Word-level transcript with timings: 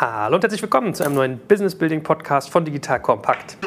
Hallo 0.00 0.36
und 0.36 0.42
herzlich 0.42 0.62
willkommen 0.62 0.94
zu 0.94 1.04
einem 1.04 1.14
neuen 1.14 1.38
Business 1.40 1.74
Building 1.74 2.02
Podcast 2.02 2.48
von 2.48 2.64
Digital 2.64 3.02
Kompakt. 3.02 3.58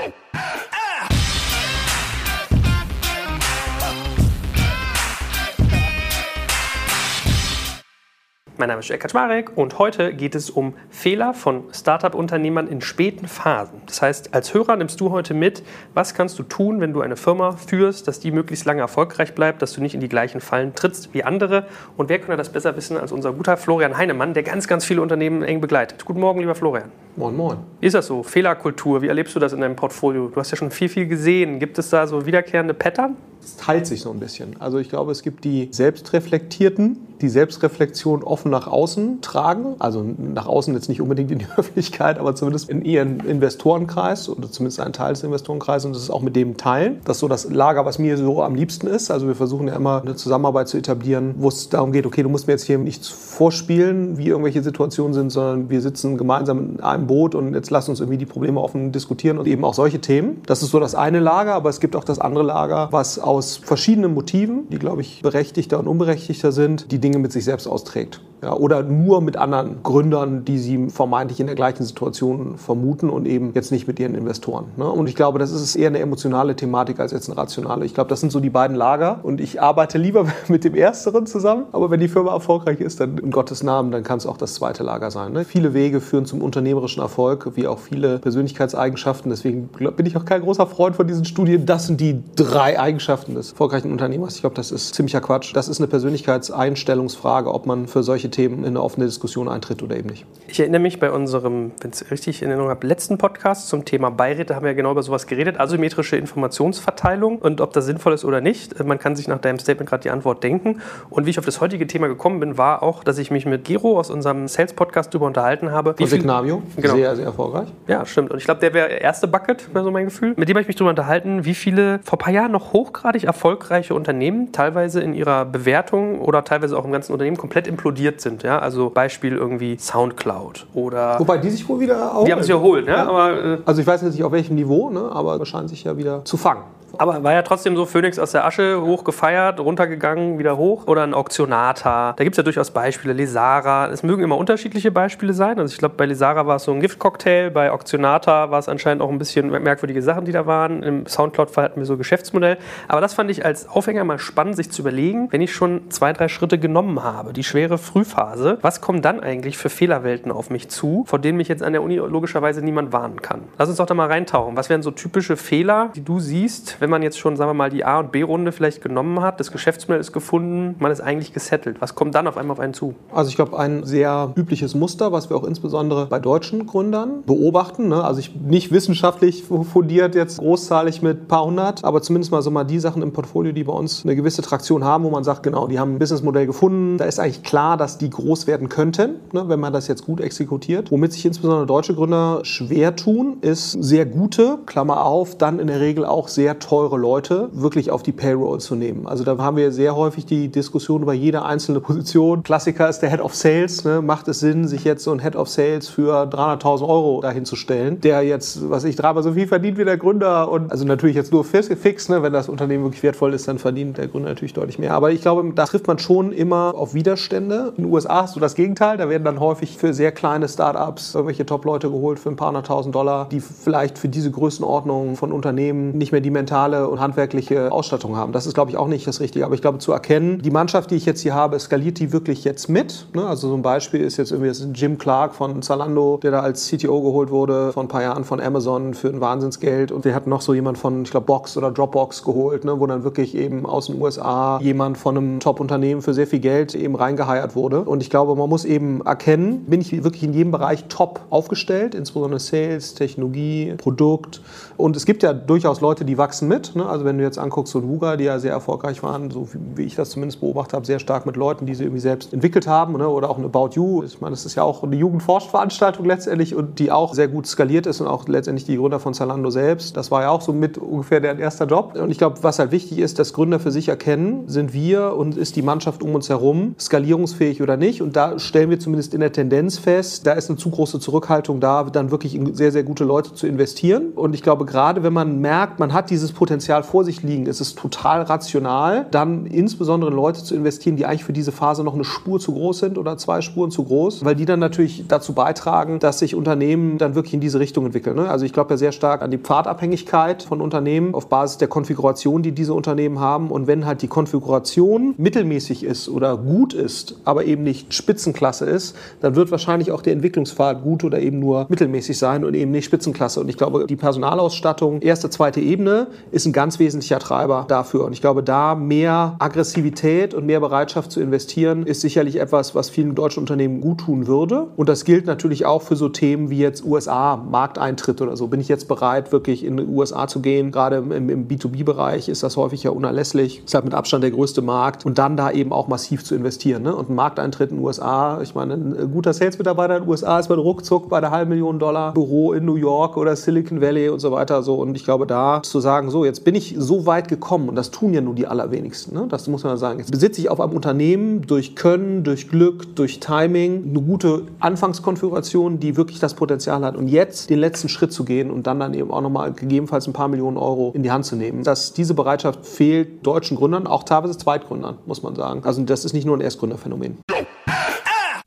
Mein 8.63 8.69
Name 8.69 8.79
ist 8.79 8.87
Jörg 8.87 9.01
Kaczmarek 9.01 9.57
und 9.57 9.77
heute 9.77 10.13
geht 10.13 10.35
es 10.35 10.49
um 10.49 10.73
Fehler 10.89 11.33
von 11.33 11.65
Startup-Unternehmern 11.73 12.69
in 12.69 12.79
späten 12.79 13.27
Phasen. 13.27 13.81
Das 13.87 14.01
heißt, 14.01 14.33
als 14.33 14.53
Hörer 14.53 14.77
nimmst 14.77 15.01
du 15.01 15.11
heute 15.11 15.33
mit, 15.33 15.63
was 15.93 16.13
kannst 16.13 16.39
du 16.39 16.43
tun, 16.43 16.79
wenn 16.79 16.93
du 16.93 17.01
eine 17.01 17.17
Firma 17.17 17.57
führst, 17.57 18.07
dass 18.07 18.21
die 18.21 18.31
möglichst 18.31 18.63
lange 18.63 18.79
erfolgreich 18.79 19.35
bleibt, 19.35 19.61
dass 19.61 19.73
du 19.73 19.81
nicht 19.81 19.95
in 19.95 19.99
die 19.99 20.07
gleichen 20.07 20.39
Fallen 20.39 20.75
trittst 20.75 21.13
wie 21.13 21.25
andere. 21.25 21.65
Und 21.97 22.07
wer 22.07 22.19
könnte 22.19 22.37
das 22.37 22.53
besser 22.53 22.73
wissen 22.77 22.95
als 22.95 23.11
unser 23.11 23.33
guter 23.33 23.57
Florian 23.57 23.97
Heinemann, 23.97 24.33
der 24.33 24.43
ganz, 24.43 24.65
ganz 24.65 24.85
viele 24.85 25.01
Unternehmen 25.01 25.43
eng 25.43 25.59
begleitet. 25.59 26.05
Guten 26.05 26.21
Morgen, 26.21 26.39
lieber 26.39 26.55
Florian. 26.55 26.89
Moin, 27.15 27.35
moin. 27.35 27.57
Wie 27.79 27.85
ist 27.85 27.93
das 27.93 28.07
so? 28.07 28.23
Fehlerkultur, 28.23 29.03
wie 29.03 29.07
erlebst 29.07 29.35
du 29.35 29.39
das 29.39 29.53
in 29.53 29.61
deinem 29.61 29.75
Portfolio? 29.75 30.29
Du 30.29 30.35
hast 30.37 30.49
ja 30.49 30.57
schon 30.57 30.71
viel, 30.71 30.89
viel 30.89 31.05
gesehen. 31.05 31.59
Gibt 31.59 31.77
es 31.77 31.89
da 31.89 32.07
so 32.07 32.25
wiederkehrende 32.25 32.73
Pattern? 32.73 33.17
Es 33.43 33.57
teilt 33.57 33.85
sich 33.85 34.01
so 34.01 34.09
ein 34.09 34.19
bisschen. 34.19 34.55
Also 34.59 34.77
ich 34.77 34.89
glaube, 34.89 35.11
es 35.11 35.21
gibt 35.21 35.43
die 35.43 35.67
Selbstreflektierten, 35.69 36.97
die 37.21 37.29
Selbstreflexion 37.29 38.23
offen 38.23 38.49
nach 38.51 38.67
außen 38.67 39.21
tragen. 39.21 39.75
Also 39.79 40.03
nach 40.17 40.47
außen 40.47 40.73
jetzt 40.73 40.87
nicht 40.87 41.01
unbedingt 41.01 41.29
in 41.31 41.39
die 41.39 41.47
Öffentlichkeit, 41.57 42.19
aber 42.19 42.35
zumindest 42.35 42.69
in 42.69 42.85
ihren 42.85 43.19
Investorenkreis 43.19 44.29
oder 44.29 44.49
zumindest 44.49 44.79
einen 44.79 44.93
Teil 44.93 45.13
des 45.13 45.23
Investorenkreises 45.23 45.85
und 45.85 45.93
das 45.93 46.03
ist 46.03 46.09
auch 46.09 46.21
mit 46.21 46.35
dem 46.35 46.55
teilen. 46.55 47.01
Das 47.03 47.17
ist 47.17 47.21
so 47.21 47.27
das 47.27 47.49
Lager, 47.49 47.85
was 47.85 47.99
mir 47.99 48.17
so 48.17 48.41
am 48.41 48.55
liebsten 48.55 48.87
ist. 48.87 49.11
Also 49.11 49.27
wir 49.27 49.35
versuchen 49.35 49.67
ja 49.67 49.75
immer 49.75 50.01
eine 50.01 50.15
Zusammenarbeit 50.15 50.69
zu 50.69 50.77
etablieren, 50.77 51.35
wo 51.37 51.49
es 51.49 51.67
darum 51.69 51.91
geht, 51.91 52.05
okay, 52.05 52.23
du 52.23 52.29
musst 52.29 52.47
mir 52.47 52.53
jetzt 52.53 52.63
hier 52.63 52.77
nichts 52.77 53.09
vorspielen, 53.09 54.17
wie 54.17 54.27
irgendwelche 54.27 54.63
Situationen 54.63 55.13
sind, 55.13 55.31
sondern 55.31 55.69
wir 55.69 55.81
sitzen 55.81 56.17
gemeinsam 56.17 56.75
in 56.75 56.79
einem 56.79 57.02
Boot 57.07 57.35
und 57.35 57.53
jetzt 57.53 57.69
lass 57.69 57.89
uns 57.89 57.99
irgendwie 57.99 58.17
die 58.17 58.25
Probleme 58.25 58.59
offen 58.59 58.91
diskutieren 58.91 59.37
und 59.37 59.47
eben 59.47 59.63
auch 59.65 59.73
solche 59.73 59.99
Themen. 59.99 60.41
Das 60.45 60.61
ist 60.63 60.71
so 60.71 60.79
das 60.79 60.95
eine 60.95 61.19
Lager, 61.19 61.53
aber 61.53 61.69
es 61.69 61.79
gibt 61.79 61.95
auch 61.95 62.03
das 62.03 62.19
andere 62.19 62.43
Lager, 62.43 62.89
was 62.91 63.19
aus 63.19 63.57
verschiedenen 63.57 64.13
Motiven, 64.13 64.69
die 64.69 64.79
glaube 64.79 65.01
ich 65.01 65.21
berechtigter 65.21 65.79
und 65.79 65.87
unberechtigter 65.87 66.51
sind, 66.51 66.91
die 66.91 66.99
Dinge 66.99 67.19
mit 67.19 67.31
sich 67.31 67.45
selbst 67.45 67.67
austrägt. 67.67 68.21
Ja, 68.43 68.53
oder 68.57 68.83
nur 68.83 69.21
mit 69.21 69.37
anderen 69.37 69.81
Gründern, 69.83 70.43
die 70.43 70.57
sie 70.57 70.89
vermeintlich 70.89 71.39
in 71.39 71.47
der 71.47 71.55
gleichen 71.55 71.85
Situation 71.85 72.57
vermuten 72.57 73.09
und 73.09 73.25
eben 73.25 73.53
jetzt 73.53 73.71
nicht 73.71 73.87
mit 73.87 74.01
ihren 74.01 74.15
Investoren. 74.15 74.65
Ne? 74.75 74.83
Und 74.83 75.07
ich 75.07 75.15
glaube, 75.15 75.39
das 75.39 75.53
ist 75.53 75.77
eher 75.77 75.87
eine 75.87 75.99
emotionale 75.99 76.53
Thematik 76.53 76.99
als 76.99 77.13
jetzt 77.13 77.29
eine 77.29 77.37
rationale. 77.37 77.85
Ich 77.85 77.93
glaube, 77.93 78.09
das 78.09 78.19
sind 78.19 78.33
so 78.33 78.41
die 78.41 78.49
beiden 78.49 78.75
Lager 78.75 79.21
und 79.23 79.39
ich 79.39 79.61
arbeite 79.61 79.97
lieber 79.97 80.25
mit 80.49 80.65
dem 80.65 80.75
Ersteren 80.75 81.25
zusammen. 81.25 81.67
Aber 81.71 81.89
wenn 81.89 82.01
die 82.01 82.09
Firma 82.09 82.33
erfolgreich 82.33 82.81
ist, 82.81 82.99
dann 82.99 83.17
in 83.17 83.31
Gottes 83.31 83.63
Namen, 83.63 83.91
dann 83.91 84.03
kann 84.03 84.17
es 84.17 84.25
auch 84.25 84.35
das 84.35 84.55
zweite 84.55 84.83
Lager 84.83 85.09
sein. 85.09 85.31
Ne? 85.31 85.45
Viele 85.45 85.73
Wege 85.73 86.01
führen 86.01 86.25
zum 86.25 86.41
unternehmerischen 86.41 86.92
Erfolg, 87.01 87.51
wie 87.55 87.67
auch 87.67 87.79
viele 87.79 88.19
Persönlichkeitseigenschaften. 88.19 89.29
Deswegen 89.29 89.67
bin 89.67 90.05
ich 90.05 90.15
auch 90.17 90.25
kein 90.25 90.41
großer 90.41 90.67
Freund 90.67 90.95
von 90.95 91.07
diesen 91.07 91.25
Studien. 91.25 91.65
Das 91.65 91.87
sind 91.87 91.99
die 91.99 92.21
drei 92.35 92.79
Eigenschaften 92.79 93.35
des 93.35 93.51
erfolgreichen 93.51 93.91
Unternehmers. 93.91 94.35
Ich 94.35 94.41
glaube, 94.41 94.55
das 94.55 94.71
ist 94.71 94.95
ziemlicher 94.95 95.21
Quatsch. 95.21 95.55
Das 95.55 95.67
ist 95.67 95.79
eine 95.79 95.87
Persönlichkeitseinstellungsfrage, 95.87 97.53
ob 97.53 97.65
man 97.65 97.87
für 97.87 98.03
solche 98.03 98.29
Themen 98.29 98.59
in 98.59 98.67
eine 98.67 98.81
offene 98.81 99.05
Diskussion 99.05 99.49
eintritt 99.49 99.83
oder 99.83 99.97
eben 99.97 100.09
nicht. 100.09 100.25
Ich 100.47 100.59
erinnere 100.59 100.81
mich 100.81 100.99
bei 100.99 101.11
unserem, 101.11 101.71
wenn 101.81 101.91
ich 101.91 102.01
es 102.01 102.11
richtig 102.11 102.41
in 102.41 102.49
Erinnerung 102.49 102.69
habe, 102.69 102.85
letzten 102.85 103.17
Podcast 103.17 103.69
zum 103.69 103.85
Thema 103.85 104.09
Beiräte 104.11 104.55
haben 104.55 104.63
wir 104.63 104.71
ja 104.71 104.75
genau 104.75 104.91
über 104.91 105.03
sowas 105.03 105.27
geredet, 105.27 105.59
asymmetrische 105.59 106.15
Informationsverteilung 106.17 107.39
und 107.39 107.61
ob 107.61 107.73
das 107.73 107.85
sinnvoll 107.85 108.13
ist 108.13 108.25
oder 108.25 108.41
nicht. 108.41 108.83
Man 108.83 108.99
kann 108.99 109.15
sich 109.15 109.27
nach 109.27 109.39
deinem 109.39 109.59
Statement 109.59 109.89
gerade 109.89 110.03
die 110.03 110.09
Antwort 110.09 110.43
denken. 110.43 110.81
Und 111.09 111.25
wie 111.25 111.29
ich 111.29 111.39
auf 111.39 111.45
das 111.45 111.61
heutige 111.61 111.87
Thema 111.87 112.07
gekommen 112.07 112.39
bin, 112.39 112.57
war 112.57 112.83
auch, 112.83 113.03
dass 113.03 113.17
ich 113.17 113.31
mich 113.31 113.45
mit 113.45 113.65
Gero 113.65 113.99
aus 113.99 114.09
unserem 114.09 114.47
Sales-Podcast 114.47 115.13
darüber 115.13 115.27
unterhalten 115.27 115.71
habe. 115.71 115.95
Von 115.97 116.07
Signavio, 116.07 116.61
genau. 116.83 116.95
sehr, 116.95 117.15
sehr 117.15 117.25
erfolgreich. 117.25 117.67
Ja, 117.87 118.05
stimmt. 118.05 118.31
Und 118.31 118.37
ich 118.37 118.45
glaube, 118.45 118.59
der 118.59 118.73
wäre 118.73 118.87
erste 118.89 119.27
Bucket, 119.27 119.73
wäre 119.73 119.83
so 119.83 119.91
mein 119.91 120.05
Gefühl. 120.05 120.33
Mit 120.37 120.49
dem 120.49 120.55
habe 120.55 120.61
ich 120.61 120.67
mich 120.67 120.75
darüber 120.75 120.91
unterhalten, 120.91 121.45
wie 121.45 121.53
viele 121.53 121.99
vor 122.03 122.17
ein 122.17 122.23
paar 122.23 122.33
Jahren 122.33 122.51
noch 122.51 122.73
hochgradig 122.73 123.23
erfolgreiche 123.23 123.93
Unternehmen 123.93 124.51
teilweise 124.51 125.01
in 125.01 125.13
ihrer 125.13 125.45
Bewertung 125.45 126.19
oder 126.21 126.43
teilweise 126.43 126.77
auch 126.77 126.85
im 126.85 126.91
ganzen 126.91 127.13
Unternehmen 127.13 127.37
komplett 127.37 127.67
implodiert 127.67 128.21
sind. 128.21 128.43
Ja? 128.43 128.59
Also 128.59 128.89
Beispiel 128.89 129.35
irgendwie 129.35 129.77
Soundcloud 129.77 130.67
oder. 130.73 131.19
Wobei 131.19 131.37
die 131.37 131.49
sich 131.49 131.67
wohl 131.67 131.79
wieder 131.79 131.95
erholen. 131.95 132.25
Die 132.25 132.31
haben 132.31 132.41
sich 132.41 132.51
erholt, 132.51 132.87
ja. 132.87 132.97
ja. 132.97 133.07
Aber, 133.07 133.43
äh 133.43 133.57
also 133.65 133.81
ich 133.81 133.87
weiß 133.87 134.01
jetzt 134.01 134.13
nicht 134.13 134.23
auf 134.23 134.31
welchem 134.31 134.55
Niveau, 134.55 134.89
ne? 134.89 135.09
aber 135.11 135.43
scheinen 135.45 135.67
sich 135.67 135.83
ja 135.83 135.97
wieder 135.97 136.23
zu 136.25 136.37
fangen. 136.37 136.63
Aber 136.97 137.23
war 137.23 137.33
ja 137.33 137.41
trotzdem 137.41 137.75
so 137.75 137.85
Phoenix 137.85 138.19
aus 138.19 138.31
der 138.31 138.45
Asche 138.45 138.81
hochgefeiert, 138.81 139.59
runtergegangen, 139.59 140.37
wieder 140.37 140.57
hoch. 140.57 140.87
Oder 140.87 141.03
ein 141.03 141.13
Auktionata. 141.13 142.13
Da 142.15 142.23
gibt 142.23 142.35
es 142.35 142.37
ja 142.37 142.43
durchaus 142.43 142.71
Beispiele. 142.71 143.13
Lesara. 143.13 143.87
Es 143.87 144.03
mögen 144.03 144.23
immer 144.23 144.37
unterschiedliche 144.37 144.91
Beispiele 144.91 145.33
sein. 145.33 145.59
Also 145.59 145.73
ich 145.73 145.79
glaube, 145.79 145.95
bei 145.95 146.05
Lesara 146.05 146.45
war 146.45 146.57
es 146.57 146.63
so 146.63 146.71
ein 146.71 146.81
Giftcocktail. 146.81 147.51
Bei 147.51 147.71
Auktionata 147.71 148.51
war 148.51 148.59
es 148.59 148.69
anscheinend 148.69 149.01
auch 149.01 149.09
ein 149.09 149.17
bisschen 149.17 149.49
merkwürdige 149.49 150.01
Sachen, 150.01 150.25
die 150.25 150.31
da 150.31 150.45
waren. 150.45 150.83
Im 150.83 151.05
Soundcloud-Fall 151.05 151.63
hatten 151.63 151.79
wir 151.79 151.85
so 151.85 151.97
Geschäftsmodell. 151.97 152.57
Aber 152.87 153.01
das 153.01 153.13
fand 153.13 153.31
ich 153.31 153.45
als 153.45 153.67
Aufhänger 153.67 154.03
mal 154.03 154.19
spannend, 154.19 154.55
sich 154.55 154.71
zu 154.71 154.81
überlegen, 154.81 155.27
wenn 155.31 155.41
ich 155.41 155.53
schon 155.53 155.89
zwei, 155.89 156.13
drei 156.13 156.27
Schritte 156.27 156.59
genommen 156.59 157.03
habe, 157.03 157.33
die 157.33 157.43
schwere 157.43 157.77
Frühphase, 157.77 158.57
was 158.61 158.81
kommen 158.81 159.01
dann 159.01 159.19
eigentlich 159.19 159.57
für 159.57 159.69
Fehlerwelten 159.69 160.31
auf 160.31 160.49
mich 160.49 160.69
zu, 160.69 161.03
vor 161.07 161.19
denen 161.19 161.37
mich 161.37 161.47
jetzt 161.47 161.63
an 161.63 161.73
der 161.73 161.81
Uni 161.81 161.95
logischerweise 161.95 162.61
niemand 162.61 162.93
warnen 162.93 163.21
kann? 163.21 163.41
Lass 163.57 163.69
uns 163.69 163.77
doch 163.77 163.85
da 163.85 163.93
mal 163.93 164.07
reintauchen. 164.07 164.55
Was 164.55 164.69
wären 164.69 164.83
so 164.83 164.91
typische 164.91 165.37
Fehler, 165.37 165.89
die 165.95 166.03
du 166.03 166.19
siehst, 166.19 166.77
wenn 166.83 166.89
man 166.89 167.01
jetzt 167.01 167.17
schon, 167.17 167.37
sagen 167.37 167.49
wir 167.49 167.53
mal, 167.53 167.69
die 167.69 167.85
A- 167.85 167.99
und 167.99 168.11
B-Runde 168.11 168.51
vielleicht 168.51 168.81
genommen 168.81 169.21
hat, 169.21 169.39
das 169.39 169.53
Geschäftsmodell 169.53 170.01
ist 170.01 170.11
gefunden, 170.11 170.75
man 170.79 170.91
ist 170.91 170.99
eigentlich 170.99 171.31
gesettelt. 171.31 171.77
Was 171.79 171.95
kommt 171.95 172.13
dann 172.13 172.27
auf 172.27 172.35
einmal 172.35 172.55
auf 172.55 172.59
einen 172.59 172.73
zu? 172.73 172.93
Also 173.13 173.29
ich 173.29 173.37
glaube, 173.37 173.57
ein 173.57 173.85
sehr 173.85 174.33
übliches 174.35 174.75
Muster, 174.75 175.13
was 175.13 175.29
wir 175.29 175.37
auch 175.37 175.45
insbesondere 175.45 176.07
bei 176.07 176.19
deutschen 176.19 176.67
Gründern 176.67 177.23
beobachten, 177.25 177.87
ne? 177.87 178.03
also 178.03 178.19
ich 178.19 178.35
nicht 178.35 178.73
wissenschaftlich 178.73 179.45
fundiert 179.45 180.13
jetzt 180.13 180.39
großzahlig 180.39 181.01
mit 181.01 181.21
ein 181.21 181.27
paar 181.29 181.45
hundert, 181.45 181.85
aber 181.85 182.01
zumindest 182.01 182.33
mal 182.33 182.41
so 182.41 182.51
mal 182.51 182.65
die 182.65 182.79
Sachen 182.79 183.01
im 183.01 183.13
Portfolio, 183.13 183.53
die 183.53 183.63
bei 183.63 183.71
uns 183.71 184.03
eine 184.03 184.17
gewisse 184.17 184.41
Traktion 184.41 184.83
haben, 184.83 185.05
wo 185.05 185.09
man 185.09 185.23
sagt, 185.23 185.41
genau, 185.43 185.67
die 185.67 185.79
haben 185.79 185.95
ein 185.95 185.99
Businessmodell 185.99 186.47
gefunden, 186.47 186.97
da 186.97 187.05
ist 187.05 187.17
eigentlich 187.17 187.43
klar, 187.43 187.77
dass 187.77 187.97
die 187.97 188.09
groß 188.09 188.45
werden 188.45 188.67
könnten, 188.67 189.21
ne? 189.31 189.47
wenn 189.47 189.61
man 189.61 189.71
das 189.71 189.87
jetzt 189.87 190.05
gut 190.05 190.19
exekutiert. 190.19 190.91
Womit 190.91 191.13
sich 191.13 191.25
insbesondere 191.25 191.65
deutsche 191.65 191.95
Gründer 191.95 192.41
schwer 192.43 192.97
tun, 192.97 193.37
ist 193.39 193.71
sehr 193.71 194.05
gute, 194.05 194.59
Klammer 194.65 195.05
auf, 195.05 195.37
dann 195.37 195.59
in 195.59 195.67
der 195.67 195.79
Regel 195.79 196.03
auch 196.03 196.27
sehr 196.27 196.59
teure 196.59 196.72
Leute 196.73 197.49
wirklich 197.53 197.91
auf 197.91 198.03
die 198.03 198.11
Payroll 198.11 198.59
zu 198.59 198.75
nehmen. 198.75 199.07
Also 199.07 199.23
da 199.23 199.37
haben 199.37 199.57
wir 199.57 199.71
sehr 199.71 199.95
häufig 199.95 200.25
die 200.25 200.49
Diskussion 200.49 201.03
über 201.03 201.13
jede 201.13 201.45
einzelne 201.45 201.79
Position. 201.79 202.43
Klassiker 202.43 202.89
ist 202.89 202.99
der 202.99 203.09
Head 203.11 203.21
of 203.21 203.35
Sales. 203.35 203.83
Ne? 203.83 204.01
Macht 204.01 204.27
es 204.27 204.39
Sinn, 204.39 204.67
sich 204.67 204.83
jetzt 204.83 205.03
so 205.03 205.11
ein 205.11 205.19
Head 205.19 205.35
of 205.35 205.49
Sales 205.49 205.87
für 205.87 206.23
300.000 206.23 206.81
Euro 206.81 207.21
dahin 207.21 207.45
zu 207.45 207.55
stellen, 207.55 208.01
der 208.01 208.23
jetzt, 208.23 208.69
was 208.69 208.83
ich, 208.85 208.95
dreimal 208.95 209.21
so 209.21 209.33
viel 209.33 209.47
verdient 209.47 209.77
wie 209.77 209.85
der 209.85 209.97
Gründer 209.97 210.49
und 210.49 210.71
also 210.71 210.83
natürlich 210.85 211.15
jetzt 211.15 211.31
nur 211.31 211.43
fix, 211.43 212.09
ne? 212.09 212.23
wenn 212.23 212.33
das 212.33 212.49
Unternehmen 212.49 212.83
wirklich 212.83 213.03
wertvoll 213.03 213.33
ist, 213.33 213.47
dann 213.47 213.59
verdient 213.59 213.97
der 213.97 214.07
Gründer 214.07 214.29
natürlich 214.29 214.53
deutlich 214.53 214.79
mehr. 214.79 214.93
Aber 214.93 215.11
ich 215.11 215.21
glaube, 215.21 215.51
da 215.53 215.65
trifft 215.65 215.87
man 215.87 215.99
schon 215.99 216.31
immer 216.31 216.73
auf 216.75 216.93
Widerstände. 216.93 217.73
In 217.77 217.83
den 217.83 217.93
USA 217.93 218.23
hast 218.23 218.35
du 218.35 218.39
das 218.39 218.55
Gegenteil. 218.55 218.97
Da 218.97 219.09
werden 219.09 219.23
dann 219.23 219.39
häufig 219.39 219.77
für 219.77 219.93
sehr 219.93 220.11
kleine 220.11 220.49
Startups 220.49 221.13
irgendwelche 221.13 221.45
Top-Leute 221.45 221.91
geholt 221.91 222.19
für 222.19 222.29
ein 222.29 222.35
paar 222.35 222.47
hunderttausend 222.47 222.95
Dollar, 222.95 223.27
die 223.29 223.41
vielleicht 223.41 223.97
für 223.97 224.09
diese 224.09 224.31
Größenordnung 224.31 225.15
von 225.15 225.31
Unternehmen 225.31 225.97
nicht 225.97 226.11
mehr 226.11 226.21
die 226.21 226.31
mentale 226.31 226.62
und 226.71 226.99
handwerkliche 226.99 227.71
Ausstattung 227.71 228.15
haben. 228.15 228.31
Das 228.31 228.45
ist, 228.45 228.53
glaube 228.53 228.71
ich, 228.71 228.77
auch 228.77 228.87
nicht 228.87 229.05
das 229.05 229.19
Richtige. 229.19 229.45
Aber 229.45 229.55
ich 229.55 229.61
glaube, 229.61 229.79
zu 229.79 229.91
erkennen, 229.91 230.41
die 230.41 230.51
Mannschaft, 230.51 230.91
die 230.91 230.95
ich 230.95 231.05
jetzt 231.05 231.21
hier 231.21 231.33
habe, 231.33 231.59
skaliert 231.59 231.99
die 231.99 232.11
wirklich 232.11 232.43
jetzt 232.43 232.69
mit. 232.69 233.07
Ne? 233.13 233.25
Also 233.25 233.49
so 233.49 233.55
ein 233.55 233.61
Beispiel 233.61 234.01
ist 234.01 234.17
jetzt 234.17 234.31
irgendwie 234.31 234.51
Jim 234.73 234.97
Clark 234.97 235.35
von 235.35 235.61
Zalando, 235.61 236.19
der 236.21 236.31
da 236.31 236.39
als 236.39 236.67
CTO 236.67 237.01
geholt 237.01 237.29
wurde 237.29 237.73
vor 237.73 237.83
ein 237.83 237.89
paar 237.89 238.01
Jahren 238.01 238.23
von 238.23 238.39
Amazon 238.39 238.93
für 238.93 239.09
ein 239.09 239.21
Wahnsinnsgeld. 239.21 239.91
Und 239.91 240.05
wir 240.05 240.15
hatten 240.15 240.29
noch 240.29 240.41
so 240.41 240.53
jemand 240.53 240.77
von, 240.77 241.03
ich 241.03 241.11
glaube, 241.11 241.25
Box 241.25 241.57
oder 241.57 241.71
Dropbox 241.71 242.23
geholt, 242.23 242.65
ne? 242.65 242.79
wo 242.79 242.87
dann 242.87 243.03
wirklich 243.03 243.35
eben 243.35 243.65
aus 243.65 243.87
den 243.87 244.01
USA 244.01 244.59
jemand 244.61 244.97
von 244.97 245.17
einem 245.17 245.39
Top-Unternehmen 245.39 246.01
für 246.01 246.13
sehr 246.13 246.27
viel 246.27 246.39
Geld 246.39 246.75
eben 246.75 246.95
reingeheiert 246.95 247.55
wurde. 247.55 247.81
Und 247.81 248.01
ich 248.01 248.09
glaube, 248.09 248.35
man 248.35 248.49
muss 248.49 248.65
eben 248.65 249.01
erkennen, 249.01 249.65
bin 249.65 249.81
ich 249.81 250.03
wirklich 250.03 250.23
in 250.23 250.33
jedem 250.33 250.51
Bereich 250.51 250.85
top 250.85 251.21
aufgestellt, 251.29 251.95
insbesondere 251.95 252.39
Sales, 252.39 252.93
Technologie, 252.93 253.73
Produkt. 253.77 254.41
Und 254.77 254.95
es 254.95 255.05
gibt 255.05 255.23
ja 255.23 255.33
durchaus 255.33 255.81
Leute, 255.81 256.05
die 256.05 256.17
wachsen 256.17 256.47
mit. 256.47 256.52
Ne? 256.75 256.85
Also 256.87 257.05
wenn 257.05 257.17
du 257.17 257.23
jetzt 257.23 257.37
anguckst, 257.37 257.73
so 257.73 257.83
Wuga, 257.87 258.17
die 258.17 258.25
ja 258.25 258.39
sehr 258.39 258.51
erfolgreich 258.51 259.03
waren, 259.03 259.31
so 259.31 259.47
wie 259.75 259.83
ich 259.83 259.95
das 259.95 260.11
zumindest 260.11 260.39
beobachtet 260.41 260.73
habe, 260.73 260.85
sehr 260.85 260.99
stark 260.99 261.25
mit 261.25 261.35
Leuten, 261.35 261.65
die 261.65 261.75
sie 261.75 261.83
irgendwie 261.83 262.01
selbst 262.01 262.33
entwickelt 262.33 262.67
haben. 262.67 262.97
Ne? 262.97 263.07
Oder 263.07 263.29
auch 263.29 263.37
ein 263.37 263.45
About 263.45 263.71
You. 263.73 264.03
Ich 264.03 264.21
meine, 264.21 264.31
das 264.31 264.45
ist 264.45 264.55
ja 264.55 264.63
auch 264.63 264.83
eine 264.83 264.95
Jugendforschveranstaltung 264.95 266.05
letztendlich 266.05 266.55
und 266.55 266.79
die 266.79 266.91
auch 266.91 267.13
sehr 267.13 267.27
gut 267.27 267.47
skaliert 267.47 267.85
ist 267.85 268.01
und 268.01 268.07
auch 268.07 268.27
letztendlich 268.27 268.65
die 268.65 268.77
Gründer 268.77 268.99
von 268.99 269.13
Zalando 269.13 269.49
selbst. 269.49 269.97
Das 269.97 270.11
war 270.11 270.21
ja 270.21 270.29
auch 270.29 270.41
so 270.41 270.53
mit 270.53 270.77
ungefähr 270.77 271.19
deren 271.19 271.39
erster 271.39 271.65
Job. 271.65 271.95
Und 271.95 272.11
ich 272.11 272.17
glaube, 272.17 272.37
was 272.41 272.59
halt 272.59 272.71
wichtig 272.71 272.99
ist, 272.99 273.19
dass 273.19 273.33
Gründer 273.33 273.59
für 273.59 273.71
sich 273.71 273.89
erkennen, 273.89 274.47
sind 274.47 274.73
wir 274.73 275.15
und 275.15 275.37
ist 275.37 275.55
die 275.55 275.61
Mannschaft 275.61 276.03
um 276.03 276.15
uns 276.15 276.29
herum 276.29 276.75
skalierungsfähig 276.79 277.61
oder 277.61 277.77
nicht. 277.77 278.01
Und 278.01 278.15
da 278.15 278.39
stellen 278.39 278.69
wir 278.69 278.79
zumindest 278.79 279.13
in 279.13 279.19
der 279.19 279.31
Tendenz 279.31 279.77
fest, 279.77 280.27
da 280.27 280.33
ist 280.33 280.49
eine 280.49 280.57
zu 280.57 280.69
große 280.69 280.99
Zurückhaltung 280.99 281.59
da, 281.59 281.83
dann 281.83 282.11
wirklich 282.11 282.35
in 282.35 282.53
sehr, 282.53 282.71
sehr 282.71 282.83
gute 282.83 283.03
Leute 283.03 283.33
zu 283.33 283.47
investieren. 283.47 284.11
Und 284.15 284.33
ich 284.33 284.43
glaube, 284.43 284.65
gerade 284.65 285.03
wenn 285.03 285.13
man 285.13 285.39
merkt, 285.39 285.79
man 285.79 285.93
hat 285.93 286.09
dieses 286.09 286.31
Potenzial, 286.31 286.42
Potenzial 286.43 286.83
vor 286.83 287.05
sich 287.05 287.23
liegen, 287.23 287.45
ist 287.45 287.61
es 287.61 287.73
total 287.73 288.23
rational, 288.23 289.05
dann 289.11 289.45
insbesondere 289.45 290.11
in 290.11 290.17
Leute 290.17 290.43
zu 290.43 290.55
investieren, 290.55 290.97
die 290.97 291.05
eigentlich 291.05 291.23
für 291.23 291.31
diese 291.31 291.53
Phase 291.53 291.85
noch 291.85 291.93
eine 291.93 292.03
Spur 292.03 292.37
zu 292.37 292.51
groß 292.51 292.79
sind 292.79 292.97
oder 292.97 293.15
zwei 293.15 293.39
Spuren 293.39 293.71
zu 293.71 293.85
groß, 293.85 294.25
weil 294.25 294.35
die 294.35 294.43
dann 294.43 294.59
natürlich 294.59 295.05
dazu 295.07 295.31
beitragen, 295.31 295.99
dass 295.99 296.19
sich 296.19 296.35
Unternehmen 296.35 296.97
dann 296.97 297.15
wirklich 297.15 297.33
in 297.33 297.39
diese 297.39 297.61
Richtung 297.61 297.85
entwickeln. 297.85 298.17
Ne? 298.17 298.27
Also 298.27 298.43
ich 298.43 298.51
glaube 298.51 298.71
ja 298.71 298.77
sehr 298.77 298.91
stark 298.91 299.21
an 299.21 299.31
die 299.31 299.37
Pfadabhängigkeit 299.37 300.43
von 300.43 300.59
Unternehmen 300.59 301.15
auf 301.15 301.27
Basis 301.27 301.59
der 301.59 301.69
Konfiguration, 301.69 302.43
die 302.43 302.51
diese 302.51 302.73
Unternehmen 302.73 303.21
haben. 303.21 303.49
Und 303.49 303.65
wenn 303.65 303.85
halt 303.85 304.01
die 304.01 304.09
Konfiguration 304.09 305.15
mittelmäßig 305.17 305.85
ist 305.85 306.09
oder 306.09 306.35
gut 306.35 306.73
ist, 306.73 307.15
aber 307.23 307.45
eben 307.45 307.63
nicht 307.63 307.93
Spitzenklasse 307.93 308.65
ist, 308.65 308.97
dann 309.21 309.37
wird 309.37 309.49
wahrscheinlich 309.49 309.93
auch 309.93 310.01
der 310.01 310.11
Entwicklungspfad 310.11 310.83
gut 310.83 311.05
oder 311.05 311.21
eben 311.21 311.39
nur 311.39 311.67
mittelmäßig 311.69 312.17
sein 312.17 312.43
und 312.43 312.53
eben 312.53 312.71
nicht 312.71 312.83
Spitzenklasse. 312.83 313.39
Und 313.39 313.47
ich 313.47 313.55
glaube, 313.55 313.85
die 313.87 313.95
Personalausstattung 313.95 314.99
erste, 315.01 315.29
zweite 315.29 315.61
Ebene 315.61 316.07
ist 316.33 316.47
ein 316.47 316.51
ganz 316.51 316.79
wesentlicher 316.79 317.19
Treiber 317.19 317.65
dafür. 317.67 318.05
Und 318.05 318.13
ich 318.13 318.21
glaube, 318.21 318.41
da 318.41 318.73
mehr 318.73 319.35
Aggressivität 319.37 320.33
und 320.33 320.45
mehr 320.47 320.59
Bereitschaft 320.59 321.11
zu 321.11 321.21
investieren 321.21 321.83
ist 321.85 322.01
sicherlich 322.01 322.39
etwas, 322.39 322.73
was 322.73 322.89
vielen 322.89 323.13
deutschen 323.13 323.41
Unternehmen 323.41 323.81
gut 323.81 323.99
tun 323.99 324.25
würde. 324.25 324.67
Und 324.75 324.89
das 324.89 325.05
gilt 325.05 325.27
natürlich 325.27 325.67
auch 325.67 325.83
für 325.83 325.95
so 325.95 326.09
Themen 326.09 326.49
wie 326.49 326.57
jetzt 326.57 326.83
USA, 326.83 327.37
Markteintritt 327.37 328.19
oder 328.19 328.35
so. 328.35 328.47
Bin 328.47 328.59
ich 328.59 328.67
jetzt 328.67 328.87
bereit, 328.87 329.31
wirklich 329.31 329.63
in 329.63 329.77
die 329.77 329.85
USA 329.85 330.27
zu 330.27 330.41
gehen? 330.41 330.71
Gerade 330.71 330.97
im, 330.97 331.29
im 331.29 331.47
B2B-Bereich 331.47 332.29
ist 332.29 332.41
das 332.41 332.57
häufig 332.57 332.81
ja 332.81 332.89
unerlässlich. 332.89 333.63
Ist 333.63 333.75
halt 333.75 333.85
mit 333.85 333.93
Abstand 333.93 334.23
der 334.23 334.31
größte 334.31 334.63
Markt. 334.63 335.05
Und 335.05 335.19
dann 335.19 335.37
da 335.37 335.51
eben 335.51 335.71
auch 335.71 335.87
massiv 335.87 336.23
zu 336.23 336.33
investieren. 336.33 336.81
Ne? 336.81 336.95
Und 336.95 337.11
ein 337.11 337.15
Markteintritt 337.15 337.69
in 337.69 337.77
den 337.77 337.85
USA, 337.85 338.41
ich 338.41 338.55
meine, 338.55 338.73
ein 338.73 339.11
guter 339.11 339.33
Sales-Mitarbeiter 339.33 339.97
in 339.97 340.03
den 340.03 340.09
USA 340.09 340.39
ist 340.39 340.47
bei 340.47 340.55
ruckzuck 340.55 341.09
bei 341.09 341.21
der 341.21 341.29
halben 341.29 341.49
Million 341.49 341.77
Dollar 341.77 342.13
Büro 342.13 342.53
in 342.53 342.65
New 342.65 342.75
York 342.75 343.17
oder 343.17 343.35
Silicon 343.35 343.81
Valley 343.81 344.09
und 344.09 344.19
so 344.19 344.31
weiter. 344.31 344.63
So. 344.63 344.75
Und 344.75 344.95
ich 344.95 345.03
glaube, 345.03 345.27
da 345.27 345.61
zu 345.61 345.79
sagen, 345.79 346.09
so, 346.09 346.22
jetzt 346.25 346.43
bin 346.43 346.55
ich 346.55 346.75
so 346.77 347.05
weit 347.05 347.27
gekommen, 347.27 347.69
und 347.69 347.75
das 347.75 347.91
tun 347.91 348.13
ja 348.13 348.21
nur 348.21 348.35
die 348.35 348.47
allerwenigsten, 348.47 349.13
ne? 349.13 349.27
das 349.29 349.47
muss 349.47 349.63
man 349.63 349.77
sagen. 349.77 349.99
Jetzt 349.99 350.11
besitze 350.11 350.41
ich 350.41 350.49
auf 350.49 350.59
einem 350.59 350.73
Unternehmen 350.73 351.41
durch 351.41 351.75
Können, 351.75 352.23
durch 352.23 352.49
Glück, 352.49 352.95
durch 352.95 353.19
Timing 353.19 353.89
eine 353.89 354.01
gute 354.01 354.43
Anfangskonfiguration, 354.59 355.79
die 355.79 355.95
wirklich 355.97 356.19
das 356.19 356.33
Potenzial 356.33 356.83
hat. 356.83 356.95
Und 356.95 357.07
jetzt 357.07 357.49
den 357.49 357.59
letzten 357.59 357.89
Schritt 357.89 358.11
zu 358.11 358.25
gehen 358.25 358.51
und 358.51 358.67
dann 358.67 358.79
dann 358.79 358.93
eben 358.93 359.11
auch 359.11 359.21
nochmal 359.21 359.53
gegebenenfalls 359.53 360.07
ein 360.07 360.13
paar 360.13 360.27
Millionen 360.27 360.57
Euro 360.57 360.91
in 360.93 361.03
die 361.03 361.11
Hand 361.11 361.25
zu 361.25 361.35
nehmen. 361.35 361.63
Dass 361.63 361.93
diese 361.93 362.13
Bereitschaft 362.13 362.65
fehlt 362.65 363.25
deutschen 363.25 363.57
Gründern, 363.57 363.87
auch 363.87 364.03
teilweise 364.03 364.37
Zweitgründern, 364.37 364.97
muss 365.05 365.23
man 365.23 365.35
sagen. 365.35 365.61
Also 365.63 365.81
das 365.83 366.05
ist 366.05 366.13
nicht 366.13 366.25
nur 366.25 366.37
ein 366.37 366.41
Erstgründerphänomen. 366.41 367.19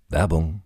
Werbung 0.08 0.65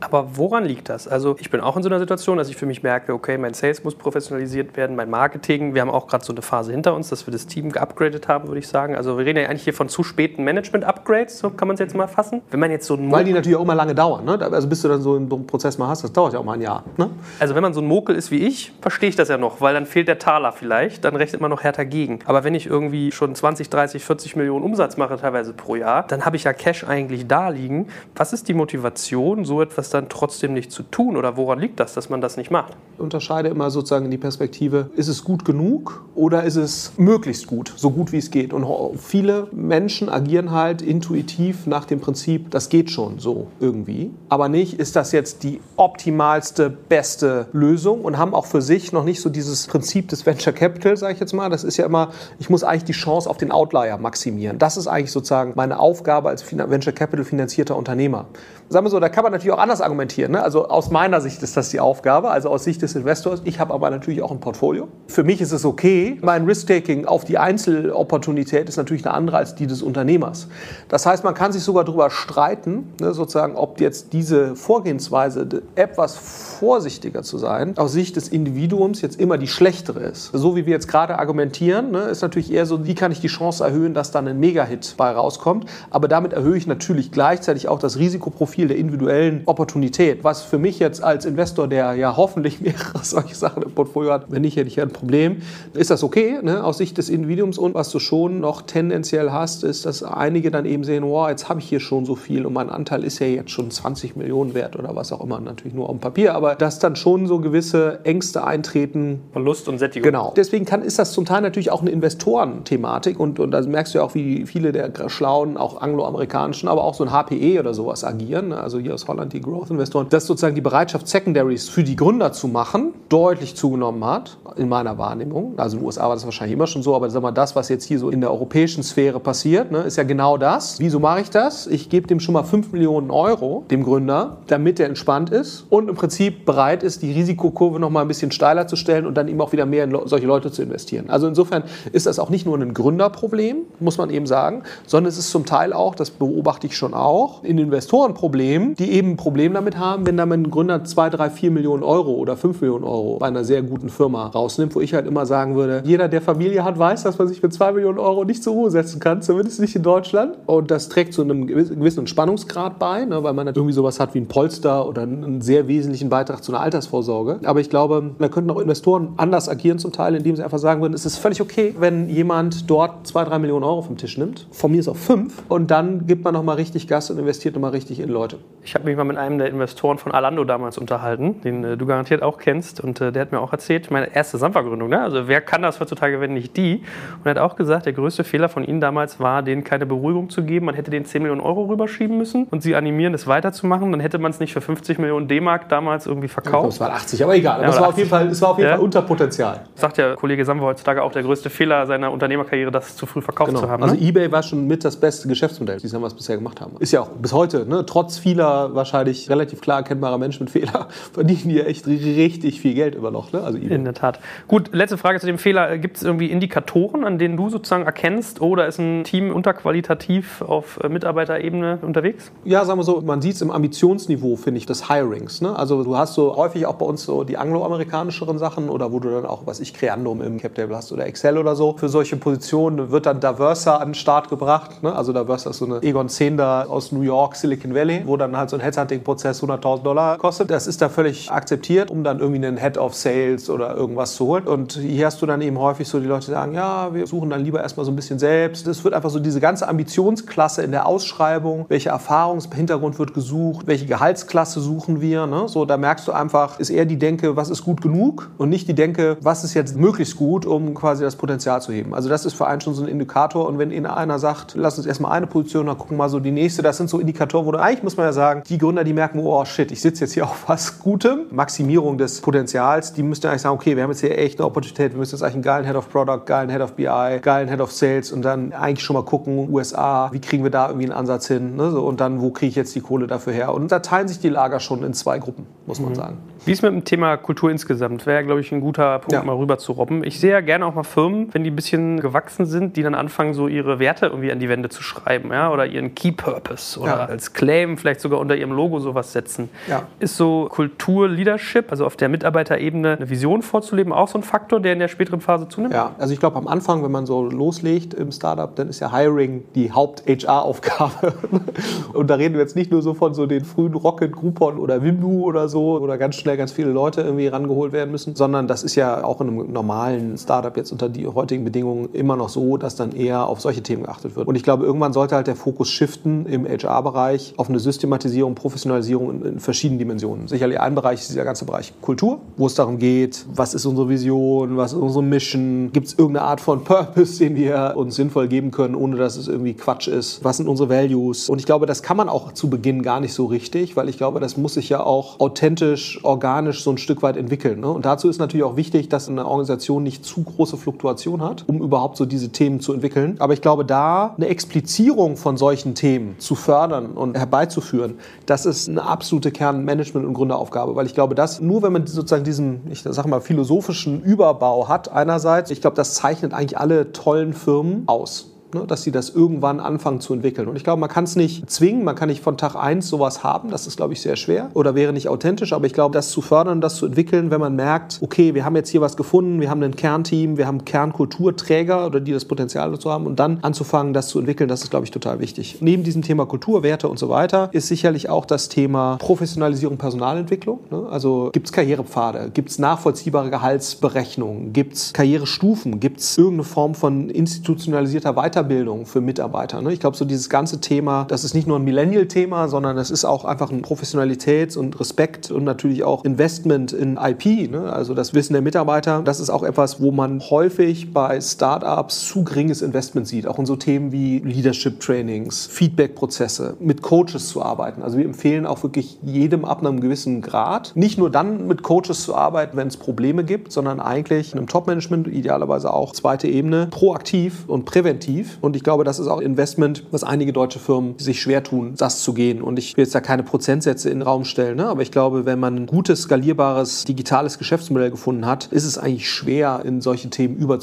Aber 0.00 0.36
woran 0.36 0.64
liegt 0.64 0.88
das? 0.88 1.08
Also 1.08 1.36
ich 1.40 1.50
bin 1.50 1.60
auch 1.60 1.76
in 1.76 1.82
so 1.82 1.88
einer 1.88 1.98
Situation, 1.98 2.38
dass 2.38 2.48
ich 2.48 2.56
für 2.56 2.66
mich 2.66 2.82
merke, 2.82 3.12
okay, 3.12 3.36
mein 3.36 3.54
Sales 3.54 3.82
muss 3.82 3.96
professionalisiert 3.96 4.76
werden, 4.76 4.94
mein 4.94 5.10
Marketing. 5.10 5.74
Wir 5.74 5.82
haben 5.82 5.90
auch 5.90 6.06
gerade 6.06 6.24
so 6.24 6.32
eine 6.32 6.42
Phase 6.42 6.70
hinter 6.70 6.94
uns, 6.94 7.08
dass 7.08 7.26
wir 7.26 7.32
das 7.32 7.46
Team 7.46 7.72
geupgradet 7.72 8.28
haben, 8.28 8.48
würde 8.48 8.60
ich 8.60 8.68
sagen. 8.68 8.94
Also 8.94 9.18
wir 9.18 9.26
reden 9.26 9.40
ja 9.40 9.48
eigentlich 9.48 9.64
hier 9.64 9.74
von 9.74 9.88
zu 9.88 10.04
späten 10.04 10.44
Management-Upgrades, 10.44 11.38
so 11.38 11.50
kann 11.50 11.66
man 11.66 11.74
es 11.74 11.80
jetzt 11.80 11.96
mal 11.96 12.06
fassen. 12.06 12.42
Wenn 12.50 12.60
man 12.60 12.70
jetzt 12.70 12.86
so 12.86 12.98
Weil 13.10 13.24
die 13.24 13.32
natürlich 13.32 13.56
auch 13.56 13.62
immer 13.62 13.74
lange 13.74 13.94
dauern. 13.94 14.24
Ne? 14.24 14.38
Also 14.40 14.68
bis 14.68 14.82
du 14.82 14.88
dann 14.88 15.02
so 15.02 15.16
einen 15.16 15.28
Prozess 15.46 15.78
mal 15.78 15.88
hast, 15.88 16.04
das 16.04 16.12
dauert 16.12 16.32
ja 16.32 16.38
auch 16.38 16.44
mal 16.44 16.54
ein 16.54 16.62
Jahr. 16.62 16.84
Ne? 16.96 17.10
Also 17.40 17.54
wenn 17.56 17.62
man 17.62 17.74
so 17.74 17.80
ein 17.80 17.86
Mokel 17.86 18.14
ist 18.14 18.30
wie 18.30 18.46
ich, 18.46 18.72
verstehe 18.80 19.08
ich 19.08 19.16
das 19.16 19.28
ja 19.28 19.36
noch, 19.36 19.60
weil 19.60 19.74
dann 19.74 19.86
fehlt 19.86 20.06
der 20.06 20.20
Taler 20.20 20.52
vielleicht, 20.52 21.04
dann 21.04 21.16
rechnet 21.16 21.40
man 21.40 21.50
noch 21.50 21.64
härter 21.64 21.84
gegen. 21.84 22.20
Aber 22.24 22.44
wenn 22.44 22.54
ich 22.54 22.66
irgendwie 22.66 23.10
schon 23.10 23.34
20, 23.34 23.68
30, 23.68 24.04
40 24.04 24.36
Millionen 24.36 24.64
Umsatz 24.64 24.96
mache 24.96 25.16
teilweise 25.16 25.52
pro 25.52 25.74
Jahr, 25.74 26.06
dann 26.06 26.24
habe 26.24 26.36
ich 26.36 26.44
ja 26.44 26.52
Cash 26.52 26.84
eigentlich 26.84 27.26
da 27.26 27.48
liegen. 27.48 27.88
Was 28.14 28.32
ist 28.32 28.48
die 28.48 28.54
Motivation, 28.54 29.44
so 29.44 29.60
etwas 29.60 29.87
dann 29.90 30.08
trotzdem 30.08 30.54
nicht 30.54 30.72
zu 30.72 30.82
tun? 30.82 31.16
Oder 31.16 31.36
woran 31.36 31.58
liegt 31.58 31.80
das, 31.80 31.94
dass 31.94 32.08
man 32.08 32.20
das 32.20 32.36
nicht 32.36 32.50
macht? 32.50 32.76
Ich 32.94 33.00
unterscheide 33.00 33.48
immer 33.48 33.70
sozusagen 33.70 34.06
in 34.06 34.10
die 34.10 34.18
Perspektive, 34.18 34.90
ist 34.96 35.08
es 35.08 35.24
gut 35.24 35.44
genug 35.44 36.04
oder 36.14 36.44
ist 36.44 36.56
es 36.56 36.92
möglichst 36.96 37.46
gut, 37.46 37.72
so 37.76 37.90
gut 37.90 38.12
wie 38.12 38.18
es 38.18 38.30
geht? 38.30 38.52
Und 38.52 38.66
viele 38.98 39.48
Menschen 39.52 40.08
agieren 40.08 40.50
halt 40.50 40.82
intuitiv 40.82 41.66
nach 41.66 41.84
dem 41.84 42.00
Prinzip, 42.00 42.50
das 42.50 42.68
geht 42.68 42.90
schon 42.90 43.18
so 43.18 43.48
irgendwie. 43.60 44.10
Aber 44.28 44.48
nicht, 44.48 44.78
ist 44.80 44.96
das 44.96 45.12
jetzt 45.12 45.42
die 45.42 45.60
optimalste, 45.76 46.70
beste 46.70 47.46
Lösung 47.52 48.02
und 48.02 48.18
haben 48.18 48.34
auch 48.34 48.46
für 48.46 48.62
sich 48.62 48.92
noch 48.92 49.04
nicht 49.04 49.20
so 49.20 49.30
dieses 49.30 49.66
Prinzip 49.66 50.08
des 50.08 50.26
Venture 50.26 50.52
Capital, 50.52 50.96
sage 50.96 51.14
ich 51.14 51.20
jetzt 51.20 51.32
mal. 51.32 51.48
Das 51.48 51.64
ist 51.64 51.76
ja 51.76 51.86
immer, 51.86 52.10
ich 52.38 52.50
muss 52.50 52.64
eigentlich 52.64 52.84
die 52.84 52.92
Chance 52.92 53.28
auf 53.28 53.36
den 53.36 53.52
Outlier 53.52 53.98
maximieren. 53.98 54.58
Das 54.58 54.76
ist 54.76 54.86
eigentlich 54.86 55.12
sozusagen 55.12 55.52
meine 55.54 55.78
Aufgabe 55.78 56.28
als 56.28 56.44
Venture 56.50 56.92
Capital 56.92 57.24
finanzierter 57.24 57.76
Unternehmer. 57.76 58.26
Sagen 58.70 58.84
wir 58.84 58.90
so, 58.90 59.00
da 59.00 59.08
kann 59.08 59.22
man 59.22 59.32
natürlich 59.32 59.52
auch 59.54 59.62
anders 59.62 59.80
argumentieren. 59.80 60.32
Ne? 60.32 60.42
Also 60.42 60.68
aus 60.68 60.90
meiner 60.90 61.22
Sicht 61.22 61.42
ist 61.42 61.56
das 61.56 61.70
die 61.70 61.80
Aufgabe, 61.80 62.30
also 62.30 62.50
aus 62.50 62.64
Sicht 62.64 62.82
des 62.82 62.94
Investors. 62.94 63.40
Ich 63.44 63.60
habe 63.60 63.72
aber 63.72 63.88
natürlich 63.88 64.20
auch 64.20 64.30
ein 64.30 64.40
Portfolio. 64.40 64.88
Für 65.06 65.24
mich 65.24 65.40
ist 65.40 65.52
es 65.52 65.64
okay. 65.64 66.18
Mein 66.20 66.44
Risk-Taking 66.44 67.06
auf 67.06 67.24
die 67.24 67.38
Einzelopportunität 67.38 68.68
ist 68.68 68.76
natürlich 68.76 69.06
eine 69.06 69.14
andere 69.14 69.38
als 69.38 69.54
die 69.54 69.66
des 69.66 69.80
Unternehmers. 69.80 70.48
Das 70.90 71.06
heißt, 71.06 71.24
man 71.24 71.32
kann 71.32 71.50
sich 71.50 71.62
sogar 71.62 71.84
darüber 71.84 72.10
streiten, 72.10 72.92
ne, 73.00 73.14
sozusagen, 73.14 73.56
ob 73.56 73.80
jetzt 73.80 74.12
diese 74.12 74.54
Vorgehensweise, 74.54 75.48
etwas 75.74 76.16
vorsichtiger 76.16 77.22
zu 77.22 77.38
sein, 77.38 77.72
aus 77.78 77.92
Sicht 77.92 78.16
des 78.16 78.28
Individuums 78.28 79.00
jetzt 79.00 79.18
immer 79.18 79.38
die 79.38 79.48
schlechtere 79.48 80.00
ist. 80.00 80.30
So 80.34 80.56
wie 80.56 80.66
wir 80.66 80.74
jetzt 80.74 80.88
gerade 80.88 81.18
argumentieren, 81.18 81.92
ne, 81.92 82.00
ist 82.00 82.20
natürlich 82.20 82.52
eher 82.52 82.66
so, 82.66 82.84
wie 82.84 82.94
kann 82.94 83.12
ich 83.12 83.20
die 83.22 83.28
Chance 83.28 83.64
erhöhen, 83.64 83.94
dass 83.94 84.10
dann 84.10 84.28
ein 84.28 84.38
Mega-Hit 84.38 84.92
bei 84.98 85.10
rauskommt. 85.10 85.64
Aber 85.88 86.06
damit 86.06 86.34
erhöhe 86.34 86.58
ich 86.58 86.66
natürlich 86.66 87.12
gleichzeitig 87.12 87.68
auch 87.68 87.78
das 87.78 87.98
Risikoprofil 87.98 88.57
der 88.66 88.76
individuellen 88.76 89.42
Opportunität. 89.46 90.24
Was 90.24 90.42
für 90.42 90.58
mich 90.58 90.78
jetzt 90.78 91.02
als 91.02 91.24
Investor, 91.24 91.68
der 91.68 91.94
ja 91.94 92.16
hoffentlich 92.16 92.60
mehrere 92.62 93.02
solche 93.02 93.34
Sachen 93.34 93.62
im 93.62 93.72
Portfolio 93.72 94.12
hat, 94.12 94.26
wenn 94.30 94.42
nicht, 94.42 94.56
hätte 94.56 94.68
ich 94.68 94.76
ja 94.76 94.84
ein 94.84 94.90
Problem, 94.90 95.42
ist 95.74 95.90
das 95.90 96.02
okay 96.02 96.38
ne, 96.42 96.64
aus 96.64 96.78
Sicht 96.78 96.98
des 96.98 97.08
Individuums. 97.08 97.58
Und 97.58 97.74
was 97.74 97.90
du 97.90 97.98
schon 97.98 98.40
noch 98.40 98.62
tendenziell 98.62 99.30
hast, 99.30 99.64
ist, 99.64 99.86
dass 99.86 100.02
einige 100.02 100.50
dann 100.50 100.64
eben 100.64 100.84
sehen, 100.84 101.04
wow, 101.04 101.28
jetzt 101.28 101.48
habe 101.48 101.60
ich 101.60 101.68
hier 101.68 101.80
schon 101.80 102.04
so 102.04 102.16
viel 102.16 102.46
und 102.46 102.52
mein 102.52 102.70
Anteil 102.70 103.04
ist 103.04 103.18
ja 103.18 103.26
jetzt 103.26 103.50
schon 103.50 103.70
20 103.70 104.16
Millionen 104.16 104.54
wert 104.54 104.76
oder 104.76 104.96
was 104.96 105.12
auch 105.12 105.22
immer, 105.22 105.40
natürlich 105.40 105.74
nur 105.74 105.88
auf 105.88 105.96
dem 105.96 106.00
Papier, 106.00 106.34
aber 106.34 106.54
dass 106.54 106.78
dann 106.78 106.96
schon 106.96 107.26
so 107.26 107.38
gewisse 107.38 108.00
Ängste 108.04 108.44
eintreten. 108.44 109.20
Verlust 109.32 109.68
und 109.68 109.78
Sättigung. 109.78 110.04
Genau. 110.04 110.32
Deswegen 110.36 110.64
kann, 110.64 110.82
ist 110.82 110.98
das 110.98 111.12
zum 111.12 111.24
Teil 111.24 111.42
natürlich 111.42 111.70
auch 111.70 111.82
eine 111.82 111.90
Investorenthematik 111.90 113.20
und, 113.20 113.38
und 113.38 113.50
da 113.50 113.60
merkst 113.60 113.94
du 113.94 113.98
ja 113.98 114.04
auch, 114.04 114.14
wie 114.14 114.46
viele 114.46 114.72
der 114.72 114.90
schlauen, 115.08 115.56
auch 115.56 115.80
angloamerikanischen, 115.80 116.68
aber 116.68 116.84
auch 116.84 116.94
so 116.94 117.04
ein 117.04 117.12
HPE 117.12 117.60
oder 117.60 117.74
sowas 117.74 118.04
agieren, 118.04 118.47
ne, 118.48 118.60
also 118.60 118.78
hier 118.78 118.94
aus 118.94 119.06
Holland 119.08 119.32
die 119.32 119.40
Growth-Investoren, 119.40 120.08
dass 120.08 120.26
sozusagen 120.26 120.54
die 120.54 120.60
Bereitschaft, 120.60 121.08
Secondaries 121.08 121.68
für 121.68 121.84
die 121.84 121.96
Gründer 121.96 122.32
zu 122.32 122.48
machen, 122.48 122.94
deutlich 123.08 123.54
zugenommen 123.54 124.04
hat, 124.04 124.38
in 124.56 124.68
meiner 124.68 124.98
Wahrnehmung. 124.98 125.54
Also 125.56 125.76
in 125.76 125.82
den 125.82 125.86
USA 125.86 126.08
war 126.08 126.14
das 126.14 126.24
wahrscheinlich 126.24 126.54
immer 126.54 126.66
schon 126.66 126.82
so, 126.82 126.94
aber 126.94 127.08
sag 127.10 127.22
mal, 127.22 127.32
das, 127.32 127.54
was 127.56 127.68
jetzt 127.68 127.84
hier 127.84 127.98
so 127.98 128.10
in 128.10 128.20
der 128.20 128.30
europäischen 128.30 128.82
Sphäre 128.82 129.20
passiert, 129.20 129.70
ne, 129.70 129.80
ist 129.80 129.96
ja 129.96 130.02
genau 130.02 130.36
das. 130.36 130.78
Wieso 130.80 130.98
mache 130.98 131.20
ich 131.20 131.30
das? 131.30 131.66
Ich 131.66 131.88
gebe 131.88 132.06
dem 132.06 132.20
schon 132.20 132.34
mal 132.34 132.42
5 132.42 132.72
Millionen 132.72 133.10
Euro, 133.10 133.64
dem 133.70 133.82
Gründer, 133.82 134.38
damit 134.46 134.80
er 134.80 134.86
entspannt 134.86 135.30
ist 135.30 135.66
und 135.70 135.88
im 135.88 135.94
Prinzip 135.94 136.44
bereit 136.44 136.82
ist, 136.82 137.02
die 137.02 137.12
Risikokurve 137.12 137.78
noch 137.78 137.90
mal 137.90 138.02
ein 138.02 138.08
bisschen 138.08 138.32
steiler 138.32 138.66
zu 138.66 138.76
stellen 138.76 139.06
und 139.06 139.14
dann 139.14 139.28
eben 139.28 139.40
auch 139.40 139.52
wieder 139.52 139.66
mehr 139.66 139.84
in 139.84 139.96
solche 140.06 140.26
Leute 140.26 140.50
zu 140.50 140.62
investieren. 140.62 141.10
Also 141.10 141.26
insofern 141.26 141.64
ist 141.92 142.06
das 142.06 142.18
auch 142.18 142.30
nicht 142.30 142.46
nur 142.46 142.58
ein 142.58 142.74
Gründerproblem, 142.74 143.58
muss 143.80 143.98
man 143.98 144.10
eben 144.10 144.26
sagen, 144.26 144.62
sondern 144.86 145.08
es 145.08 145.18
ist 145.18 145.30
zum 145.30 145.46
Teil 145.46 145.72
auch, 145.72 145.94
das 145.94 146.10
beobachte 146.10 146.66
ich 146.66 146.76
schon 146.76 146.94
auch, 146.94 147.42
ein 147.44 147.58
Investorenproblem, 147.58 148.37
die 148.74 148.90
eben 148.90 149.12
ein 149.12 149.16
Problem 149.16 149.28
Problem 149.28 149.52
damit 149.52 149.78
haben, 149.78 150.04
wenn 150.06 150.16
da 150.16 150.24
ein 150.24 150.50
Gründer 150.50 150.82
2, 150.82 151.10
3, 151.10 151.30
4 151.30 151.50
Millionen 151.50 151.82
Euro 151.82 152.12
oder 152.12 152.36
5 152.36 152.60
Millionen 152.60 152.84
Euro 152.84 153.18
bei 153.18 153.28
einer 153.28 153.44
sehr 153.44 153.62
guten 153.62 153.88
Firma 153.88 154.26
rausnimmt, 154.26 154.74
wo 154.74 154.80
ich 154.80 154.94
halt 154.94 155.06
immer 155.06 155.26
sagen 155.26 155.54
würde, 155.54 155.82
jeder, 155.84 156.08
der 156.08 156.20
Familie 156.20 156.64
hat, 156.64 156.78
weiß, 156.78 157.04
dass 157.04 157.18
man 157.18 157.28
sich 157.28 157.42
mit 157.42 157.52
2 157.52 157.72
Millionen 157.72 157.98
Euro 157.98 158.24
nicht 158.24 158.42
zur 158.42 158.54
Ruhe 158.54 158.70
setzen 158.70 158.98
kann, 158.98 159.22
zumindest 159.22 159.60
nicht 159.60 159.76
in 159.76 159.82
Deutschland. 159.82 160.38
Und 160.46 160.70
das 160.70 160.88
trägt 160.88 161.14
zu 161.14 161.22
einem 161.22 161.46
gewissen 161.46 162.06
Spannungsgrad 162.06 162.80
bei, 162.80 163.04
ne, 163.04 163.22
weil 163.22 163.32
man 163.32 163.46
halt 163.46 163.56
irgendwie 163.56 163.74
sowas 163.74 164.00
hat 164.00 164.14
wie 164.14 164.18
ein 164.18 164.28
Polster 164.28 164.88
oder 164.88 165.02
einen 165.02 165.40
sehr 165.40 165.68
wesentlichen 165.68 166.08
Beitrag 166.08 166.42
zu 166.42 166.50
einer 166.50 166.60
Altersvorsorge. 166.60 167.38
Aber 167.44 167.60
ich 167.60 167.70
glaube, 167.70 168.10
da 168.18 168.28
könnten 168.28 168.50
auch 168.50 168.60
Investoren 168.60 169.14
anders 169.18 169.48
agieren 169.48 169.78
zum 169.78 169.92
Teil, 169.92 170.14
indem 170.14 170.34
sie 170.34 170.42
einfach 170.42 170.58
sagen 170.58 170.82
würden, 170.82 170.94
es 170.94 171.06
ist 171.06 171.18
völlig 171.18 171.40
okay, 171.40 171.74
wenn 171.78 172.08
jemand 172.08 172.68
dort 172.68 173.06
2, 173.06 173.24
3 173.24 173.38
Millionen 173.38 173.64
Euro 173.64 173.82
vom 173.82 173.96
Tisch 173.96 174.18
nimmt. 174.18 174.48
Von 174.50 174.72
mir 174.72 174.80
ist 174.80 174.88
auch 174.88 174.96
5. 174.96 175.44
Und 175.48 175.70
dann 175.70 176.06
gibt 176.06 176.24
man 176.24 176.34
nochmal 176.34 176.56
richtig 176.56 176.88
Gas 176.88 177.10
und 177.10 177.18
investiert 177.18 177.54
nochmal 177.54 177.70
richtig 177.70 178.00
in 178.00 178.08
Leute. 178.08 178.27
Ich 178.64 178.74
habe 178.74 178.84
mich 178.84 178.96
mal 178.98 179.04
mit 179.04 179.16
einem 179.16 179.38
der 179.38 179.48
Investoren 179.48 179.96
von 179.96 180.12
Alando 180.12 180.44
damals 180.44 180.76
unterhalten, 180.76 181.40
den 181.40 181.64
äh, 181.64 181.76
du 181.78 181.86
garantiert 181.86 182.22
auch 182.22 182.36
kennst. 182.38 182.80
Und 182.80 183.00
äh, 183.00 183.12
der 183.12 183.22
hat 183.22 183.32
mir 183.32 183.40
auch 183.40 183.52
erzählt, 183.52 183.90
meine 183.90 184.14
erste 184.14 184.36
Sampa-Gründung. 184.36 184.90
Ne? 184.90 185.00
Also 185.00 185.26
wer 185.26 185.40
kann 185.40 185.62
das 185.62 185.80
heutzutage, 185.80 186.20
wenn 186.20 186.34
nicht 186.34 186.54
die? 186.56 186.82
Und 187.18 187.24
er 187.24 187.30
hat 187.30 187.38
auch 187.38 187.56
gesagt, 187.56 187.86
der 187.86 187.94
größte 187.94 188.24
Fehler 188.24 188.50
von 188.50 188.64
ihnen 188.64 188.80
damals 188.82 189.20
war, 189.20 189.42
denen 189.42 189.64
keine 189.64 189.86
Beruhigung 189.86 190.28
zu 190.28 190.42
geben. 190.42 190.66
Man 190.66 190.74
hätte 190.74 190.90
denen 190.90 191.06
10 191.06 191.22
Millionen 191.22 191.40
Euro 191.40 191.64
rüberschieben 191.64 192.18
müssen 192.18 192.44
und 192.50 192.62
sie 192.62 192.74
animieren, 192.76 193.12
das 193.12 193.26
weiterzumachen. 193.26 193.90
Dann 193.90 194.00
hätte 194.00 194.18
man 194.18 194.32
es 194.32 194.40
nicht 194.40 194.52
für 194.52 194.60
50 194.60 194.98
Millionen 194.98 195.28
D-Mark 195.28 195.70
damals 195.70 196.06
irgendwie 196.06 196.28
verkauft. 196.28 196.68
Es 196.68 196.80
waren 196.80 196.92
80, 196.92 197.24
aber 197.24 197.36
egal. 197.36 197.62
Ja, 197.62 197.68
Aber 197.68 197.68
es 197.68 197.74
oder 197.76 197.82
war 197.82 197.88
auf 197.88 197.96
jeden 197.96 198.12
80. 198.12 198.18
Fall, 198.20 198.32
es 198.32 198.42
war 198.42 198.48
auf 198.50 198.58
jeden 198.58 198.68
Ja. 198.68 198.76
Fall 198.76 198.84
unter 198.84 199.00
Potenzial. 199.02 199.60
Sagt 199.76 199.96
ja 199.96 200.14
Kollege 200.14 200.44
Samwer 200.44 200.66
heutzutage 200.66 201.02
auch, 201.02 201.12
der 201.12 201.22
größte 201.22 201.48
Fehler 201.48 201.86
seiner 201.86 202.12
Unternehmerkarriere, 202.12 202.70
das 202.70 202.96
zu 202.96 203.06
früh 203.06 203.22
verkauft 203.22 203.48
Genau. 203.48 203.60
zu 203.60 203.70
haben. 203.70 203.82
Also 203.82 203.94
ne? 203.94 204.02
eBay 204.02 204.30
war 204.30 204.42
schon 204.42 204.66
mit 204.66 204.84
das 204.84 204.96
beste 204.96 205.26
Geschäftsmodell, 205.26 205.78
wie 205.82 205.90
wir 205.90 206.02
es 206.06 206.12
bisher 206.14 206.36
gemacht 206.36 206.60
haben. 206.60 206.72
Ist 206.80 206.92
ja 206.92 207.00
auch 207.00 207.08
bis 207.08 207.32
heute, 207.32 207.64
ne, 207.66 207.86
trotz 207.86 208.17
vieler 208.18 208.74
wahrscheinlich 208.74 209.30
relativ 209.30 209.60
klar 209.60 209.78
erkennbarer 209.78 210.18
Managementfehler, 210.18 210.88
verdienen 211.12 211.48
die 211.48 211.56
ja 211.56 211.64
echt 211.64 211.86
richtig 211.86 212.60
viel 212.60 212.74
Geld 212.74 212.94
immer 212.94 213.10
noch. 213.10 213.32
Ne? 213.32 213.42
Also 213.42 213.58
eBay. 213.58 213.76
In 213.76 213.84
der 213.84 213.94
Tat. 213.94 214.20
Gut, 214.46 214.70
letzte 214.72 214.98
Frage 214.98 215.20
zu 215.20 215.26
dem 215.26 215.38
Fehler. 215.38 215.78
Gibt 215.78 215.96
es 215.98 216.02
irgendwie 216.02 216.26
Indikatoren, 216.26 217.04
an 217.04 217.18
denen 217.18 217.36
du 217.36 217.48
sozusagen 217.50 217.84
erkennst, 217.84 218.40
da 218.40 218.64
ist 218.64 218.78
ein 218.78 219.04
Team 219.04 219.30
unterqualitativ 219.30 220.42
auf 220.42 220.80
äh, 220.82 220.88
Mitarbeiterebene 220.88 221.78
unterwegs? 221.82 222.30
Ja, 222.44 222.64
sagen 222.64 222.78
wir 222.78 222.84
so, 222.84 223.00
man 223.00 223.22
sieht 223.22 223.36
es 223.36 223.42
im 223.42 223.50
Ambitionsniveau, 223.50 224.36
finde 224.36 224.58
ich, 224.58 224.66
des 224.66 224.88
Hirings. 224.88 225.40
Ne? 225.40 225.56
Also 225.56 225.84
du 225.84 225.96
hast 225.96 226.14
so 226.14 226.36
häufig 226.36 226.66
auch 226.66 226.74
bei 226.74 226.86
uns 226.86 227.04
so 227.04 227.24
die 227.24 227.36
angloamerikanischeren 227.36 228.38
Sachen 228.38 228.68
oder 228.68 228.92
wo 228.92 229.00
du 229.00 229.10
dann 229.10 229.26
auch, 229.26 229.42
was 229.46 229.60
ich, 229.60 229.74
Creandum 229.74 230.20
im 230.22 230.38
CapTable 230.38 230.76
hast 230.76 230.92
oder 230.92 231.06
Excel 231.06 231.38
oder 231.38 231.54
so. 231.54 231.76
Für 231.78 231.88
solche 231.88 232.16
Positionen 232.16 232.90
wird 232.90 233.06
dann 233.06 233.20
Diversa 233.20 233.76
an 233.76 233.88
den 233.88 233.94
Start 233.94 234.28
gebracht. 234.28 234.82
Ne? 234.82 234.94
Also 234.94 235.12
Diversa 235.12 235.50
ist 235.50 235.58
so 235.58 235.64
eine 235.64 235.82
Egon 235.82 236.08
Zehnder 236.08 236.66
aus 236.68 236.92
New 236.92 237.02
York, 237.02 237.36
Silicon 237.36 237.74
Valley, 237.74 237.97
wo 238.06 238.16
dann 238.16 238.36
halt 238.36 238.50
so 238.50 238.56
ein 238.56 238.60
Headhunting-Prozess 238.60 239.42
100.000 239.42 239.82
Dollar 239.82 240.18
kostet. 240.18 240.50
Das 240.50 240.66
ist 240.66 240.82
da 240.82 240.88
völlig 240.88 241.30
akzeptiert, 241.30 241.90
um 241.90 242.04
dann 242.04 242.20
irgendwie 242.20 242.46
einen 242.46 242.56
Head 242.56 242.78
of 242.78 242.94
Sales 242.94 243.50
oder 243.50 243.74
irgendwas 243.74 244.14
zu 244.14 244.26
holen. 244.26 244.44
Und 244.44 244.72
hier 244.72 245.06
hast 245.06 245.20
du 245.22 245.26
dann 245.26 245.40
eben 245.40 245.58
häufig 245.58 245.88
so 245.88 246.00
die 246.00 246.06
Leute, 246.06 246.26
die 246.26 246.32
sagen, 246.32 246.54
ja, 246.54 246.92
wir 246.94 247.06
suchen 247.06 247.30
dann 247.30 247.42
lieber 247.42 247.60
erstmal 247.60 247.86
so 247.86 247.92
ein 247.92 247.96
bisschen 247.96 248.18
selbst. 248.18 248.66
Es 248.66 248.84
wird 248.84 248.94
einfach 248.94 249.10
so 249.10 249.18
diese 249.18 249.40
ganze 249.40 249.68
Ambitionsklasse 249.68 250.62
in 250.62 250.70
der 250.70 250.86
Ausschreibung, 250.86 251.66
welche 251.68 251.90
Erfahrungshintergrund 251.90 252.98
wird 252.98 253.14
gesucht, 253.14 253.66
welche 253.66 253.86
Gehaltsklasse 253.86 254.60
suchen 254.60 255.00
wir. 255.00 255.26
Ne? 255.26 255.48
So, 255.48 255.64
da 255.64 255.76
merkst 255.76 256.06
du 256.08 256.12
einfach, 256.12 256.58
ist 256.58 256.70
eher 256.70 256.84
die 256.84 256.98
Denke, 256.98 257.36
was 257.36 257.50
ist 257.50 257.64
gut 257.64 257.80
genug 257.80 258.30
und 258.38 258.48
nicht 258.48 258.68
die 258.68 258.74
Denke, 258.74 259.16
was 259.20 259.44
ist 259.44 259.54
jetzt 259.54 259.76
möglichst 259.76 260.16
gut, 260.16 260.46
um 260.46 260.74
quasi 260.74 261.04
das 261.04 261.16
Potenzial 261.16 261.60
zu 261.62 261.72
heben. 261.72 261.94
Also 261.94 262.08
das 262.08 262.24
ist 262.24 262.34
für 262.34 262.46
einen 262.46 262.60
schon 262.60 262.74
so 262.74 262.82
ein 262.82 262.88
Indikator. 262.88 263.46
Und 263.46 263.58
wenn 263.58 263.70
Ihnen 263.70 263.86
einer 263.86 264.18
sagt, 264.18 264.54
lass 264.54 264.78
uns 264.78 264.86
erstmal 264.86 265.12
eine 265.12 265.26
Position, 265.26 265.66
dann 265.66 265.78
gucken 265.78 265.96
wir 265.96 266.04
mal 266.04 266.08
so 266.08 266.20
die 266.20 266.30
nächste, 266.30 266.62
das 266.62 266.76
sind 266.76 266.90
so 266.90 266.98
Indikatoren, 266.98 267.46
wo 267.46 267.52
du 267.52 267.60
eigentlich 267.60 267.82
muss 267.88 267.96
man 267.96 268.04
ja 268.04 268.12
sagen, 268.12 268.42
die 268.46 268.58
Gründer, 268.58 268.84
die 268.84 268.92
merken, 268.92 269.18
oh 269.20 269.42
shit, 269.46 269.72
ich 269.72 269.80
sitze 269.80 270.04
jetzt 270.04 270.12
hier 270.12 270.24
auf 270.28 270.46
was 270.46 270.78
Gutem, 270.78 271.20
Maximierung 271.30 271.96
des 271.96 272.20
Potenzials, 272.20 272.92
die 272.92 273.02
müssten 273.02 273.28
eigentlich 273.28 273.40
sagen, 273.40 273.54
okay, 273.54 273.76
wir 273.76 273.82
haben 273.82 273.90
jetzt 273.90 274.00
hier 274.00 274.18
echt 274.18 274.38
eine 274.38 274.46
Opportunität, 274.46 274.92
wir 274.92 274.98
müssen 274.98 275.14
jetzt 275.14 275.22
eigentlich 275.22 275.36
einen 275.36 275.42
geilen 275.42 275.64
Head 275.64 275.74
of 275.74 275.88
Product, 275.88 276.26
geilen 276.26 276.50
Head 276.50 276.60
of 276.60 276.74
BI, 276.74 277.18
geilen 277.22 277.48
Head 277.48 277.62
of 277.62 277.72
Sales 277.72 278.12
und 278.12 278.20
dann 278.20 278.52
eigentlich 278.52 278.84
schon 278.84 278.92
mal 278.92 279.04
gucken, 279.06 279.48
USA, 279.50 280.10
wie 280.12 280.20
kriegen 280.20 280.42
wir 280.42 280.50
da 280.50 280.66
irgendwie 280.66 280.84
einen 280.84 280.92
Ansatz 280.92 281.28
hin 281.28 281.56
ne? 281.56 281.70
so, 281.70 281.82
und 281.86 281.98
dann, 281.98 282.20
wo 282.20 282.28
kriege 282.28 282.50
ich 282.50 282.56
jetzt 282.56 282.74
die 282.74 282.82
Kohle 282.82 283.06
dafür 283.06 283.32
her? 283.32 283.54
Und 283.54 283.72
da 283.72 283.78
teilen 283.78 284.06
sich 284.06 284.20
die 284.20 284.28
Lager 284.28 284.60
schon 284.60 284.82
in 284.82 284.92
zwei 284.92 285.18
Gruppen, 285.18 285.46
muss 285.66 285.80
man 285.80 285.94
sagen. 285.94 286.18
Wie 286.44 286.52
ist 286.52 286.62
mit 286.62 286.72
dem 286.72 286.84
Thema 286.84 287.16
Kultur 287.16 287.50
insgesamt? 287.50 288.06
Wäre, 288.06 288.24
glaube 288.24 288.40
ich, 288.40 288.52
ein 288.52 288.60
guter 288.60 288.98
Punkt, 289.00 289.12
Ja. 289.12 289.22
mal 289.22 289.34
rüber 289.36 289.58
zu 289.58 289.72
robben. 289.72 290.02
Ich 290.04 290.18
sehe 290.20 290.30
ja 290.30 290.40
gerne 290.40 290.64
auch 290.66 290.74
mal 290.74 290.82
Firmen, 290.82 291.28
wenn 291.32 291.44
die 291.44 291.50
ein 291.50 291.56
bisschen 291.56 292.00
gewachsen 292.00 292.46
sind, 292.46 292.76
die 292.76 292.82
dann 292.82 292.94
anfangen, 292.94 293.34
so 293.34 293.48
ihre 293.48 293.78
Werte 293.78 294.06
irgendwie 294.06 294.30
an 294.32 294.38
die 294.38 294.48
Wände 294.48 294.68
zu 294.68 294.82
schreiben, 294.82 295.30
ja, 295.32 295.50
oder 295.52 295.66
ihren 295.66 295.94
Key 295.94 296.12
Purpose 296.12 296.78
oder 296.80 296.88
Ja. 296.90 297.04
als 297.06 297.32
Claim 297.32 297.76
vielleicht 297.76 298.00
sogar 298.00 298.18
unter 298.20 298.36
ihrem 298.36 298.52
Logo 298.52 298.78
sowas 298.80 299.12
setzen. 299.12 299.48
Ja. 299.68 299.82
Ist 299.98 300.16
so 300.16 300.46
Kultur, 300.50 301.08
Leadership, 301.08 301.70
also 301.70 301.84
auf 301.84 301.96
der 301.96 302.08
Mitarbeiterebene 302.08 302.96
eine 302.96 303.10
Vision 303.10 303.42
vorzuleben, 303.42 303.92
auch 303.92 304.08
so 304.08 304.18
ein 304.18 304.22
Faktor, 304.22 304.60
der 304.60 304.72
in 304.74 304.78
der 304.78 304.88
späteren 304.88 305.20
Phase 305.20 305.48
zunimmt? 305.48 305.74
Ja, 305.74 305.94
also 305.98 306.12
ich 306.12 306.20
glaube 306.20 306.36
am 306.36 306.46
Anfang, 306.48 306.82
wenn 306.84 306.92
man 306.92 307.04
so 307.06 307.24
loslegt 307.24 307.94
im 307.94 308.12
Startup, 308.12 308.54
dann 308.54 308.68
ist 308.68 308.80
ja 308.80 308.92
Hiring 308.94 309.44
die 309.54 309.72
Haupt-HR-Aufgabe. 309.72 311.14
Und 311.92 312.10
da 312.10 312.14
reden 312.14 312.34
wir 312.34 312.40
jetzt 312.42 312.56
nicht 312.56 312.70
nur 312.70 312.82
so 312.82 312.94
von 312.94 313.14
so 313.14 313.26
den 313.26 313.44
frühen 313.44 313.74
Rocket, 313.74 314.12
Groupon 314.12 314.58
oder 314.58 314.82
Wimdu 314.82 315.22
oder 315.24 315.48
so, 315.48 315.78
oder 315.78 315.98
ganz 315.98 316.16
schnell 316.16 316.27
ganz 316.36 316.52
viele 316.52 316.70
Leute 316.70 317.02
irgendwie 317.02 317.28
rangeholt 317.28 317.72
werden 317.72 317.90
müssen, 317.90 318.14
sondern 318.14 318.48
das 318.48 318.62
ist 318.62 318.74
ja 318.74 319.04
auch 319.04 319.20
in 319.20 319.28
einem 319.28 319.52
normalen 319.52 320.16
Startup 320.18 320.56
jetzt 320.56 320.72
unter 320.72 320.88
die 320.88 321.06
heutigen 321.06 321.44
Bedingungen 321.44 321.88
immer 321.92 322.16
noch 322.16 322.28
so, 322.28 322.56
dass 322.56 322.76
dann 322.76 322.92
eher 322.92 323.26
auf 323.26 323.40
solche 323.40 323.62
Themen 323.62 323.84
geachtet 323.84 324.16
wird. 324.16 324.26
Und 324.26 324.34
ich 324.34 324.42
glaube, 324.42 324.64
irgendwann 324.64 324.92
sollte 324.92 325.14
halt 325.14 325.26
der 325.26 325.36
Fokus 325.36 325.68
shiften 325.70 326.26
im 326.26 326.46
HR-Bereich 326.46 327.34
auf 327.36 327.48
eine 327.48 327.58
Systematisierung, 327.58 328.34
Professionalisierung 328.34 329.22
in, 329.22 329.40
verschiedenen 329.40 329.78
Dimensionen. 329.78 330.28
Sicherlich 330.28 330.60
ein 330.60 330.74
Bereich 330.74 331.00
ist 331.00 331.10
dieser 331.10 331.24
ganze 331.24 331.44
Bereich 331.44 331.72
Kultur, 331.80 332.20
wo 332.36 332.46
es 332.46 332.54
darum 332.54 332.78
geht, 332.78 333.24
was 333.34 333.54
ist 333.54 333.66
unsere 333.66 333.88
Vision, 333.88 334.56
was 334.56 334.72
ist 334.72 334.78
unsere 334.78 335.02
Mission, 335.02 335.70
gibt 335.72 335.86
es 335.88 335.98
irgendeine 335.98 336.26
Art 336.26 336.40
von 336.40 336.64
Purpose, 336.64 337.18
den 337.18 337.36
wir 337.36 337.74
uns 337.76 337.96
sinnvoll 337.96 338.28
geben 338.28 338.50
können, 338.50 338.74
ohne 338.74 338.96
dass 338.96 339.16
es 339.16 339.28
irgendwie 339.28 339.54
Quatsch 339.54 339.88
ist, 339.88 340.22
was 340.24 340.36
sind 340.38 340.48
unsere 340.48 340.68
Values. 340.68 341.28
Und 341.28 341.38
ich 341.38 341.46
glaube, 341.46 341.66
das 341.66 341.82
kann 341.82 341.96
man 341.96 342.08
auch 342.08 342.32
zu 342.32 342.50
Beginn 342.50 342.82
gar 342.82 343.00
nicht 343.00 343.14
so 343.14 343.26
richtig, 343.26 343.76
weil 343.76 343.88
ich 343.88 343.96
glaube, 343.96 344.20
das 344.20 344.36
muss 344.36 344.54
sich 344.54 344.68
ja 344.68 344.80
auch 344.80 345.20
authentisch, 345.20 346.00
organisch 346.18 346.64
so 346.64 346.70
ein 346.70 346.78
Stück 346.78 347.02
weit 347.02 347.16
entwickeln. 347.16 347.60
Ne? 347.60 347.70
Und 347.70 347.86
dazu 347.86 348.08
ist 348.08 348.18
natürlich 348.18 348.44
auch 348.44 348.56
wichtig, 348.56 348.88
dass 348.88 349.08
eine 349.08 349.24
Organisation 349.24 349.84
nicht 349.84 350.04
zu 350.04 350.24
große 350.24 350.56
Fluktuation 350.56 351.22
hat, 351.22 351.44
um 351.46 351.62
überhaupt 351.62 351.96
so 351.96 352.06
diese 352.06 352.30
Themen 352.30 352.58
zu 352.58 352.72
entwickeln. 352.72 353.16
Aber 353.20 353.34
ich 353.34 353.40
glaube, 353.40 353.64
da 353.64 354.14
eine 354.16 354.26
Explizierung 354.26 355.16
von 355.16 355.36
solchen 355.36 355.76
Themen 355.76 356.18
zu 356.18 356.34
fördern 356.34 356.86
und 356.86 357.16
herbeizuführen, 357.16 357.94
das 358.26 358.46
ist 358.46 358.68
eine 358.68 358.82
absolute 358.82 359.30
Kernmanagement- 359.30 360.06
und 360.06 360.14
Gründeraufgabe, 360.14 360.74
weil 360.74 360.86
ich 360.86 360.94
glaube, 360.94 361.14
dass 361.14 361.40
nur 361.40 361.62
wenn 361.62 361.72
man 361.72 361.86
sozusagen 361.86 362.24
diesen, 362.24 362.62
ich 362.70 362.82
sag 362.82 363.06
mal, 363.06 363.20
philosophischen 363.20 364.02
Überbau 364.02 364.66
hat, 364.66 364.90
einerseits, 364.90 365.52
ich 365.52 365.60
glaube, 365.60 365.76
das 365.76 365.94
zeichnet 365.94 366.34
eigentlich 366.34 366.58
alle 366.58 366.90
tollen 366.92 367.32
Firmen 367.32 367.84
aus. 367.86 368.32
Ne, 368.54 368.64
dass 368.66 368.82
sie 368.82 368.90
das 368.90 369.10
irgendwann 369.10 369.60
anfangen 369.60 370.00
zu 370.00 370.14
entwickeln. 370.14 370.48
Und 370.48 370.56
ich 370.56 370.64
glaube, 370.64 370.80
man 370.80 370.88
kann 370.88 371.04
es 371.04 371.16
nicht 371.16 371.50
zwingen, 371.50 371.84
man 371.84 371.94
kann 371.94 372.08
nicht 372.08 372.22
von 372.22 372.38
Tag 372.38 372.54
eins 372.54 372.88
sowas 372.88 373.22
haben, 373.22 373.50
das 373.50 373.66
ist, 373.66 373.76
glaube 373.76 373.92
ich, 373.92 374.00
sehr 374.00 374.16
schwer 374.16 374.50
oder 374.54 374.74
wäre 374.74 374.94
nicht 374.94 375.08
authentisch, 375.08 375.52
aber 375.52 375.66
ich 375.66 375.74
glaube, 375.74 375.92
das 375.92 376.08
zu 376.08 376.22
fördern, 376.22 376.62
das 376.62 376.76
zu 376.76 376.86
entwickeln, 376.86 377.30
wenn 377.30 377.40
man 377.40 377.56
merkt, 377.56 377.98
okay, 378.00 378.34
wir 378.34 378.46
haben 378.46 378.56
jetzt 378.56 378.70
hier 378.70 378.80
was 378.80 378.96
gefunden, 378.96 379.42
wir 379.42 379.50
haben 379.50 379.62
ein 379.62 379.76
Kernteam, 379.76 380.38
wir 380.38 380.46
haben 380.46 380.64
Kernkulturträger 380.64 381.84
oder 381.84 382.00
die 382.00 382.12
das 382.12 382.24
Potenzial 382.24 382.70
dazu 382.70 382.90
haben 382.90 383.04
und 383.04 383.18
dann 383.20 383.40
anzufangen, 383.42 383.92
das 383.92 384.08
zu 384.08 384.18
entwickeln, 384.18 384.48
das 384.48 384.62
ist, 384.62 384.70
glaube 384.70 384.86
ich, 384.86 384.92
total 384.92 385.20
wichtig. 385.20 385.58
Neben 385.60 385.82
diesem 385.82 386.00
Thema 386.00 386.24
Kultur, 386.24 386.62
Werte 386.62 386.88
und 386.88 386.98
so 386.98 387.10
weiter 387.10 387.50
ist 387.52 387.68
sicherlich 387.68 388.08
auch 388.08 388.24
das 388.24 388.48
Thema 388.48 388.96
Professionalisierung, 388.96 389.76
Personalentwicklung. 389.76 390.60
Ne? 390.70 390.86
Also 390.90 391.28
gibt 391.34 391.48
es 391.48 391.52
Karrierepfade, 391.52 392.30
gibt 392.32 392.48
es 392.48 392.58
nachvollziehbare 392.58 393.28
Gehaltsberechnungen, 393.28 394.54
gibt 394.54 394.72
es 394.72 394.94
Karrierestufen, 394.94 395.80
gibt 395.80 396.00
es 396.00 396.16
irgendeine 396.16 396.44
Form 396.44 396.74
von 396.74 397.10
institutionalisierter 397.10 398.14
Weiterbildung 398.14 398.37
für 398.84 399.00
Mitarbeiter. 399.00 399.60
Ne? 399.62 399.72
Ich 399.72 399.80
glaube, 399.80 399.96
so 399.96 400.04
dieses 400.04 400.28
ganze 400.30 400.60
Thema, 400.60 401.04
das 401.08 401.24
ist 401.24 401.34
nicht 401.34 401.46
nur 401.46 401.58
ein 401.58 401.64
Millennial-Thema, 401.64 402.48
sondern 402.48 402.78
es 402.78 402.90
ist 402.90 403.04
auch 403.04 403.24
einfach 403.24 403.50
ein 403.50 403.62
Professionalitäts- 403.62 404.56
und 404.56 404.78
Respekt 404.78 405.30
und 405.30 405.44
natürlich 405.44 405.82
auch 405.84 406.04
Investment 406.04 406.72
in 406.72 406.96
IP, 406.96 407.50
ne? 407.50 407.72
also 407.72 407.94
das 407.94 408.14
Wissen 408.14 408.34
der 408.34 408.42
Mitarbeiter. 408.42 409.02
Das 409.04 409.20
ist 409.20 409.30
auch 409.30 409.42
etwas, 409.42 409.80
wo 409.80 409.90
man 409.90 410.20
häufig 410.20 410.92
bei 410.92 411.20
Startups 411.20 412.06
zu 412.06 412.24
geringes 412.24 412.62
Investment 412.62 413.08
sieht. 413.08 413.26
Auch 413.26 413.38
in 413.38 413.46
so 413.46 413.56
Themen 413.56 413.92
wie 413.92 414.18
Leadership-Trainings, 414.18 415.46
Feedback-Prozesse, 415.46 416.56
mit 416.60 416.82
Coaches 416.82 417.28
zu 417.28 417.42
arbeiten. 417.42 417.82
Also 417.82 417.98
wir 417.98 418.04
empfehlen 418.04 418.46
auch 418.46 418.62
wirklich 418.62 418.98
jedem 419.02 419.44
ab 419.44 419.64
einem 419.64 419.80
gewissen 419.80 420.22
Grad, 420.22 420.72
nicht 420.74 420.98
nur 420.98 421.10
dann 421.10 421.46
mit 421.46 421.62
Coaches 421.62 422.02
zu 422.02 422.14
arbeiten, 422.14 422.56
wenn 422.56 422.68
es 422.68 422.76
Probleme 422.76 423.24
gibt, 423.24 423.52
sondern 423.52 423.80
eigentlich 423.80 424.32
in 424.32 424.38
einem 424.38 424.48
Top-Management, 424.48 425.08
idealerweise 425.08 425.72
auch 425.72 425.92
zweite 425.92 426.28
Ebene, 426.28 426.68
proaktiv 426.70 427.44
und 427.48 427.64
präventiv 427.64 428.27
Und 428.40 428.56
ich 428.56 428.62
glaube, 428.62 428.84
das 428.84 428.98
ist 428.98 429.08
auch 429.08 429.20
Investment, 429.20 429.84
was 429.90 430.04
einige 430.04 430.32
deutsche 430.32 430.58
Firmen 430.58 430.98
sich 430.98 431.20
schwer 431.20 431.42
tun, 431.42 431.74
das 431.76 432.02
zu 432.02 432.12
gehen. 432.12 432.42
Und 432.42 432.58
ich 432.58 432.76
will 432.76 432.84
jetzt 432.84 432.94
da 432.94 433.00
keine 433.00 433.22
Prozentsätze 433.22 433.90
in 433.90 434.00
den 434.00 434.02
Raum 434.02 434.24
stellen, 434.24 434.56
ne? 434.56 434.66
aber 434.66 434.82
ich 434.82 434.90
glaube, 434.90 435.26
wenn 435.26 435.40
man 435.40 435.56
ein 435.56 435.66
gutes, 435.66 436.02
skalierbares, 436.02 436.84
digitales 436.84 437.38
Geschäftsmodell 437.38 437.90
gefunden 437.90 438.26
hat, 438.26 438.46
ist 438.46 438.64
es 438.64 438.78
eigentlich 438.78 439.08
schwer, 439.10 439.62
in 439.64 439.80
solche 439.80 440.10
Themen 440.10 440.36
über. 440.36 440.58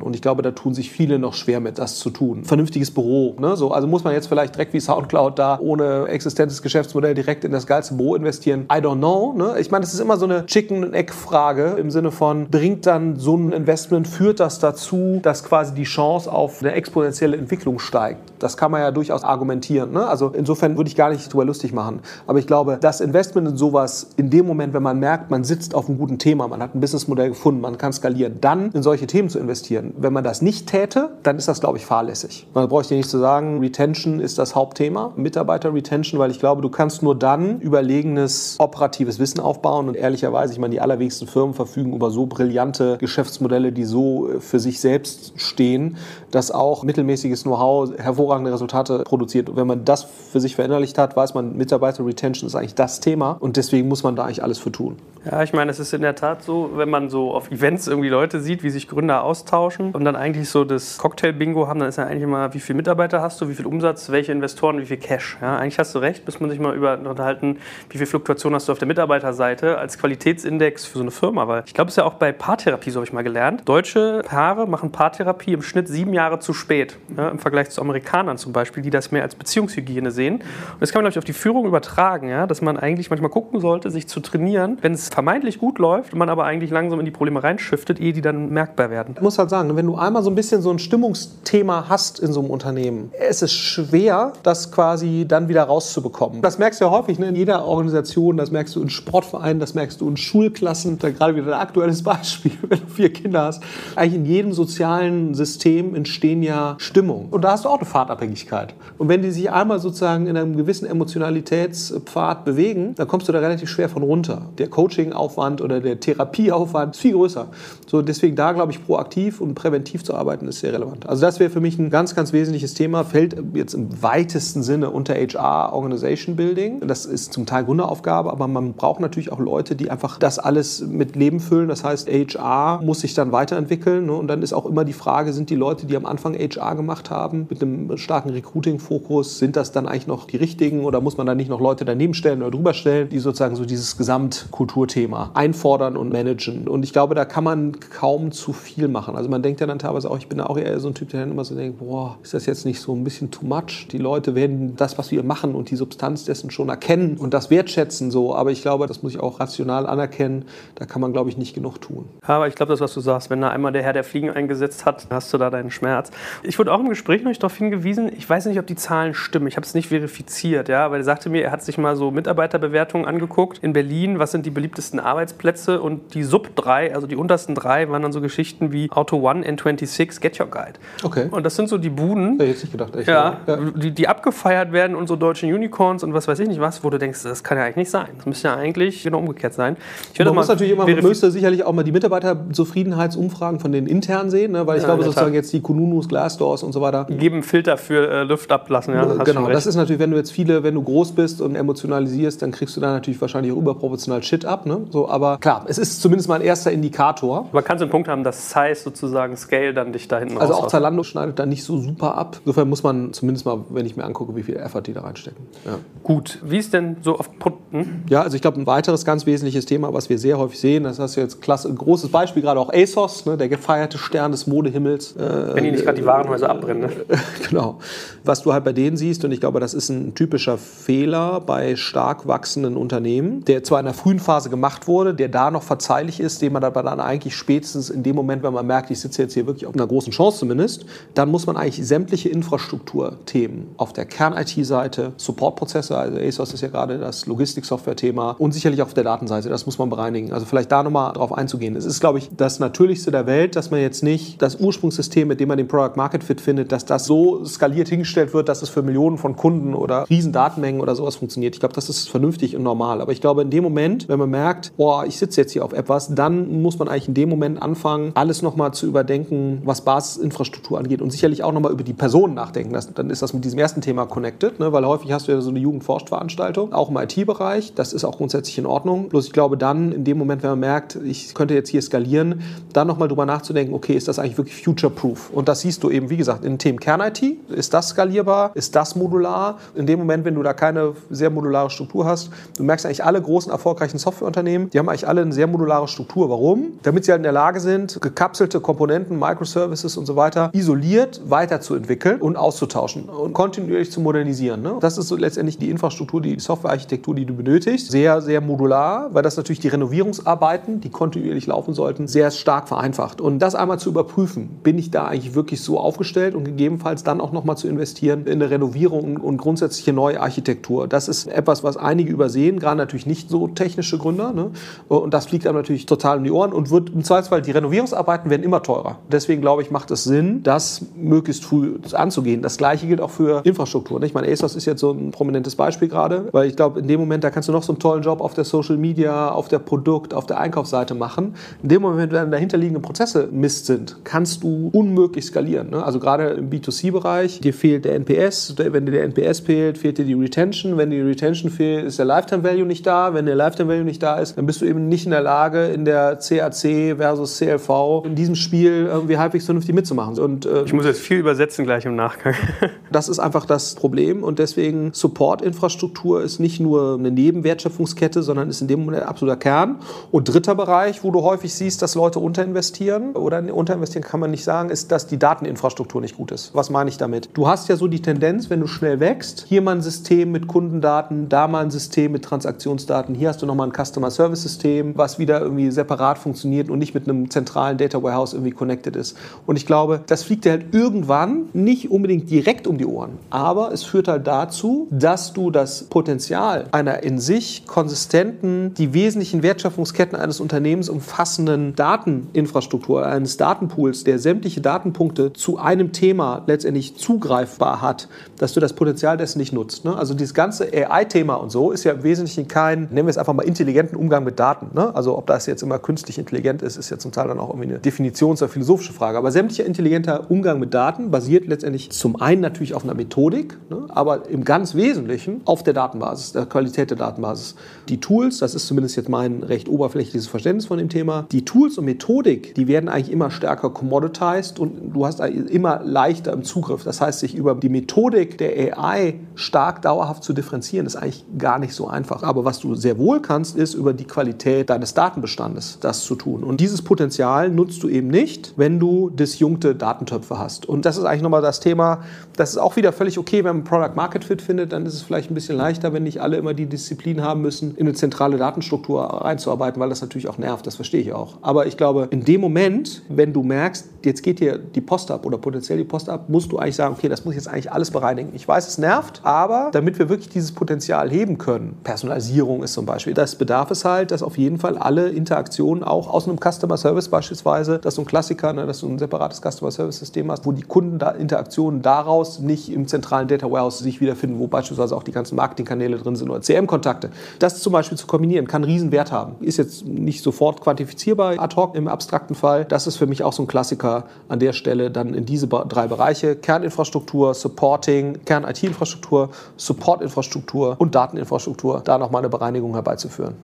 Und 0.00 0.14
ich 0.14 0.22
glaube, 0.22 0.42
da 0.42 0.50
tun 0.50 0.74
sich 0.74 0.90
viele 0.90 1.18
noch 1.18 1.34
schwer 1.34 1.60
mit, 1.60 1.78
das 1.78 1.98
zu 1.98 2.10
tun. 2.10 2.44
Vernünftiges 2.44 2.90
Büro. 2.90 3.36
Ne? 3.38 3.56
So, 3.56 3.70
also 3.70 3.86
muss 3.86 4.02
man 4.02 4.12
jetzt 4.12 4.26
vielleicht 4.26 4.54
direkt 4.54 4.72
wie 4.72 4.80
Soundcloud 4.80 5.38
da 5.38 5.58
ohne 5.60 6.06
existentes 6.08 6.62
Geschäftsmodell 6.62 7.14
direkt 7.14 7.44
in 7.44 7.52
das 7.52 7.66
geilste 7.66 7.94
Büro 7.94 8.16
investieren? 8.16 8.62
I 8.62 8.76
don't 8.76 8.98
know. 8.98 9.32
Ne? 9.32 9.54
Ich 9.60 9.70
meine, 9.70 9.84
es 9.84 9.94
ist 9.94 10.00
immer 10.00 10.16
so 10.16 10.24
eine 10.24 10.46
Chicken-and-Egg-Frage 10.46 11.76
im 11.78 11.90
Sinne 11.90 12.10
von, 12.10 12.48
bringt 12.48 12.86
dann 12.86 13.16
so 13.16 13.36
ein 13.36 13.52
Investment, 13.52 14.08
führt 14.08 14.40
das 14.40 14.58
dazu, 14.58 15.20
dass 15.22 15.44
quasi 15.44 15.74
die 15.74 15.84
Chance 15.84 16.30
auf 16.30 16.60
eine 16.60 16.72
exponentielle 16.90 17.36
Entwicklung 17.36 17.78
steigt? 17.78 18.20
Das 18.40 18.56
kann 18.56 18.70
man 18.70 18.80
ja 18.80 18.90
durchaus 18.90 19.22
argumentieren. 19.22 19.92
Ne? 19.92 20.06
Also 20.06 20.28
insofern 20.28 20.76
würde 20.76 20.88
ich 20.88 20.96
gar 20.96 21.10
nicht 21.10 21.32
drüber 21.32 21.44
lustig 21.44 21.72
machen. 21.72 22.00
Aber 22.26 22.38
ich 22.38 22.46
glaube, 22.46 22.78
das 22.80 23.00
Investment 23.00 23.48
in 23.48 23.56
sowas, 23.56 24.08
in 24.16 24.30
dem 24.30 24.46
Moment, 24.46 24.74
wenn 24.74 24.82
man 24.82 24.98
merkt, 24.98 25.30
man 25.30 25.44
sitzt 25.44 25.74
auf 25.74 25.88
einem 25.88 25.98
guten 25.98 26.18
Thema, 26.18 26.48
man 26.48 26.62
hat 26.62 26.74
ein 26.74 26.80
Businessmodell 26.80 27.28
gefunden, 27.28 27.60
man 27.60 27.78
kann 27.78 27.92
skalieren, 27.92 28.38
dann 28.40 28.72
in 28.72 28.82
solche 28.82 29.06
Themen 29.06 29.28
zu 29.28 29.38
investieren. 29.38 29.94
Wenn 29.98 30.12
man 30.12 30.24
das 30.24 30.42
nicht 30.42 30.66
täte, 30.66 31.10
dann 31.22 31.36
ist 31.36 31.48
das, 31.48 31.60
glaube 31.60 31.78
ich, 31.78 31.86
fahrlässig. 31.86 32.46
Man 32.54 32.68
ich 32.80 32.88
dir 32.88 32.96
nicht 32.96 33.10
zu 33.10 33.18
sagen, 33.18 33.60
Retention 33.60 34.20
ist 34.20 34.38
das 34.38 34.54
Hauptthema, 34.54 35.12
Mitarbeiter-Retention, 35.16 36.18
weil 36.18 36.30
ich 36.30 36.38
glaube, 36.38 36.62
du 36.62 36.70
kannst 36.70 37.02
nur 37.02 37.14
dann 37.14 37.60
überlegenes 37.60 38.56
operatives 38.58 39.18
Wissen 39.18 39.40
aufbauen 39.40 39.88
und 39.88 39.96
ehrlicherweise, 39.96 40.52
ich 40.52 40.58
meine, 40.58 40.72
die 40.72 40.80
allerwenigsten 40.80 41.26
Firmen 41.26 41.54
verfügen 41.54 41.94
über 41.94 42.10
so 42.10 42.26
brillante 42.26 42.96
Geschäftsmodelle, 42.98 43.72
die 43.72 43.84
so 43.84 44.28
äh, 44.28 44.40
für 44.40 44.58
sich 44.58 44.80
selbst 44.80 45.32
stehen, 45.36 45.96
dass 46.30 46.50
auch 46.50 46.79
mittelmäßiges 46.82 47.42
Know-how 47.42 47.96
hervorragende 47.98 48.52
Resultate 48.52 49.04
produziert. 49.04 49.48
Und 49.48 49.56
wenn 49.56 49.66
man 49.66 49.84
das 49.84 50.04
für 50.04 50.40
sich 50.40 50.56
verinnerlicht 50.56 50.98
hat, 50.98 51.16
weiß 51.16 51.34
man, 51.34 51.56
Mitarbeiter-Retention 51.56 52.46
ist 52.46 52.54
eigentlich 52.54 52.74
das 52.74 53.00
Thema 53.00 53.36
und 53.40 53.56
deswegen 53.56 53.88
muss 53.88 54.02
man 54.02 54.16
da 54.16 54.24
eigentlich 54.24 54.42
alles 54.42 54.58
für 54.58 54.72
tun. 54.72 54.96
Ja, 55.30 55.42
ich 55.42 55.52
meine, 55.52 55.70
es 55.70 55.78
ist 55.78 55.92
in 55.92 56.00
der 56.00 56.14
Tat 56.14 56.42
so, 56.42 56.70
wenn 56.76 56.88
man 56.88 57.10
so 57.10 57.34
auf 57.34 57.50
Events 57.50 57.86
irgendwie 57.86 58.08
Leute 58.08 58.40
sieht, 58.40 58.62
wie 58.62 58.70
sich 58.70 58.88
Gründer 58.88 59.22
austauschen 59.22 59.92
und 59.92 60.04
dann 60.04 60.16
eigentlich 60.16 60.48
so 60.48 60.64
das 60.64 60.96
Cocktail-Bingo 60.96 61.68
haben, 61.68 61.78
dann 61.78 61.90
ist 61.90 61.96
ja 61.96 62.04
eigentlich 62.04 62.22
immer, 62.22 62.54
wie 62.54 62.60
viele 62.60 62.78
Mitarbeiter 62.78 63.20
hast 63.20 63.38
du, 63.40 63.48
wie 63.50 63.54
viel 63.54 63.66
Umsatz, 63.66 64.10
welche 64.10 64.32
Investoren, 64.32 64.78
wie 64.78 64.86
viel 64.86 64.96
Cash. 64.96 65.36
Ja, 65.42 65.58
eigentlich 65.58 65.78
hast 65.78 65.94
du 65.94 65.98
recht, 65.98 66.24
muss 66.24 66.40
man 66.40 66.48
sich 66.48 66.58
mal 66.58 66.74
über 66.74 66.98
unterhalten, 66.98 67.58
wie 67.90 67.98
viel 67.98 68.06
Fluktuation 68.06 68.54
hast 68.54 68.68
du 68.68 68.72
auf 68.72 68.78
der 68.78 68.88
Mitarbeiterseite 68.88 69.76
als 69.76 69.98
Qualitätsindex 69.98 70.86
für 70.86 70.96
so 70.96 71.04
eine 71.04 71.10
Firma. 71.10 71.46
Weil 71.46 71.64
ich 71.66 71.74
glaube, 71.74 71.88
es 71.88 71.92
ist 71.92 71.96
ja 71.98 72.04
auch 72.04 72.14
bei 72.14 72.32
Paartherapie, 72.32 72.90
so 72.90 73.00
habe 73.00 73.06
ich 73.06 73.12
mal 73.12 73.22
gelernt. 73.22 73.68
Deutsche 73.68 74.22
Paare 74.24 74.66
machen 74.66 74.90
Paartherapie 74.90 75.52
im 75.52 75.60
Schnitt 75.60 75.88
sieben 75.88 76.14
Jahre 76.14 76.38
zu 76.38 76.54
spät. 76.54 76.69
Ja, 77.16 77.28
Im 77.28 77.38
Vergleich 77.38 77.70
zu 77.70 77.80
Amerikanern 77.80 78.38
zum 78.38 78.52
Beispiel, 78.52 78.82
die 78.82 78.90
das 78.90 79.10
mehr 79.10 79.22
als 79.22 79.34
Beziehungshygiene 79.34 80.10
sehen. 80.10 80.36
Und 80.36 80.80
das 80.80 80.92
kann 80.92 81.02
man, 81.02 81.10
glaube 81.10 81.14
ich, 81.14 81.18
auf 81.18 81.24
die 81.24 81.32
Führung 81.32 81.66
übertragen, 81.66 82.28
ja, 82.28 82.46
dass 82.46 82.62
man 82.62 82.76
eigentlich 82.76 83.10
manchmal 83.10 83.30
gucken 83.30 83.60
sollte, 83.60 83.90
sich 83.90 84.06
zu 84.06 84.20
trainieren, 84.20 84.78
wenn 84.80 84.92
es 84.92 85.08
vermeintlich 85.08 85.58
gut 85.58 85.78
läuft, 85.78 86.14
man 86.14 86.28
aber 86.28 86.44
eigentlich 86.44 86.70
langsam 86.70 87.00
in 87.00 87.04
die 87.04 87.10
Probleme 87.10 87.42
reinschiftet, 87.42 87.98
ehe 87.98 88.12
die 88.12 88.20
dann 88.20 88.50
merkbar 88.50 88.90
werden. 88.90 89.14
Ich 89.16 89.22
muss 89.22 89.38
halt 89.38 89.50
sagen, 89.50 89.74
wenn 89.74 89.86
du 89.86 89.96
einmal 89.96 90.22
so 90.22 90.30
ein 90.30 90.36
bisschen 90.36 90.62
so 90.62 90.70
ein 90.70 90.78
Stimmungsthema 90.78 91.86
hast 91.88 92.20
in 92.20 92.32
so 92.32 92.40
einem 92.40 92.50
Unternehmen, 92.50 93.10
es 93.18 93.42
ist 93.42 93.54
schwer, 93.54 94.32
das 94.42 94.70
quasi 94.70 95.24
dann 95.26 95.48
wieder 95.48 95.64
rauszubekommen. 95.64 96.42
Das 96.42 96.58
merkst 96.58 96.80
du 96.80 96.84
ja 96.84 96.90
häufig 96.90 97.18
ne, 97.18 97.28
in 97.28 97.36
jeder 97.36 97.64
Organisation, 97.64 98.36
das 98.36 98.50
merkst 98.50 98.76
du 98.76 98.82
in 98.82 98.90
Sportvereinen, 98.90 99.58
das 99.58 99.74
merkst 99.74 100.00
du 100.00 100.08
in 100.08 100.16
Schulklassen. 100.16 100.98
Da 100.98 101.10
gerade 101.10 101.34
wieder 101.34 101.46
ein 101.46 101.60
aktuelles 101.60 102.02
Beispiel, 102.04 102.52
wenn 102.68 102.80
du 102.80 102.86
vier 102.86 103.12
Kinder 103.12 103.42
hast. 103.42 103.62
Eigentlich 103.96 104.14
in 104.14 104.26
jedem 104.26 104.52
sozialen 104.52 105.34
System 105.34 105.94
entstehen 105.94 106.42
ja 106.42 106.59
Stimmungen. 106.78 107.28
Und 107.30 107.42
da 107.42 107.52
hast 107.52 107.64
du 107.64 107.68
auch 107.68 107.78
eine 107.78 107.86
Fahrtabhängigkeit. 107.86 108.74
Und 108.98 109.08
wenn 109.08 109.22
die 109.22 109.30
sich 109.30 109.50
einmal 109.50 109.78
sozusagen 109.78 110.26
in 110.26 110.36
einem 110.36 110.56
gewissen 110.56 110.86
Emotionalitätspfad 110.86 112.44
bewegen, 112.44 112.94
dann 112.96 113.08
kommst 113.08 113.28
du 113.28 113.32
da 113.32 113.38
relativ 113.38 113.68
schwer 113.68 113.88
von 113.88 114.02
runter. 114.02 114.48
Der 114.58 114.68
Coaching-Aufwand 114.68 115.60
oder 115.60 115.80
der 115.80 116.00
Therapieaufwand 116.00 116.94
ist 116.94 117.00
viel 117.00 117.12
größer. 117.12 117.48
So, 117.86 118.02
deswegen 118.02 118.36
da, 118.36 118.52
glaube 118.52 118.72
ich, 118.72 118.84
proaktiv 118.84 119.40
und 119.40 119.54
präventiv 119.54 120.04
zu 120.04 120.14
arbeiten, 120.14 120.46
ist 120.48 120.60
sehr 120.60 120.72
relevant. 120.72 121.08
Also 121.08 121.22
das 121.22 121.40
wäre 121.40 121.50
für 121.50 121.60
mich 121.60 121.78
ein 121.78 121.90
ganz, 121.90 122.14
ganz 122.14 122.32
wesentliches 122.32 122.74
Thema. 122.74 123.04
Fällt 123.04 123.36
jetzt 123.54 123.74
im 123.74 124.02
weitesten 124.02 124.62
Sinne 124.62 124.90
unter 124.90 125.14
HR 125.14 125.72
Organization 125.72 126.36
Building. 126.36 126.86
Das 126.86 127.06
ist 127.06 127.32
zum 127.32 127.46
Teil 127.46 127.64
Gründeraufgabe, 127.64 128.30
aber 128.30 128.48
man 128.48 128.74
braucht 128.74 129.00
natürlich 129.00 129.32
auch 129.32 129.40
Leute, 129.40 129.76
die 129.76 129.90
einfach 129.90 130.18
das 130.18 130.38
alles 130.38 130.80
mit 130.80 131.16
Leben 131.16 131.40
füllen. 131.40 131.68
Das 131.68 131.84
heißt, 131.84 132.08
HR 132.08 132.80
muss 132.82 133.00
sich 133.00 133.14
dann 133.14 133.32
weiterentwickeln. 133.32 134.06
Ne? 134.06 134.12
Und 134.12 134.28
dann 134.28 134.42
ist 134.42 134.52
auch 134.52 134.66
immer 134.66 134.84
die 134.84 134.92
Frage, 134.92 135.32
sind 135.32 135.50
die 135.50 135.56
Leute, 135.56 135.86
die 135.86 135.96
am 135.96 136.06
Anfang 136.06 136.34
HR 136.34 136.49
gemacht 136.54 137.10
haben, 137.10 137.46
mit 137.50 137.62
einem 137.62 137.96
starken 137.96 138.30
Recruiting-Fokus, 138.30 139.38
sind 139.38 139.56
das 139.56 139.72
dann 139.72 139.86
eigentlich 139.86 140.06
noch 140.06 140.26
die 140.26 140.36
richtigen 140.36 140.84
oder 140.84 141.00
muss 141.00 141.16
man 141.16 141.26
dann 141.26 141.36
nicht 141.36 141.50
noch 141.50 141.60
Leute 141.60 141.84
daneben 141.84 142.14
stellen 142.14 142.42
oder 142.42 142.50
drüber 142.50 142.74
stellen, 142.74 143.08
die 143.08 143.18
sozusagen 143.18 143.56
so 143.56 143.64
dieses 143.64 143.96
Gesamtkulturthema 143.96 145.30
einfordern 145.34 145.96
und 145.96 146.12
managen. 146.12 146.68
Und 146.68 146.84
ich 146.84 146.92
glaube, 146.92 147.14
da 147.14 147.24
kann 147.24 147.44
man 147.44 147.78
kaum 147.80 148.32
zu 148.32 148.52
viel 148.52 148.88
machen. 148.88 149.16
Also 149.16 149.28
man 149.28 149.42
denkt 149.42 149.60
ja 149.60 149.66
dann 149.66 149.78
teilweise 149.78 150.10
auch, 150.10 150.18
ich 150.18 150.28
bin 150.28 150.38
da 150.38 150.46
auch 150.46 150.58
eher 150.58 150.78
so 150.80 150.88
ein 150.88 150.94
Typ, 150.94 151.10
der 151.10 151.20
dann 151.20 151.30
immer 151.30 151.44
so 151.44 151.54
denkt, 151.54 151.78
boah, 151.78 152.18
ist 152.22 152.34
das 152.34 152.46
jetzt 152.46 152.64
nicht 152.64 152.80
so 152.80 152.94
ein 152.94 153.04
bisschen 153.04 153.30
too 153.30 153.46
much? 153.46 153.88
Die 153.90 153.98
Leute 153.98 154.34
werden 154.34 154.76
das, 154.76 154.98
was 154.98 155.10
wir 155.10 155.22
machen 155.22 155.54
und 155.54 155.70
die 155.70 155.76
Substanz 155.76 156.24
dessen 156.24 156.50
schon 156.50 156.68
erkennen 156.68 157.16
und 157.18 157.34
das 157.34 157.50
wertschätzen 157.50 158.10
so. 158.10 158.34
Aber 158.34 158.50
ich 158.50 158.62
glaube, 158.62 158.86
das 158.86 159.02
muss 159.02 159.14
ich 159.14 159.20
auch 159.20 159.40
rational 159.40 159.86
anerkennen. 159.86 160.44
Da 160.74 160.86
kann 160.86 161.00
man, 161.00 161.12
glaube 161.12 161.30
ich, 161.30 161.36
nicht 161.36 161.54
genug 161.54 161.80
tun. 161.80 162.08
Aber 162.22 162.48
ich 162.48 162.54
glaube, 162.54 162.72
das, 162.72 162.80
was 162.80 162.94
du 162.94 163.00
sagst, 163.00 163.30
wenn 163.30 163.40
da 163.40 163.50
einmal 163.50 163.72
der 163.72 163.82
Herr 163.82 163.92
der 163.92 164.04
Fliegen 164.04 164.30
eingesetzt 164.30 164.86
hat, 164.86 165.06
hast 165.10 165.32
du 165.32 165.38
da 165.38 165.50
deinen 165.50 165.70
Schmerz. 165.70 166.10
Ich 166.42 166.58
wurde 166.58 166.72
auch 166.72 166.80
im 166.80 166.88
Gespräch 166.88 167.22
noch 167.22 167.32
darauf 167.32 167.56
hingewiesen, 167.56 168.10
ich 168.16 168.28
weiß 168.28 168.46
nicht, 168.46 168.58
ob 168.58 168.66
die 168.66 168.76
Zahlen 168.76 169.14
stimmen. 169.14 169.46
Ich 169.46 169.56
habe 169.56 169.64
es 169.66 169.74
nicht 169.74 169.88
verifiziert, 169.88 170.68
ja, 170.68 170.84
aber 170.84 170.96
er 170.98 171.04
sagte 171.04 171.30
mir, 171.30 171.42
er 171.44 171.52
hat 171.52 171.62
sich 171.62 171.78
mal 171.78 171.96
so 171.96 172.10
Mitarbeiterbewertungen 172.10 173.06
angeguckt 173.06 173.58
in 173.62 173.72
Berlin, 173.72 174.18
was 174.18 174.32
sind 174.32 174.46
die 174.46 174.50
beliebtesten 174.50 175.00
Arbeitsplätze 175.00 175.80
und 175.80 176.14
die 176.14 176.22
Sub 176.22 176.54
3, 176.56 176.94
also 176.94 177.06
die 177.06 177.16
untersten 177.16 177.54
drei, 177.54 177.88
waren 177.90 178.02
dann 178.02 178.12
so 178.12 178.20
Geschichten 178.20 178.72
wie 178.72 178.90
Auto 178.90 179.18
One, 179.28 179.46
N26, 179.46 180.20
Get 180.20 180.40
Your 180.40 180.46
Guide. 180.46 180.74
Okay. 181.02 181.28
Und 181.30 181.44
das 181.44 181.56
sind 181.56 181.68
so 181.68 181.78
die 181.78 181.90
Buden, 181.90 182.40
ich 182.40 182.48
jetzt 182.48 182.62
nicht 182.62 182.72
gedacht, 182.72 182.96
echt. 182.96 183.08
ja, 183.08 183.38
Die, 183.76 183.90
die 183.92 184.08
abgefeiert 184.08 184.72
werden 184.72 184.96
und 184.96 185.06
so 185.06 185.16
deutsche 185.16 185.46
Unicorns 185.46 186.02
und 186.02 186.14
was 186.14 186.28
weiß 186.28 186.38
ich 186.40 186.48
nicht 186.48 186.60
was, 186.60 186.82
wo 186.84 186.90
du 186.90 186.98
denkst, 186.98 187.22
das 187.22 187.42
kann 187.44 187.58
ja 187.58 187.64
eigentlich 187.64 187.76
nicht 187.76 187.90
sein. 187.90 188.08
Das 188.16 188.26
müsste 188.26 188.48
ja 188.48 188.56
eigentlich 188.56 189.02
genau 189.02 189.18
umgekehrt 189.18 189.54
sein. 189.54 189.76
Ich 190.12 190.24
Man 190.24 190.34
muss 190.34 190.48
natürlich 190.48 190.72
immer, 190.72 190.86
man 190.86 191.02
müsste 191.02 191.30
sicherlich 191.30 191.64
auch 191.64 191.72
mal 191.72 191.82
die 191.82 191.92
Mitarbeiterzufriedenheitsumfragen 191.92 193.60
von 193.60 193.72
den 193.72 193.86
intern 193.86 194.30
sehen, 194.30 194.52
ne? 194.52 194.66
weil 194.66 194.76
ich 194.76 194.82
Ja, 194.82 194.88
glaube 194.88 195.04
sozusagen 195.04 195.34
jetzt 195.34 195.52
die 195.52 195.60
Kununus, 195.60 196.08
Glassdoors 196.20 196.62
und 196.62 196.72
so 196.72 196.82
weiter. 196.82 197.06
geben 197.08 197.42
Filter 197.42 197.78
für 197.78 198.10
äh, 198.10 198.22
Luft 198.24 198.52
ablassen. 198.52 198.92
Ja, 198.92 199.00
hast 199.00 199.16
schon 199.16 199.24
genau, 199.24 199.48
das 199.48 199.66
ist 199.66 199.76
natürlich, 199.76 200.00
wenn 200.00 200.10
du 200.10 200.18
jetzt 200.18 200.32
viele, 200.32 200.62
wenn 200.62 200.74
du 200.74 200.82
groß 200.82 201.12
bist 201.12 201.40
und 201.40 201.56
emotionalisierst, 201.56 202.42
dann 202.42 202.50
kriegst 202.50 202.76
du 202.76 202.80
da 202.80 202.92
natürlich 202.92 203.20
wahrscheinlich 203.20 203.52
auch 203.52 203.56
überproportional 203.56 204.22
Shit 204.22 204.44
ab. 204.44 204.66
Ne? 204.66 204.82
So, 204.90 205.08
aber 205.08 205.38
klar, 205.38 205.64
es 205.66 205.78
ist 205.78 206.02
zumindest 206.02 206.28
mal 206.28 206.34
ein 206.36 206.42
erster 206.42 206.70
Indikator. 206.72 207.48
Man 207.52 207.64
kann 207.64 207.78
so 207.78 207.84
einen 207.84 207.90
Punkt 207.90 208.08
haben, 208.08 208.22
dass 208.22 208.50
Size 208.50 208.74
sozusagen 208.74 209.36
Scale 209.36 209.72
dann 209.72 209.92
dich 209.92 210.08
da 210.08 210.18
hinten 210.18 210.36
Also 210.36 210.54
auch 210.54 210.66
Zalando 210.66 211.02
schneidet 211.04 211.38
da 211.38 211.46
nicht 211.46 211.64
so 211.64 211.78
super 211.78 212.18
ab. 212.18 212.36
Insofern 212.44 212.68
muss 212.68 212.82
man 212.82 213.14
zumindest 213.14 213.46
mal, 213.46 213.64
wenn 213.70 213.86
ich 213.86 213.96
mir 213.96 214.04
angucke, 214.04 214.36
wie 214.36 214.42
viel 214.42 214.56
Effort 214.56 214.82
die 214.82 214.92
da 214.92 215.00
reinstecken. 215.00 215.46
Ja. 215.64 215.78
Gut. 216.02 216.38
Wie 216.44 216.58
ist 216.58 216.74
denn 216.74 216.96
so 217.02 217.16
auf 217.16 217.38
Produkten? 217.38 218.04
Ja, 218.10 218.22
also 218.22 218.34
ich 218.34 218.42
glaube, 218.42 218.60
ein 218.60 218.66
weiteres 218.66 219.06
ganz 219.06 219.24
wesentliches 219.24 219.64
Thema, 219.64 219.94
was 219.94 220.10
wir 220.10 220.18
sehr 220.18 220.38
häufig 220.38 220.60
sehen, 220.60 220.84
das 220.84 220.98
hast 220.98 221.16
du 221.16 221.20
jetzt 221.20 221.40
klasse, 221.40 221.68
ein 221.68 221.76
großes 221.76 222.10
Beispiel, 222.10 222.42
gerade 222.42 222.60
auch 222.60 222.72
ASOS, 222.72 223.24
ne, 223.24 223.38
der 223.38 223.48
gefeierte 223.48 223.96
Stern 223.96 224.32
des 224.32 224.46
Modehimmels. 224.46 225.16
Äh, 225.16 225.54
Wenn 225.54 225.64
die 225.64 225.70
nicht 225.70 225.84
gerade 225.84 225.98
die 225.98 226.06
Warenhäuser 226.10 226.50
abbrennen. 226.50 226.82
Ne? 226.82 226.90
genau. 227.48 227.78
Was 228.24 228.42
du 228.42 228.52
halt 228.52 228.64
bei 228.64 228.72
denen 228.72 228.96
siehst, 228.96 229.24
und 229.24 229.32
ich 229.32 229.40
glaube, 229.40 229.60
das 229.60 229.74
ist 229.74 229.88
ein 229.88 230.14
typischer 230.14 230.58
Fehler 230.58 231.40
bei 231.40 231.76
stark 231.76 232.26
wachsenden 232.26 232.76
Unternehmen, 232.76 233.44
der 233.44 233.62
zwar 233.64 233.78
in 233.78 233.86
der 233.86 233.94
frühen 233.94 234.18
Phase 234.18 234.50
gemacht 234.50 234.88
wurde, 234.88 235.14
der 235.14 235.28
da 235.28 235.50
noch 235.50 235.62
verzeihlich 235.62 236.20
ist, 236.20 236.42
den 236.42 236.52
man 236.52 236.64
aber 236.64 236.82
dann 236.82 237.00
eigentlich 237.00 237.36
spätestens 237.36 237.90
in 237.90 238.02
dem 238.02 238.16
Moment, 238.16 238.42
wenn 238.42 238.52
man 238.52 238.66
merkt, 238.66 238.90
ich 238.90 239.00
sitze 239.00 239.22
jetzt 239.22 239.34
hier 239.34 239.46
wirklich 239.46 239.66
auf 239.66 239.74
einer 239.74 239.86
großen 239.86 240.12
Chance 240.12 240.40
zumindest, 240.40 240.84
dann 241.14 241.30
muss 241.30 241.46
man 241.46 241.56
eigentlich 241.56 241.86
sämtliche 241.86 242.28
Infrastrukturthemen 242.28 243.68
auf 243.76 243.92
der 243.92 244.04
Kern-IT-Seite, 244.04 245.12
Supportprozesse, 245.16 245.96
also 245.96 246.18
ASOS 246.18 246.54
ist 246.54 246.60
ja 246.60 246.68
gerade 246.68 246.98
das 246.98 247.26
Logistik-Software-Thema 247.26 248.36
und 248.38 248.52
sicherlich 248.52 248.82
auf 248.82 248.94
der 248.94 249.04
Datenseite, 249.04 249.48
das 249.48 249.66
muss 249.66 249.78
man 249.78 249.90
bereinigen. 249.90 250.32
Also 250.32 250.46
vielleicht 250.46 250.72
da 250.72 250.82
nochmal 250.82 251.12
drauf 251.12 251.32
einzugehen. 251.32 251.76
Es 251.76 251.84
ist, 251.84 252.00
glaube 252.00 252.18
ich, 252.18 252.30
das 252.36 252.58
Natürlichste 252.58 253.10
der 253.10 253.26
Welt, 253.26 253.56
dass 253.56 253.70
man 253.70 253.80
jetzt 253.80 254.02
nicht 254.02 254.40
das 254.42 254.56
Ursprungssystem, 254.56 255.28
mit 255.28 255.40
dem 255.40 255.48
man 255.48 255.58
den 255.58 255.68
Product 255.68 255.96
Market 256.00 256.24
Fit 256.24 256.40
findet, 256.40 256.72
dass 256.72 256.86
das 256.86 257.04
so 257.04 257.44
skaliert 257.44 257.90
hingestellt 257.90 258.32
wird, 258.32 258.48
dass 258.48 258.62
es 258.62 258.70
für 258.70 258.80
Millionen 258.80 259.18
von 259.18 259.36
Kunden 259.36 259.74
oder 259.74 260.08
riesen 260.08 260.32
Datenmengen 260.32 260.80
oder 260.80 260.94
sowas 260.94 261.16
funktioniert. 261.16 261.54
Ich 261.54 261.60
glaube, 261.60 261.74
das 261.74 261.90
ist 261.90 262.08
vernünftig 262.08 262.56
und 262.56 262.62
normal. 262.62 263.02
Aber 263.02 263.12
ich 263.12 263.20
glaube, 263.20 263.42
in 263.42 263.50
dem 263.50 263.62
Moment, 263.62 264.08
wenn 264.08 264.18
man 264.18 264.30
merkt, 264.30 264.72
boah, 264.78 265.04
ich 265.04 265.18
sitze 265.18 265.42
jetzt 265.42 265.52
hier 265.52 265.62
auf 265.62 265.74
etwas, 265.74 266.14
dann 266.14 266.62
muss 266.62 266.78
man 266.78 266.88
eigentlich 266.88 267.08
in 267.08 267.12
dem 267.12 267.28
Moment 267.28 267.60
anfangen, 267.60 268.12
alles 268.14 268.40
nochmal 268.40 268.72
zu 268.72 268.86
überdenken, 268.86 269.60
was 269.66 269.82
Basisinfrastruktur 269.82 270.78
angeht 270.78 271.02
und 271.02 271.10
sicherlich 271.10 271.44
auch 271.44 271.52
nochmal 271.52 271.70
über 271.70 271.84
die 271.84 271.92
Personen 271.92 272.32
nachdenken. 272.32 272.72
Das, 272.72 272.90
dann 272.94 273.10
ist 273.10 273.20
das 273.20 273.34
mit 273.34 273.44
diesem 273.44 273.58
ersten 273.58 273.82
Thema 273.82 274.06
connected, 274.06 274.58
ne? 274.58 274.72
weil 274.72 274.86
häufig 274.86 275.12
hast 275.12 275.28
du 275.28 275.32
ja 275.32 275.42
so 275.42 275.50
eine 275.50 275.58
Jugendforscht-Veranstaltung, 275.58 276.72
auch 276.72 276.88
im 276.88 276.96
IT-Bereich. 276.96 277.74
Das 277.74 277.92
ist 277.92 278.04
auch 278.04 278.16
grundsätzlich 278.16 278.56
in 278.56 278.64
Ordnung. 278.64 279.10
Bloß 279.10 279.26
ich 279.26 279.32
glaube 279.34 279.58
dann, 279.58 279.92
in 279.92 280.04
dem 280.04 280.16
Moment, 280.16 280.42
wenn 280.42 280.50
man 280.50 280.60
merkt, 280.60 280.96
ich 281.04 281.34
könnte 281.34 281.52
jetzt 281.52 281.68
hier 281.68 281.82
skalieren, 281.82 282.40
dann 282.72 282.86
nochmal 282.86 283.08
drüber 283.08 283.26
nachzudenken, 283.26 283.74
okay, 283.74 283.92
ist 283.92 284.08
das 284.08 284.18
eigentlich 284.18 284.38
wirklich 284.38 284.64
future-proof? 284.64 285.30
Und 285.34 285.50
das 285.50 285.60
siehst 285.60 285.84
du 285.84 285.89
eben, 285.90 286.10
wie 286.10 286.16
gesagt, 286.16 286.44
in 286.44 286.58
Themen 286.58 286.80
Kern-IT, 286.80 287.22
ist 287.50 287.74
das 287.74 287.88
skalierbar, 287.88 288.52
ist 288.54 288.74
das 288.76 288.96
modular? 288.96 289.58
In 289.74 289.86
dem 289.86 289.98
Moment, 289.98 290.24
wenn 290.24 290.34
du 290.34 290.42
da 290.42 290.52
keine 290.52 290.92
sehr 291.10 291.30
modulare 291.30 291.70
Struktur 291.70 292.04
hast, 292.06 292.30
du 292.56 292.62
merkst 292.62 292.86
eigentlich 292.86 293.04
alle 293.04 293.20
großen 293.20 293.50
erfolgreichen 293.50 293.98
Softwareunternehmen, 293.98 294.70
die 294.70 294.78
haben 294.78 294.88
eigentlich 294.88 295.08
alle 295.08 295.22
eine 295.22 295.32
sehr 295.32 295.46
modulare 295.46 295.88
Struktur. 295.88 296.30
Warum? 296.30 296.78
Damit 296.82 297.04
sie 297.04 297.12
halt 297.12 297.20
in 297.20 297.24
der 297.24 297.32
Lage 297.32 297.60
sind, 297.60 298.00
gekapselte 298.00 298.60
Komponenten, 298.60 299.18
Microservices 299.18 299.96
und 299.96 300.06
so 300.06 300.16
weiter 300.16 300.50
isoliert 300.52 301.20
weiterzuentwickeln 301.24 302.20
und 302.20 302.36
auszutauschen 302.36 303.04
und 303.04 303.32
kontinuierlich 303.32 303.90
zu 303.90 304.00
modernisieren. 304.00 304.62
Ne? 304.62 304.76
Das 304.80 304.98
ist 304.98 305.08
so 305.08 305.16
letztendlich 305.16 305.58
die 305.58 305.70
Infrastruktur, 305.70 306.20
die 306.20 306.38
Softwarearchitektur, 306.38 307.14
die 307.14 307.24
du 307.24 307.34
benötigst. 307.34 307.90
Sehr, 307.90 308.20
sehr 308.20 308.40
modular, 308.40 309.08
weil 309.12 309.22
das 309.22 309.36
natürlich 309.36 309.60
die 309.60 309.68
Renovierungsarbeiten, 309.68 310.80
die 310.80 310.90
kontinuierlich 310.90 311.46
laufen 311.46 311.74
sollten, 311.74 312.08
sehr 312.08 312.30
stark 312.30 312.68
vereinfacht. 312.68 313.20
Und 313.20 313.40
das 313.40 313.54
einmal 313.54 313.78
zu 313.78 313.90
überprüfen, 313.90 314.60
bin 314.62 314.78
ich 314.78 314.90
da 314.90 315.06
eigentlich 315.06 315.34
wirklich 315.34 315.60
so 315.60 315.79
aufgestellt 315.80 316.34
und 316.34 316.44
gegebenenfalls 316.44 317.02
dann 317.02 317.20
auch 317.20 317.32
nochmal 317.32 317.56
zu 317.56 317.68
investieren 317.68 318.26
in 318.26 318.34
eine 318.34 318.50
Renovierung 318.50 319.16
und 319.16 319.36
grundsätzliche 319.36 319.92
neue 319.92 320.20
Architektur. 320.20 320.88
Das 320.88 321.08
ist 321.08 321.26
etwas, 321.26 321.64
was 321.64 321.76
einige 321.76 322.12
übersehen, 322.12 322.58
gerade 322.58 322.76
natürlich 322.76 323.06
nicht 323.06 323.28
so 323.30 323.48
technische 323.48 323.98
Gründer. 323.98 324.32
Ne? 324.32 324.50
Und 324.88 325.14
das 325.14 325.26
fliegt 325.26 325.46
einem 325.46 325.56
natürlich 325.56 325.86
total 325.86 326.18
in 326.18 326.24
die 326.24 326.30
Ohren 326.30 326.52
und 326.52 326.70
wird 326.70 326.90
im 326.90 327.04
Zweifelsfall, 327.04 327.42
die 327.42 327.50
Renovierungsarbeiten 327.50 328.30
werden 328.30 328.42
immer 328.42 328.62
teurer. 328.62 328.98
Deswegen 329.10 329.40
glaube 329.40 329.62
ich, 329.62 329.70
macht 329.70 329.90
es 329.90 330.04
Sinn, 330.04 330.42
das 330.42 330.82
möglichst 330.96 331.44
früh 331.44 331.78
anzugehen. 331.92 332.42
Das 332.42 332.56
gleiche 332.56 332.86
gilt 332.86 333.00
auch 333.00 333.10
für 333.10 333.44
Infrastruktur. 333.44 334.02
Ich 334.02 334.14
meine, 334.14 334.28
ASOS 334.28 334.56
ist 334.56 334.66
jetzt 334.66 334.80
so 334.80 334.92
ein 334.92 335.10
prominentes 335.10 335.56
Beispiel 335.56 335.88
gerade, 335.88 336.28
weil 336.32 336.48
ich 336.48 336.56
glaube, 336.56 336.80
in 336.80 336.88
dem 336.88 337.00
Moment, 337.00 337.24
da 337.24 337.30
kannst 337.30 337.48
du 337.48 337.52
noch 337.52 337.62
so 337.62 337.72
einen 337.72 337.78
tollen 337.78 338.02
Job 338.02 338.20
auf 338.20 338.34
der 338.34 338.44
Social 338.44 338.76
Media, 338.76 339.30
auf 339.30 339.48
der 339.48 339.58
Produkt, 339.58 340.14
auf 340.14 340.26
der 340.26 340.38
Einkaufsseite 340.38 340.94
machen. 340.94 341.34
In 341.62 341.68
dem 341.68 341.82
Moment, 341.82 342.12
wenn 342.12 342.30
dahinterliegende 342.30 342.80
Prozesse 342.80 343.28
Mist 343.30 343.66
sind, 343.66 343.96
kannst 344.04 344.42
du 344.42 344.70
unmöglich 344.72 345.24
skalieren. 345.24 345.69
Ne? 345.70 345.82
Also 345.82 346.00
gerade 346.00 346.30
im 346.30 346.50
B2C-Bereich, 346.50 347.40
dir 347.40 347.54
fehlt 347.54 347.84
der 347.84 347.94
NPS. 347.94 348.54
Wenn 348.58 348.86
dir 348.86 348.92
der 348.92 349.04
NPS 349.04 349.40
fehlt, 349.40 349.78
fehlt 349.78 349.98
dir 349.98 350.04
die 350.04 350.14
Retention. 350.14 350.76
Wenn 350.76 350.90
die 350.90 351.00
Retention 351.00 351.50
fehlt, 351.50 351.84
ist 351.86 351.98
der 351.98 352.06
Lifetime 352.06 352.42
Value 352.42 352.66
nicht 352.66 352.86
da. 352.86 353.14
Wenn 353.14 353.26
der 353.26 353.36
Lifetime 353.36 353.70
Value 353.70 353.84
nicht 353.84 354.02
da 354.02 354.18
ist, 354.18 354.36
dann 354.36 354.46
bist 354.46 354.60
du 354.60 354.66
eben 354.66 354.88
nicht 354.88 355.04
in 355.04 355.12
der 355.12 355.22
Lage, 355.22 355.66
in 355.66 355.84
der 355.84 356.16
CAC 356.16 356.96
versus 356.96 357.38
CLV 357.38 358.04
in 358.04 358.14
diesem 358.14 358.34
Spiel 358.34 358.88
irgendwie 358.90 359.18
halbwegs 359.18 359.44
vernünftig 359.44 359.74
mitzumachen. 359.74 360.18
Und, 360.18 360.46
äh, 360.46 360.64
ich 360.64 360.72
muss 360.72 360.84
jetzt 360.84 361.00
viel 361.00 361.18
übersetzen 361.18 361.64
gleich 361.64 361.84
im 361.84 361.96
Nachgang. 361.96 362.34
das 362.92 363.08
ist 363.08 363.18
einfach 363.18 363.46
das 363.46 363.74
Problem 363.74 364.22
und 364.22 364.38
deswegen 364.38 364.92
Support-Infrastruktur 364.92 366.22
ist 366.22 366.40
nicht 366.40 366.60
nur 366.60 366.96
eine 366.98 367.10
Nebenwertschöpfungskette, 367.10 368.22
sondern 368.22 368.48
ist 368.48 368.60
in 368.60 368.68
dem 368.68 368.80
Moment 368.80 369.02
ein 369.02 369.08
absoluter 369.08 369.36
Kern. 369.36 369.76
Und 370.10 370.32
dritter 370.32 370.54
Bereich, 370.54 371.04
wo 371.04 371.10
du 371.10 371.22
häufig 371.22 371.54
siehst, 371.54 371.82
dass 371.82 371.94
Leute 371.94 372.18
unterinvestieren 372.18 373.12
oder 373.12 373.42
unterinvestieren 373.54 374.06
kann 374.06 374.20
man 374.20 374.30
nicht 374.30 374.44
sagen, 374.44 374.70
ist, 374.70 374.90
dass 374.92 375.06
die 375.06 375.18
Dateninfrastruktur 375.18 375.59
nicht 376.00 376.16
gut 376.16 376.32
ist. 376.32 376.54
Was 376.54 376.70
meine 376.70 376.90
ich 376.90 376.96
damit? 376.96 377.28
Du 377.34 377.46
hast 377.46 377.68
ja 377.68 377.76
so 377.76 377.86
die 377.86 378.00
Tendenz, 378.00 378.50
wenn 378.50 378.60
du 378.60 378.66
schnell 378.66 379.00
wächst, 379.00 379.46
hier 379.48 379.62
mal 379.62 379.76
ein 379.76 379.82
System 379.82 380.32
mit 380.32 380.46
Kundendaten, 380.46 381.28
da 381.28 381.46
mal 381.46 381.62
ein 381.62 381.70
System 381.70 382.12
mit 382.12 382.24
Transaktionsdaten, 382.24 383.14
hier 383.14 383.28
hast 383.28 383.42
du 383.42 383.46
nochmal 383.46 383.68
ein 383.68 383.72
Customer 383.72 384.10
Service 384.10 384.42
System, 384.42 384.92
was 384.96 385.18
wieder 385.18 385.40
irgendwie 385.40 385.70
separat 385.70 386.18
funktioniert 386.18 386.70
und 386.70 386.78
nicht 386.78 386.94
mit 386.94 387.08
einem 387.08 387.30
zentralen 387.30 387.78
Data 387.78 388.02
Warehouse 388.02 388.32
irgendwie 388.32 388.52
connected 388.52 388.96
ist. 388.96 389.16
Und 389.46 389.56
ich 389.56 389.66
glaube, 389.66 390.00
das 390.06 390.22
fliegt 390.22 390.44
dir 390.44 390.52
halt 390.52 390.74
irgendwann 390.74 391.48
nicht 391.52 391.90
unbedingt 391.90 392.30
direkt 392.30 392.66
um 392.66 392.78
die 392.78 392.86
Ohren, 392.86 393.18
aber 393.30 393.72
es 393.72 393.84
führt 393.84 394.08
halt 394.08 394.26
dazu, 394.26 394.88
dass 394.90 395.32
du 395.32 395.50
das 395.50 395.84
Potenzial 395.84 396.66
einer 396.72 397.02
in 397.02 397.18
sich 397.18 397.66
konsistenten, 397.66 398.74
die 398.74 398.94
wesentlichen 398.94 399.42
Wertschöpfungsketten 399.42 400.18
eines 400.18 400.40
Unternehmens 400.40 400.88
umfassenden 400.88 401.74
Dateninfrastruktur, 401.74 403.06
eines 403.06 403.36
Datenpools, 403.36 404.04
der 404.04 404.18
sämtliche 404.18 404.60
Datenpunkte 404.60 405.32
zu 405.40 405.56
einem 405.56 405.92
Thema 405.92 406.42
letztendlich 406.46 406.96
zugreifbar 406.96 407.80
hat, 407.80 408.08
dass 408.36 408.52
du 408.52 408.60
das 408.60 408.74
Potenzial 408.74 409.16
dessen 409.16 409.38
nicht 409.38 409.54
nutzt. 409.54 409.86
Ne? 409.86 409.96
Also 409.96 410.12
dieses 410.12 410.34
ganze 410.34 410.70
AI-Thema 410.70 411.34
und 411.34 411.50
so 411.50 411.70
ist 411.70 411.84
ja 411.84 411.92
im 411.92 412.02
Wesentlichen 412.02 412.46
kein, 412.46 412.88
nennen 412.90 413.06
wir 413.06 413.08
es 413.08 413.16
einfach 413.16 413.32
mal, 413.32 413.44
intelligenten 413.44 413.96
Umgang 413.96 414.22
mit 414.22 414.38
Daten. 414.38 414.68
Ne? 414.74 414.94
Also 414.94 415.16
ob 415.16 415.26
das 415.26 415.46
jetzt 415.46 415.62
immer 415.62 415.78
künstlich 415.78 416.18
intelligent 416.18 416.60
ist, 416.60 416.76
ist 416.76 416.90
ja 416.90 416.98
zum 416.98 417.10
Teil 417.10 417.28
dann 417.28 417.38
auch 417.38 417.48
irgendwie 417.48 417.70
eine 417.70 417.78
Definitions- 417.78 418.42
oder 418.42 418.50
philosophische 418.50 418.92
Frage. 418.92 419.16
Aber 419.16 419.32
sämtlicher 419.32 419.64
intelligenter 419.64 420.30
Umgang 420.30 420.60
mit 420.60 420.74
Daten 420.74 421.10
basiert 421.10 421.46
letztendlich 421.46 421.90
zum 421.90 422.20
einen 422.20 422.42
natürlich 422.42 422.74
auf 422.74 422.84
einer 422.84 422.94
Methodik, 422.94 423.56
ne? 423.70 423.86
aber 423.88 424.28
im 424.28 424.44
ganz 424.44 424.74
Wesentlichen 424.74 425.40
auf 425.46 425.62
der 425.62 425.72
Datenbasis, 425.72 426.32
der 426.32 426.44
Qualität 426.44 426.90
der 426.90 426.98
Datenbasis. 426.98 427.54
Die 427.88 427.98
Tools, 427.98 428.40
das 428.40 428.54
ist 428.54 428.66
zumindest 428.66 428.96
jetzt 428.96 429.08
mein 429.08 429.42
recht 429.42 429.70
oberflächliches 429.70 430.28
Verständnis 430.28 430.66
von 430.66 430.76
dem 430.76 430.90
Thema, 430.90 431.24
die 431.32 431.46
Tools 431.46 431.78
und 431.78 431.86
Methodik, 431.86 432.54
die 432.56 432.68
werden 432.68 432.90
eigentlich 432.90 433.10
immer 433.10 433.30
stärker 433.30 433.70
commoditized 433.70 434.58
und 434.58 434.92
du 434.94 435.06
hast 435.06 435.29
immer 435.30 435.80
leichter 435.84 436.32
im 436.32 436.44
Zugriff. 436.44 436.84
Das 436.84 437.00
heißt, 437.00 437.20
sich 437.20 437.34
über 437.34 437.54
die 437.54 437.68
Methodik 437.68 438.38
der 438.38 438.78
AI 438.78 439.14
stark 439.34 439.82
dauerhaft 439.82 440.24
zu 440.24 440.32
differenzieren, 440.32 440.86
ist 440.86 440.96
eigentlich 440.96 441.24
gar 441.38 441.58
nicht 441.58 441.74
so 441.74 441.88
einfach. 441.88 442.22
Aber 442.22 442.44
was 442.44 442.60
du 442.60 442.74
sehr 442.74 442.98
wohl 442.98 443.20
kannst, 443.20 443.56
ist 443.56 443.74
über 443.74 443.92
die 443.92 444.04
Qualität 444.04 444.70
deines 444.70 444.94
Datenbestandes 444.94 445.78
das 445.80 446.04
zu 446.04 446.14
tun. 446.14 446.44
Und 446.44 446.60
dieses 446.60 446.82
Potenzial 446.82 447.50
nutzt 447.50 447.82
du 447.82 447.88
eben 447.88 448.08
nicht, 448.08 448.54
wenn 448.56 448.78
du 448.78 449.10
disjunkte 449.10 449.74
Datentöpfe 449.74 450.38
hast. 450.38 450.66
Und 450.66 450.84
das 450.84 450.96
ist 450.96 451.04
eigentlich 451.04 451.22
nochmal 451.22 451.42
das 451.42 451.60
Thema, 451.60 452.02
das 452.36 452.50
ist 452.50 452.58
auch 452.58 452.76
wieder 452.76 452.92
völlig 452.92 453.18
okay, 453.18 453.44
wenn 453.44 453.56
man 453.56 453.64
Product 453.64 453.94
Market 453.94 454.24
Fit 454.24 454.42
findet, 454.42 454.72
dann 454.72 454.86
ist 454.86 454.94
es 454.94 455.02
vielleicht 455.02 455.30
ein 455.30 455.34
bisschen 455.34 455.56
leichter, 455.56 455.92
wenn 455.92 456.02
nicht 456.02 456.20
alle 456.20 456.36
immer 456.36 456.54
die 456.54 456.66
Disziplin 456.66 457.22
haben 457.22 457.42
müssen, 457.42 457.76
in 457.76 457.86
eine 457.86 457.94
zentrale 457.94 458.36
Datenstruktur 458.36 459.02
reinzuarbeiten, 459.02 459.80
weil 459.80 459.88
das 459.88 460.00
natürlich 460.00 460.28
auch 460.28 460.38
nervt, 460.38 460.66
das 460.66 460.76
verstehe 460.76 461.00
ich 461.00 461.12
auch. 461.12 461.38
Aber 461.42 461.66
ich 461.66 461.76
glaube, 461.76 462.08
in 462.10 462.24
dem 462.24 462.40
Moment, 462.40 463.02
wenn 463.08 463.32
du 463.32 463.42
merkst, 463.42 463.88
jetzt 464.04 464.22
geht 464.22 464.38
hier 464.38 464.58
die 464.58 464.80
Post 464.80 465.10
ab 465.10 465.19
oder 465.24 465.38
potenziell 465.38 465.78
die 465.78 465.84
Post 465.84 466.08
ab, 466.08 466.24
musst 466.28 466.52
du 466.52 466.58
eigentlich 466.58 466.76
sagen, 466.76 466.94
okay, 466.96 467.08
das 467.08 467.24
muss 467.24 467.32
ich 467.32 467.38
jetzt 467.38 467.48
eigentlich 467.48 467.72
alles 467.72 467.90
bereinigen. 467.90 468.30
Ich 468.34 468.46
weiß, 468.46 468.68
es 468.68 468.78
nervt, 468.78 469.20
aber 469.24 469.70
damit 469.72 469.98
wir 469.98 470.08
wirklich 470.08 470.28
dieses 470.28 470.52
Potenzial 470.52 471.10
heben 471.10 471.38
können, 471.38 471.78
Personalisierung 471.84 472.62
ist 472.62 472.72
zum 472.72 472.86
Beispiel, 472.86 473.14
das 473.14 473.36
bedarf 473.36 473.70
es 473.70 473.84
halt, 473.84 474.10
dass 474.10 474.22
auf 474.22 474.38
jeden 474.38 474.58
Fall 474.58 474.76
alle 474.78 475.08
Interaktionen 475.08 475.84
auch 475.84 476.08
aus 476.08 476.28
einem 476.28 476.38
Customer 476.38 476.76
Service 476.76 477.08
beispielsweise, 477.08 477.78
das 477.78 477.92
ist 477.92 477.96
so 477.96 478.02
ein 478.02 478.06
Klassiker, 478.06 478.52
ne, 478.52 478.66
dass 478.66 478.80
du 478.80 478.88
ein 478.88 478.98
separates 478.98 479.40
Customer 479.40 479.70
Service 479.70 479.98
System 479.98 480.30
hast, 480.30 480.46
wo 480.46 480.52
die 480.52 480.62
Kundeninteraktionen 480.62 481.82
daraus 481.82 482.40
nicht 482.40 482.70
im 482.72 482.88
zentralen 482.88 483.28
Data 483.28 483.50
Warehouse 483.50 483.78
sich 483.78 484.00
wiederfinden, 484.00 484.38
wo 484.38 484.46
beispielsweise 484.46 484.96
auch 484.96 485.02
die 485.02 485.12
ganzen 485.12 485.36
Marketingkanäle 485.36 485.98
drin 485.98 486.16
sind 486.16 486.30
oder 486.30 486.40
CM-Kontakte. 486.40 487.10
Das 487.38 487.60
zum 487.60 487.72
Beispiel 487.72 487.98
zu 487.98 488.06
kombinieren, 488.06 488.46
kann 488.46 488.62
einen 488.62 488.72
riesen 488.72 488.92
Wert 488.92 489.12
haben. 489.12 489.36
Ist 489.40 489.58
jetzt 489.58 489.86
nicht 489.86 490.22
sofort 490.22 490.60
quantifizierbar 490.60 491.38
ad 491.38 491.56
hoc 491.56 491.74
im 491.74 491.88
abstrakten 491.88 492.34
Fall. 492.34 492.64
Das 492.64 492.86
ist 492.86 492.96
für 492.96 493.06
mich 493.06 493.22
auch 493.22 493.32
so 493.32 493.42
ein 493.42 493.46
Klassiker 493.46 494.04
an 494.28 494.38
der 494.38 494.52
Stelle 494.52 494.90
dann 494.90 495.09
in 495.14 495.26
diese 495.26 495.46
drei 495.46 495.86
Bereiche. 495.86 496.36
Kerninfrastruktur, 496.36 497.34
Supporting, 497.34 498.24
Kern-IT-Infrastruktur, 498.24 499.30
Support-Infrastruktur 499.56 500.76
und 500.78 500.94
Dateninfrastruktur, 500.94 501.82
da 501.84 501.98
nochmal 501.98 502.20
eine 502.20 502.28
Bereinigung 502.28 502.74
herbeizuführen. 502.74 503.42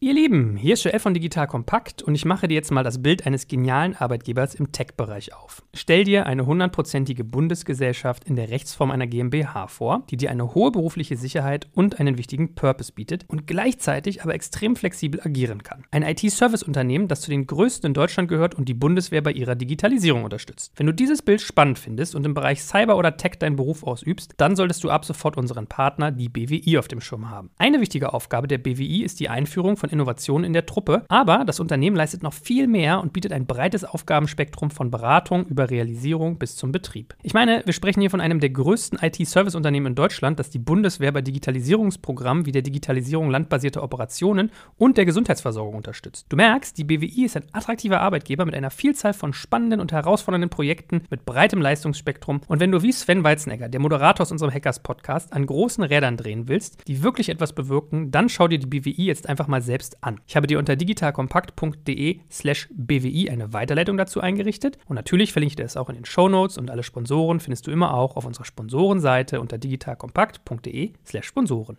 Ihr 0.00 0.14
Lieben, 0.14 0.56
hier 0.56 0.74
ist 0.74 0.84
Joel 0.84 1.00
von 1.00 1.12
Digital 1.12 1.48
Kompakt 1.48 2.04
und 2.04 2.14
ich 2.14 2.24
mache 2.24 2.46
dir 2.46 2.54
jetzt 2.54 2.70
mal 2.70 2.84
das 2.84 3.02
Bild 3.02 3.26
eines 3.26 3.48
genialen 3.48 3.96
Arbeitgebers 3.96 4.54
im 4.54 4.70
Tech-Bereich 4.70 5.34
auf. 5.34 5.64
Stell 5.74 6.04
dir 6.04 6.24
eine 6.26 6.46
hundertprozentige 6.46 7.24
Bundesgesellschaft 7.24 8.22
in 8.22 8.36
der 8.36 8.48
Rechtsform 8.48 8.92
einer 8.92 9.08
GmbH 9.08 9.66
vor, 9.66 10.04
die 10.08 10.16
dir 10.16 10.30
eine 10.30 10.54
hohe 10.54 10.70
berufliche 10.70 11.16
Sicherheit 11.16 11.66
und 11.74 11.98
einen 11.98 12.16
wichtigen 12.16 12.54
Purpose 12.54 12.92
bietet 12.92 13.24
und 13.26 13.48
gleichzeitig 13.48 14.22
aber 14.22 14.34
extrem 14.34 14.76
flexibel 14.76 15.20
agieren 15.20 15.64
kann. 15.64 15.82
Ein 15.90 16.04
IT-Service-Unternehmen, 16.04 17.08
das 17.08 17.22
zu 17.22 17.30
den 17.30 17.48
größten 17.48 17.88
in 17.88 17.94
Deutschland 17.94 18.28
gehört 18.28 18.54
und 18.54 18.68
die 18.68 18.74
Bundeswehr 18.74 19.20
bei 19.20 19.32
ihrer 19.32 19.56
Digitalisierung 19.56 20.22
unterstützt. 20.22 20.74
Wenn 20.76 20.86
du 20.86 20.92
dieses 20.94 21.22
Bild 21.22 21.40
spannend 21.40 21.80
findest 21.80 22.14
und 22.14 22.24
im 22.24 22.34
Bereich 22.34 22.62
Cyber 22.62 22.98
oder 22.98 23.16
Tech 23.16 23.32
deinen 23.40 23.56
Beruf 23.56 23.82
ausübst, 23.82 24.34
dann 24.36 24.54
solltest 24.54 24.84
du 24.84 24.90
ab 24.90 25.04
sofort 25.04 25.36
unseren 25.36 25.66
Partner, 25.66 26.12
die 26.12 26.28
BWI, 26.28 26.78
auf 26.78 26.86
dem 26.86 27.00
Schirm 27.00 27.30
haben. 27.30 27.50
Eine 27.58 27.80
wichtige 27.80 28.14
Aufgabe 28.14 28.46
der 28.46 28.58
BWI 28.58 29.02
ist 29.02 29.18
die 29.18 29.28
Einführung 29.28 29.76
von 29.76 29.87
von 29.88 29.92
Innovationen 29.92 30.44
in 30.44 30.52
der 30.52 30.66
Truppe, 30.66 31.04
aber 31.08 31.44
das 31.44 31.60
Unternehmen 31.60 31.96
leistet 31.96 32.22
noch 32.22 32.32
viel 32.32 32.66
mehr 32.66 33.00
und 33.00 33.12
bietet 33.12 33.32
ein 33.32 33.46
breites 33.46 33.84
Aufgabenspektrum 33.84 34.70
von 34.70 34.90
Beratung 34.90 35.46
über 35.46 35.70
Realisierung 35.70 36.38
bis 36.38 36.56
zum 36.56 36.72
Betrieb. 36.72 37.14
Ich 37.22 37.34
meine, 37.34 37.62
wir 37.64 37.72
sprechen 37.72 38.00
hier 38.00 38.10
von 38.10 38.20
einem 38.20 38.40
der 38.40 38.50
größten 38.50 38.98
IT-Service-Unternehmen 39.00 39.86
in 39.86 39.94
Deutschland, 39.94 40.38
das 40.38 40.50
die 40.50 40.58
Bundeswehr 40.58 41.12
bei 41.12 41.22
Digitalisierungsprogrammen 41.22 42.46
wie 42.46 42.52
der 42.52 42.62
Digitalisierung 42.62 43.30
landbasierter 43.30 43.82
Operationen 43.82 44.50
und 44.76 44.96
der 44.96 45.06
Gesundheitsversorgung 45.06 45.74
unterstützt. 45.74 46.26
Du 46.28 46.36
merkst, 46.36 46.76
die 46.76 46.84
BWI 46.84 47.24
ist 47.24 47.36
ein 47.36 47.44
attraktiver 47.52 48.00
Arbeitgeber 48.00 48.44
mit 48.44 48.54
einer 48.54 48.70
Vielzahl 48.70 49.14
von 49.14 49.32
spannenden 49.32 49.80
und 49.80 49.92
herausfordernden 49.92 50.50
Projekten 50.50 51.02
mit 51.10 51.24
breitem 51.24 51.60
Leistungsspektrum 51.60 52.40
und 52.46 52.60
wenn 52.60 52.72
du 52.72 52.82
wie 52.82 52.92
Sven 52.92 53.24
Weizenegger, 53.24 53.68
der 53.68 53.80
Moderator 53.80 54.22
aus 54.22 54.32
unserem 54.32 54.52
Hackers-Podcast, 54.52 55.32
an 55.32 55.46
großen 55.46 55.84
Rädern 55.84 56.16
drehen 56.16 56.48
willst, 56.48 56.86
die 56.88 57.02
wirklich 57.02 57.28
etwas 57.28 57.52
bewirken, 57.52 58.10
dann 58.10 58.28
schau 58.28 58.48
dir 58.48 58.58
die 58.58 58.66
BWI 58.66 59.06
jetzt 59.06 59.28
einfach 59.28 59.46
mal 59.46 59.62
selbst 59.62 59.77
selbst 59.78 60.02
an. 60.02 60.20
Ich 60.26 60.34
habe 60.34 60.48
dir 60.48 60.58
unter 60.58 60.74
digitalkompakt.de 60.74 62.20
slash 62.30 62.68
bwi 62.72 63.30
eine 63.30 63.52
Weiterleitung 63.52 63.96
dazu 63.96 64.20
eingerichtet 64.20 64.76
und 64.86 64.96
natürlich 64.96 65.32
verlinke 65.32 65.52
ich 65.52 65.56
dir 65.56 65.62
das 65.62 65.76
auch 65.76 65.88
in 65.88 65.94
den 65.94 66.04
Show 66.04 66.28
Notes 66.28 66.58
und 66.58 66.68
alle 66.70 66.82
Sponsoren 66.82 67.38
findest 67.38 67.66
du 67.66 67.70
immer 67.70 67.94
auch 67.94 68.16
auf 68.16 68.26
unserer 68.26 68.44
Sponsorenseite 68.44 69.40
unter 69.40 69.56
digitalkompakt.de 69.56 70.92
slash 71.06 71.26
Sponsoren. 71.26 71.78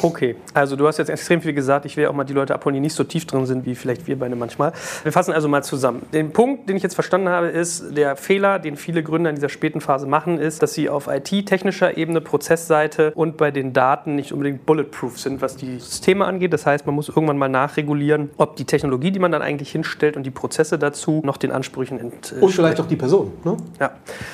Okay, 0.00 0.36
also 0.54 0.76
du 0.76 0.86
hast 0.86 0.98
jetzt 0.98 1.08
extrem 1.08 1.40
viel 1.40 1.52
gesagt. 1.52 1.84
Ich 1.84 1.96
will 1.96 2.06
auch 2.06 2.12
mal 2.12 2.24
die 2.24 2.32
Leute 2.32 2.54
abholen, 2.54 2.74
die 2.74 2.80
nicht 2.80 2.94
so 2.94 3.02
tief 3.02 3.26
drin 3.26 3.46
sind, 3.46 3.66
wie 3.66 3.74
vielleicht 3.74 4.06
wir 4.06 4.18
beide 4.18 4.36
manchmal. 4.36 4.72
Wir 5.02 5.12
fassen 5.12 5.32
also 5.32 5.48
mal 5.48 5.64
zusammen. 5.64 6.06
Den 6.12 6.32
Punkt, 6.32 6.68
den 6.68 6.76
ich 6.76 6.82
jetzt 6.82 6.94
verstanden 6.94 7.28
habe, 7.28 7.48
ist, 7.48 7.96
der 7.96 8.14
Fehler, 8.14 8.60
den 8.60 8.76
viele 8.76 9.02
Gründer 9.02 9.30
in 9.30 9.36
dieser 9.36 9.48
späten 9.48 9.80
Phase 9.80 10.06
machen, 10.06 10.38
ist, 10.38 10.62
dass 10.62 10.74
sie 10.74 10.88
auf 10.88 11.08
IT-technischer 11.08 11.96
Ebene, 11.96 12.20
Prozessseite 12.20 13.12
und 13.14 13.36
bei 13.36 13.50
den 13.50 13.72
Daten 13.72 14.14
nicht 14.14 14.32
unbedingt 14.32 14.66
bulletproof 14.66 15.18
sind, 15.18 15.42
was 15.42 15.56
die 15.56 15.80
Systeme 15.80 16.24
angeht. 16.26 16.52
Das 16.52 16.64
heißt, 16.64 16.86
man 16.86 16.94
muss 16.94 17.08
irgendwann 17.08 17.38
mal 17.38 17.48
nachregulieren, 17.48 18.30
ob 18.36 18.54
die 18.54 18.64
Technologie, 18.66 19.10
die 19.10 19.18
man 19.18 19.32
dann 19.32 19.42
eigentlich 19.42 19.72
hinstellt 19.72 20.16
und 20.16 20.22
die 20.22 20.30
Prozesse 20.30 20.78
dazu 20.78 21.22
noch 21.24 21.38
den 21.38 21.50
Ansprüchen 21.50 21.98
entsprechen. 21.98 22.42
Und 22.42 22.52
vielleicht 22.52 22.80
auch 22.80 22.86
die 22.86 22.96
Person. 22.96 23.32
Ne? 23.42 23.56
Ja. 23.80 23.90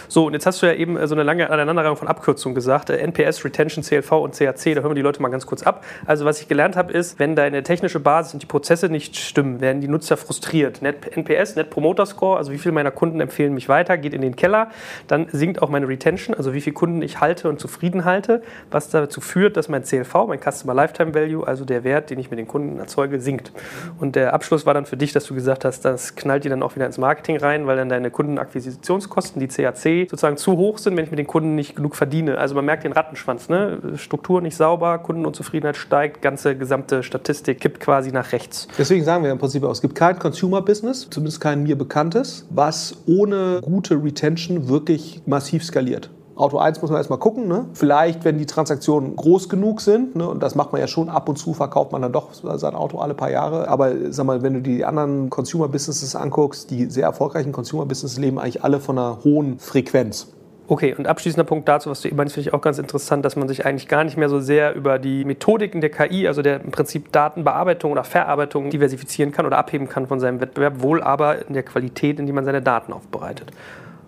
So, 0.08 0.26
und 0.26 0.34
jetzt 0.34 0.44
hast 0.44 0.60
du 0.60 0.66
ja 0.66 0.74
eben 0.74 1.06
so 1.06 1.14
eine 1.14 1.22
lange 1.22 1.48
Aneinanderreihung 1.48 1.96
von 1.96 2.08
Abkürzungen 2.08 2.54
gesagt. 2.54 2.90
Äh, 2.90 2.98
NPS, 2.98 3.44
Retention, 3.44 3.82
CLV 3.82 4.12
und 4.12 4.36
CAC. 4.36 4.74
Da 4.74 4.82
hören 4.82 4.90
wir 4.90 4.94
die 4.94 5.02
Leute 5.02 5.22
mal 5.22 5.28
ganz 5.28 5.43
kurz 5.46 5.62
ab. 5.62 5.84
Also, 6.06 6.24
was 6.24 6.40
ich 6.40 6.48
gelernt 6.48 6.76
habe, 6.76 6.92
ist, 6.92 7.18
wenn 7.18 7.36
deine 7.36 7.62
technische 7.62 8.00
Basis 8.00 8.34
und 8.34 8.42
die 8.42 8.46
Prozesse 8.46 8.88
nicht 8.88 9.16
stimmen, 9.16 9.60
werden 9.60 9.80
die 9.80 9.88
Nutzer 9.88 10.16
frustriert. 10.16 10.82
Net, 10.82 11.16
NPS, 11.16 11.56
Net 11.56 11.70
Promoter 11.70 12.06
Score, 12.06 12.36
also 12.36 12.52
wie 12.52 12.58
viele 12.58 12.72
meiner 12.72 12.90
Kunden 12.90 13.20
empfehlen 13.20 13.54
mich 13.54 13.68
weiter, 13.68 13.98
geht 13.98 14.14
in 14.14 14.20
den 14.20 14.36
Keller. 14.36 14.68
Dann 15.06 15.26
sinkt 15.32 15.62
auch 15.62 15.68
meine 15.68 15.88
Retention, 15.88 16.34
also 16.34 16.54
wie 16.54 16.60
viele 16.60 16.74
Kunden 16.74 17.02
ich 17.02 17.20
halte 17.20 17.48
und 17.48 17.60
zufrieden 17.60 18.04
halte, 18.04 18.42
was 18.70 18.90
dazu 18.90 19.20
führt, 19.20 19.56
dass 19.56 19.68
mein 19.68 19.84
CLV, 19.84 20.26
mein 20.28 20.40
Customer 20.40 20.74
Lifetime 20.74 21.14
Value, 21.14 21.46
also 21.46 21.64
der 21.64 21.84
Wert, 21.84 22.10
den 22.10 22.18
ich 22.18 22.30
mit 22.30 22.38
den 22.38 22.48
Kunden 22.48 22.78
erzeuge, 22.78 23.20
sinkt. 23.20 23.52
Und 23.98 24.16
der 24.16 24.34
Abschluss 24.34 24.66
war 24.66 24.74
dann 24.74 24.86
für 24.86 24.96
dich, 24.96 25.12
dass 25.12 25.24
du 25.24 25.34
gesagt 25.34 25.64
hast, 25.64 25.84
das 25.84 26.14
knallt 26.16 26.44
dir 26.44 26.50
dann 26.50 26.62
auch 26.62 26.74
wieder 26.76 26.86
ins 26.86 26.98
Marketing 26.98 27.36
rein, 27.36 27.66
weil 27.66 27.76
dann 27.76 27.88
deine 27.88 28.10
Kundenakquisitionskosten, 28.10 29.40
die 29.40 29.48
CAC, 29.48 30.08
sozusagen 30.10 30.36
zu 30.36 30.56
hoch 30.56 30.78
sind, 30.78 30.96
wenn 30.96 31.04
ich 31.04 31.10
mit 31.10 31.18
den 31.18 31.26
Kunden 31.26 31.54
nicht 31.54 31.76
genug 31.76 31.96
verdiene. 31.96 32.38
Also 32.38 32.54
man 32.54 32.64
merkt 32.64 32.84
den 32.84 32.92
Rattenschwanz. 32.92 33.48
Ne? 33.48 33.78
Struktur 33.96 34.40
nicht 34.40 34.56
sauber, 34.56 34.98
Kundenunzufriedenheit 35.34 35.76
steigt, 35.76 36.22
ganze 36.22 36.56
gesamte 36.56 37.02
Statistik 37.02 37.60
kippt 37.60 37.80
quasi 37.80 38.12
nach 38.12 38.32
rechts. 38.32 38.68
Deswegen 38.78 39.04
sagen 39.04 39.24
wir 39.24 39.32
im 39.32 39.38
Prinzip 39.38 39.64
auch, 39.64 39.72
es 39.72 39.80
gibt 39.80 39.94
kein 39.94 40.18
Consumer-Business, 40.18 41.08
zumindest 41.10 41.40
kein 41.40 41.64
mir 41.64 41.76
bekanntes, 41.76 42.46
was 42.50 42.96
ohne 43.06 43.60
gute 43.60 44.02
Retention 44.02 44.68
wirklich 44.68 45.22
massiv 45.26 45.64
skaliert. 45.64 46.10
Auto 46.36 46.58
1 46.58 46.82
muss 46.82 46.90
man 46.90 46.98
erstmal 46.98 47.20
gucken. 47.20 47.46
Ne? 47.46 47.66
Vielleicht, 47.74 48.24
wenn 48.24 48.38
die 48.38 48.46
Transaktionen 48.46 49.14
groß 49.14 49.48
genug 49.48 49.80
sind, 49.80 50.16
ne? 50.16 50.28
und 50.28 50.42
das 50.42 50.56
macht 50.56 50.72
man 50.72 50.80
ja 50.80 50.88
schon 50.88 51.08
ab 51.08 51.28
und 51.28 51.36
zu, 51.36 51.54
verkauft 51.54 51.92
man 51.92 52.02
dann 52.02 52.12
doch 52.12 52.30
sein 52.34 52.74
Auto 52.74 52.98
alle 52.98 53.14
paar 53.14 53.30
Jahre. 53.30 53.68
Aber 53.68 53.92
sag 54.10 54.26
mal, 54.26 54.42
wenn 54.42 54.54
du 54.54 54.60
die 54.60 54.84
anderen 54.84 55.30
Consumer-Businesses 55.30 56.16
anguckst, 56.16 56.70
die 56.70 56.86
sehr 56.86 57.04
erfolgreichen 57.04 57.52
Consumer-Businesses 57.52 58.18
leben 58.18 58.38
eigentlich 58.40 58.64
alle 58.64 58.80
von 58.80 58.98
einer 58.98 59.18
hohen 59.22 59.60
Frequenz. 59.60 60.28
Okay, 60.66 60.94
und 60.96 61.06
abschließender 61.06 61.44
Punkt 61.44 61.68
dazu, 61.68 61.90
was 61.90 62.00
du 62.00 62.08
eben 62.08 62.16
meinst, 62.16 62.34
finde 62.34 62.48
ich 62.48 62.54
auch 62.54 62.62
ganz 62.62 62.78
interessant, 62.78 63.22
dass 63.22 63.36
man 63.36 63.48
sich 63.48 63.66
eigentlich 63.66 63.86
gar 63.86 64.02
nicht 64.02 64.16
mehr 64.16 64.30
so 64.30 64.40
sehr 64.40 64.74
über 64.74 64.98
die 64.98 65.26
Methodiken 65.26 65.82
der 65.82 65.90
KI, 65.90 66.26
also 66.26 66.40
der 66.40 66.62
im 66.62 66.70
Prinzip 66.70 67.12
Datenbearbeitung 67.12 67.92
oder 67.92 68.02
Verarbeitung 68.02 68.70
diversifizieren 68.70 69.30
kann 69.30 69.44
oder 69.44 69.58
abheben 69.58 69.90
kann 69.90 70.06
von 70.06 70.20
seinem 70.20 70.40
Wettbewerb, 70.40 70.80
wohl 70.80 71.02
aber 71.02 71.46
in 71.46 71.52
der 71.52 71.64
Qualität, 71.64 72.18
in 72.18 72.24
die 72.24 72.32
man 72.32 72.46
seine 72.46 72.62
Daten 72.62 72.94
aufbereitet. 72.94 73.52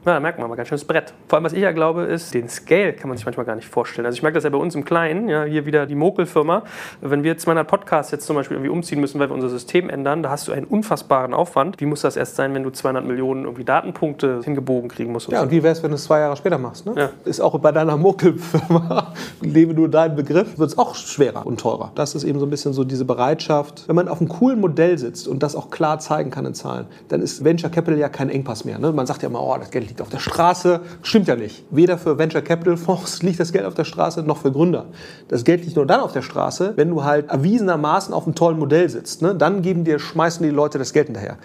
Na, 0.07 0.15
da 0.15 0.21
merkt 0.21 0.39
man 0.39 0.49
mal 0.49 0.55
ganz 0.55 0.69
schönes 0.69 0.85
Brett. 0.85 1.13
Vor 1.27 1.37
allem, 1.37 1.45
was 1.45 1.53
ich 1.53 1.63
ja 1.63 1.73
glaube, 1.73 2.03
ist, 2.03 2.33
den 2.33 2.49
Scale 2.49 2.93
kann 2.93 3.09
man 3.09 3.19
sich 3.19 3.27
manchmal 3.27 3.45
gar 3.45 3.57
nicht 3.57 3.69
vorstellen. 3.69 4.07
Also 4.07 4.15
ich 4.15 4.23
merke 4.23 4.37
das 4.37 4.45
ja 4.45 4.51
bei 4.51 4.57
uns 4.57 4.77
im 4.77 4.85
Kleinen, 4.85 5.29
ja, 5.29 5.43
hier 5.43 5.67
wieder 5.67 5.85
die 5.85 5.97
Mokel-Firma. 5.97 6.63
Wenn 7.01 7.25
wir 7.25 7.37
200 7.37 7.67
Podcasts 7.67 8.13
jetzt 8.13 8.25
zum 8.25 8.37
Beispiel 8.37 8.57
irgendwie 8.57 8.71
umziehen 8.71 9.01
müssen, 9.01 9.19
weil 9.19 9.29
wir 9.29 9.35
unser 9.35 9.49
System 9.49 9.91
ändern, 9.91 10.23
da 10.23 10.31
hast 10.31 10.47
du 10.47 10.53
einen 10.53 10.65
unfassbaren 10.65 11.35
Aufwand. 11.35 11.81
Wie 11.81 11.87
muss 11.87 12.03
das 12.03 12.17
erst 12.17 12.37
sein, 12.37 12.55
wenn 12.55 12.63
du 12.63 12.71
200 12.71 13.05
Millionen 13.05 13.47
irgendwie 13.47 13.65
Datenpunkte 13.65 14.43
hingebogen 14.45 14.89
kriegen 14.89 15.11
musst? 15.11 15.29
Ja, 15.29 15.39
so? 15.39 15.43
und 15.43 15.51
wie 15.51 15.65
wäre 15.65 15.73
es, 15.73 15.83
wenn 15.83 15.91
du 15.91 15.97
es 15.97 16.05
zwei 16.05 16.21
Jahre 16.21 16.37
später 16.37 16.59
machst? 16.59 16.87
Ne? 16.87 16.95
Ja. 16.97 17.11
Ist 17.25 17.41
auch 17.41 17.59
bei 17.59 17.73
deiner 17.73 17.97
Mokel-Firma, 17.97 19.13
lebe 19.41 19.75
nur 19.75 19.89
deinen 19.89 20.15
Begriff, 20.15 20.57
wird 20.57 20.71
es 20.71 20.79
auch 20.79 20.95
schwerer 20.95 21.45
und 21.45 21.59
teurer. 21.59 21.91
Das 21.97 22.15
ist 22.15 22.23
eben 22.23 22.39
so 22.39 22.47
ein 22.47 22.51
bisschen 22.51 22.73
so 22.73 22.85
diese 22.85 23.07
Bereitschaft. 23.07 23.89
Wenn 23.89 23.97
man 23.97 24.07
auf 24.07 24.21
einem 24.21 24.29
coolen 24.29 24.61
Modell 24.61 24.99
sitzt 24.99 25.27
und 25.27 25.43
das 25.43 25.57
auch 25.57 25.71
klar 25.71 25.99
zeigen 25.99 26.31
kann 26.31 26.47
in 26.47 26.55
Zahlen, 26.55 26.87
dann 27.09 27.23
ist 27.23 27.43
Venture 27.43 27.71
Capital 27.71 27.99
ja 27.99 28.09
kein 28.09 28.29
Engpass 28.29 28.65
mehr. 28.65 28.79
Ne? 28.79 28.93
Man 28.93 29.07
sagt 29.07 29.25
ja 29.25 29.29
immer, 29.29 29.43
oh, 29.43 29.57
das 29.59 29.73
Geld 29.73 29.96
liegt 29.97 30.03
auf 30.03 30.09
der 30.11 30.19
Straße 30.19 30.81
stimmt 31.03 31.27
ja 31.27 31.37
nicht. 31.37 31.65
Weder 31.71 31.97
für 31.97 32.19
Venture 32.19 32.43
Capital 32.43 32.77
Fonds 32.77 33.23
liegt 33.23 33.41
das 33.41 33.51
Geld 33.51 33.65
auf 33.65 33.73
der 33.73 33.85
Straße, 33.85 34.23
noch 34.23 34.37
für 34.37 34.53
Gründer. 34.53 34.87
Das 35.29 35.43
Geld 35.43 35.65
liegt 35.65 35.77
nur 35.77 35.87
dann 35.87 36.01
auf 36.01 36.13
der 36.13 36.21
Straße, 36.21 36.75
wenn 36.77 36.91
du 36.91 37.03
halt 37.03 37.31
erwiesenermaßen 37.31 38.13
auf 38.13 38.27
einem 38.27 38.35
tollen 38.35 38.59
Modell 38.59 38.91
sitzt. 38.91 39.23
Ne? 39.23 39.35
Dann 39.35 39.63
geben 39.63 39.85
dir, 39.85 39.99
schmeißen 39.99 40.45
die 40.45 40.53
Leute 40.53 40.79
das 40.79 40.93
Geld 40.93 41.07
hinterher 41.07 41.39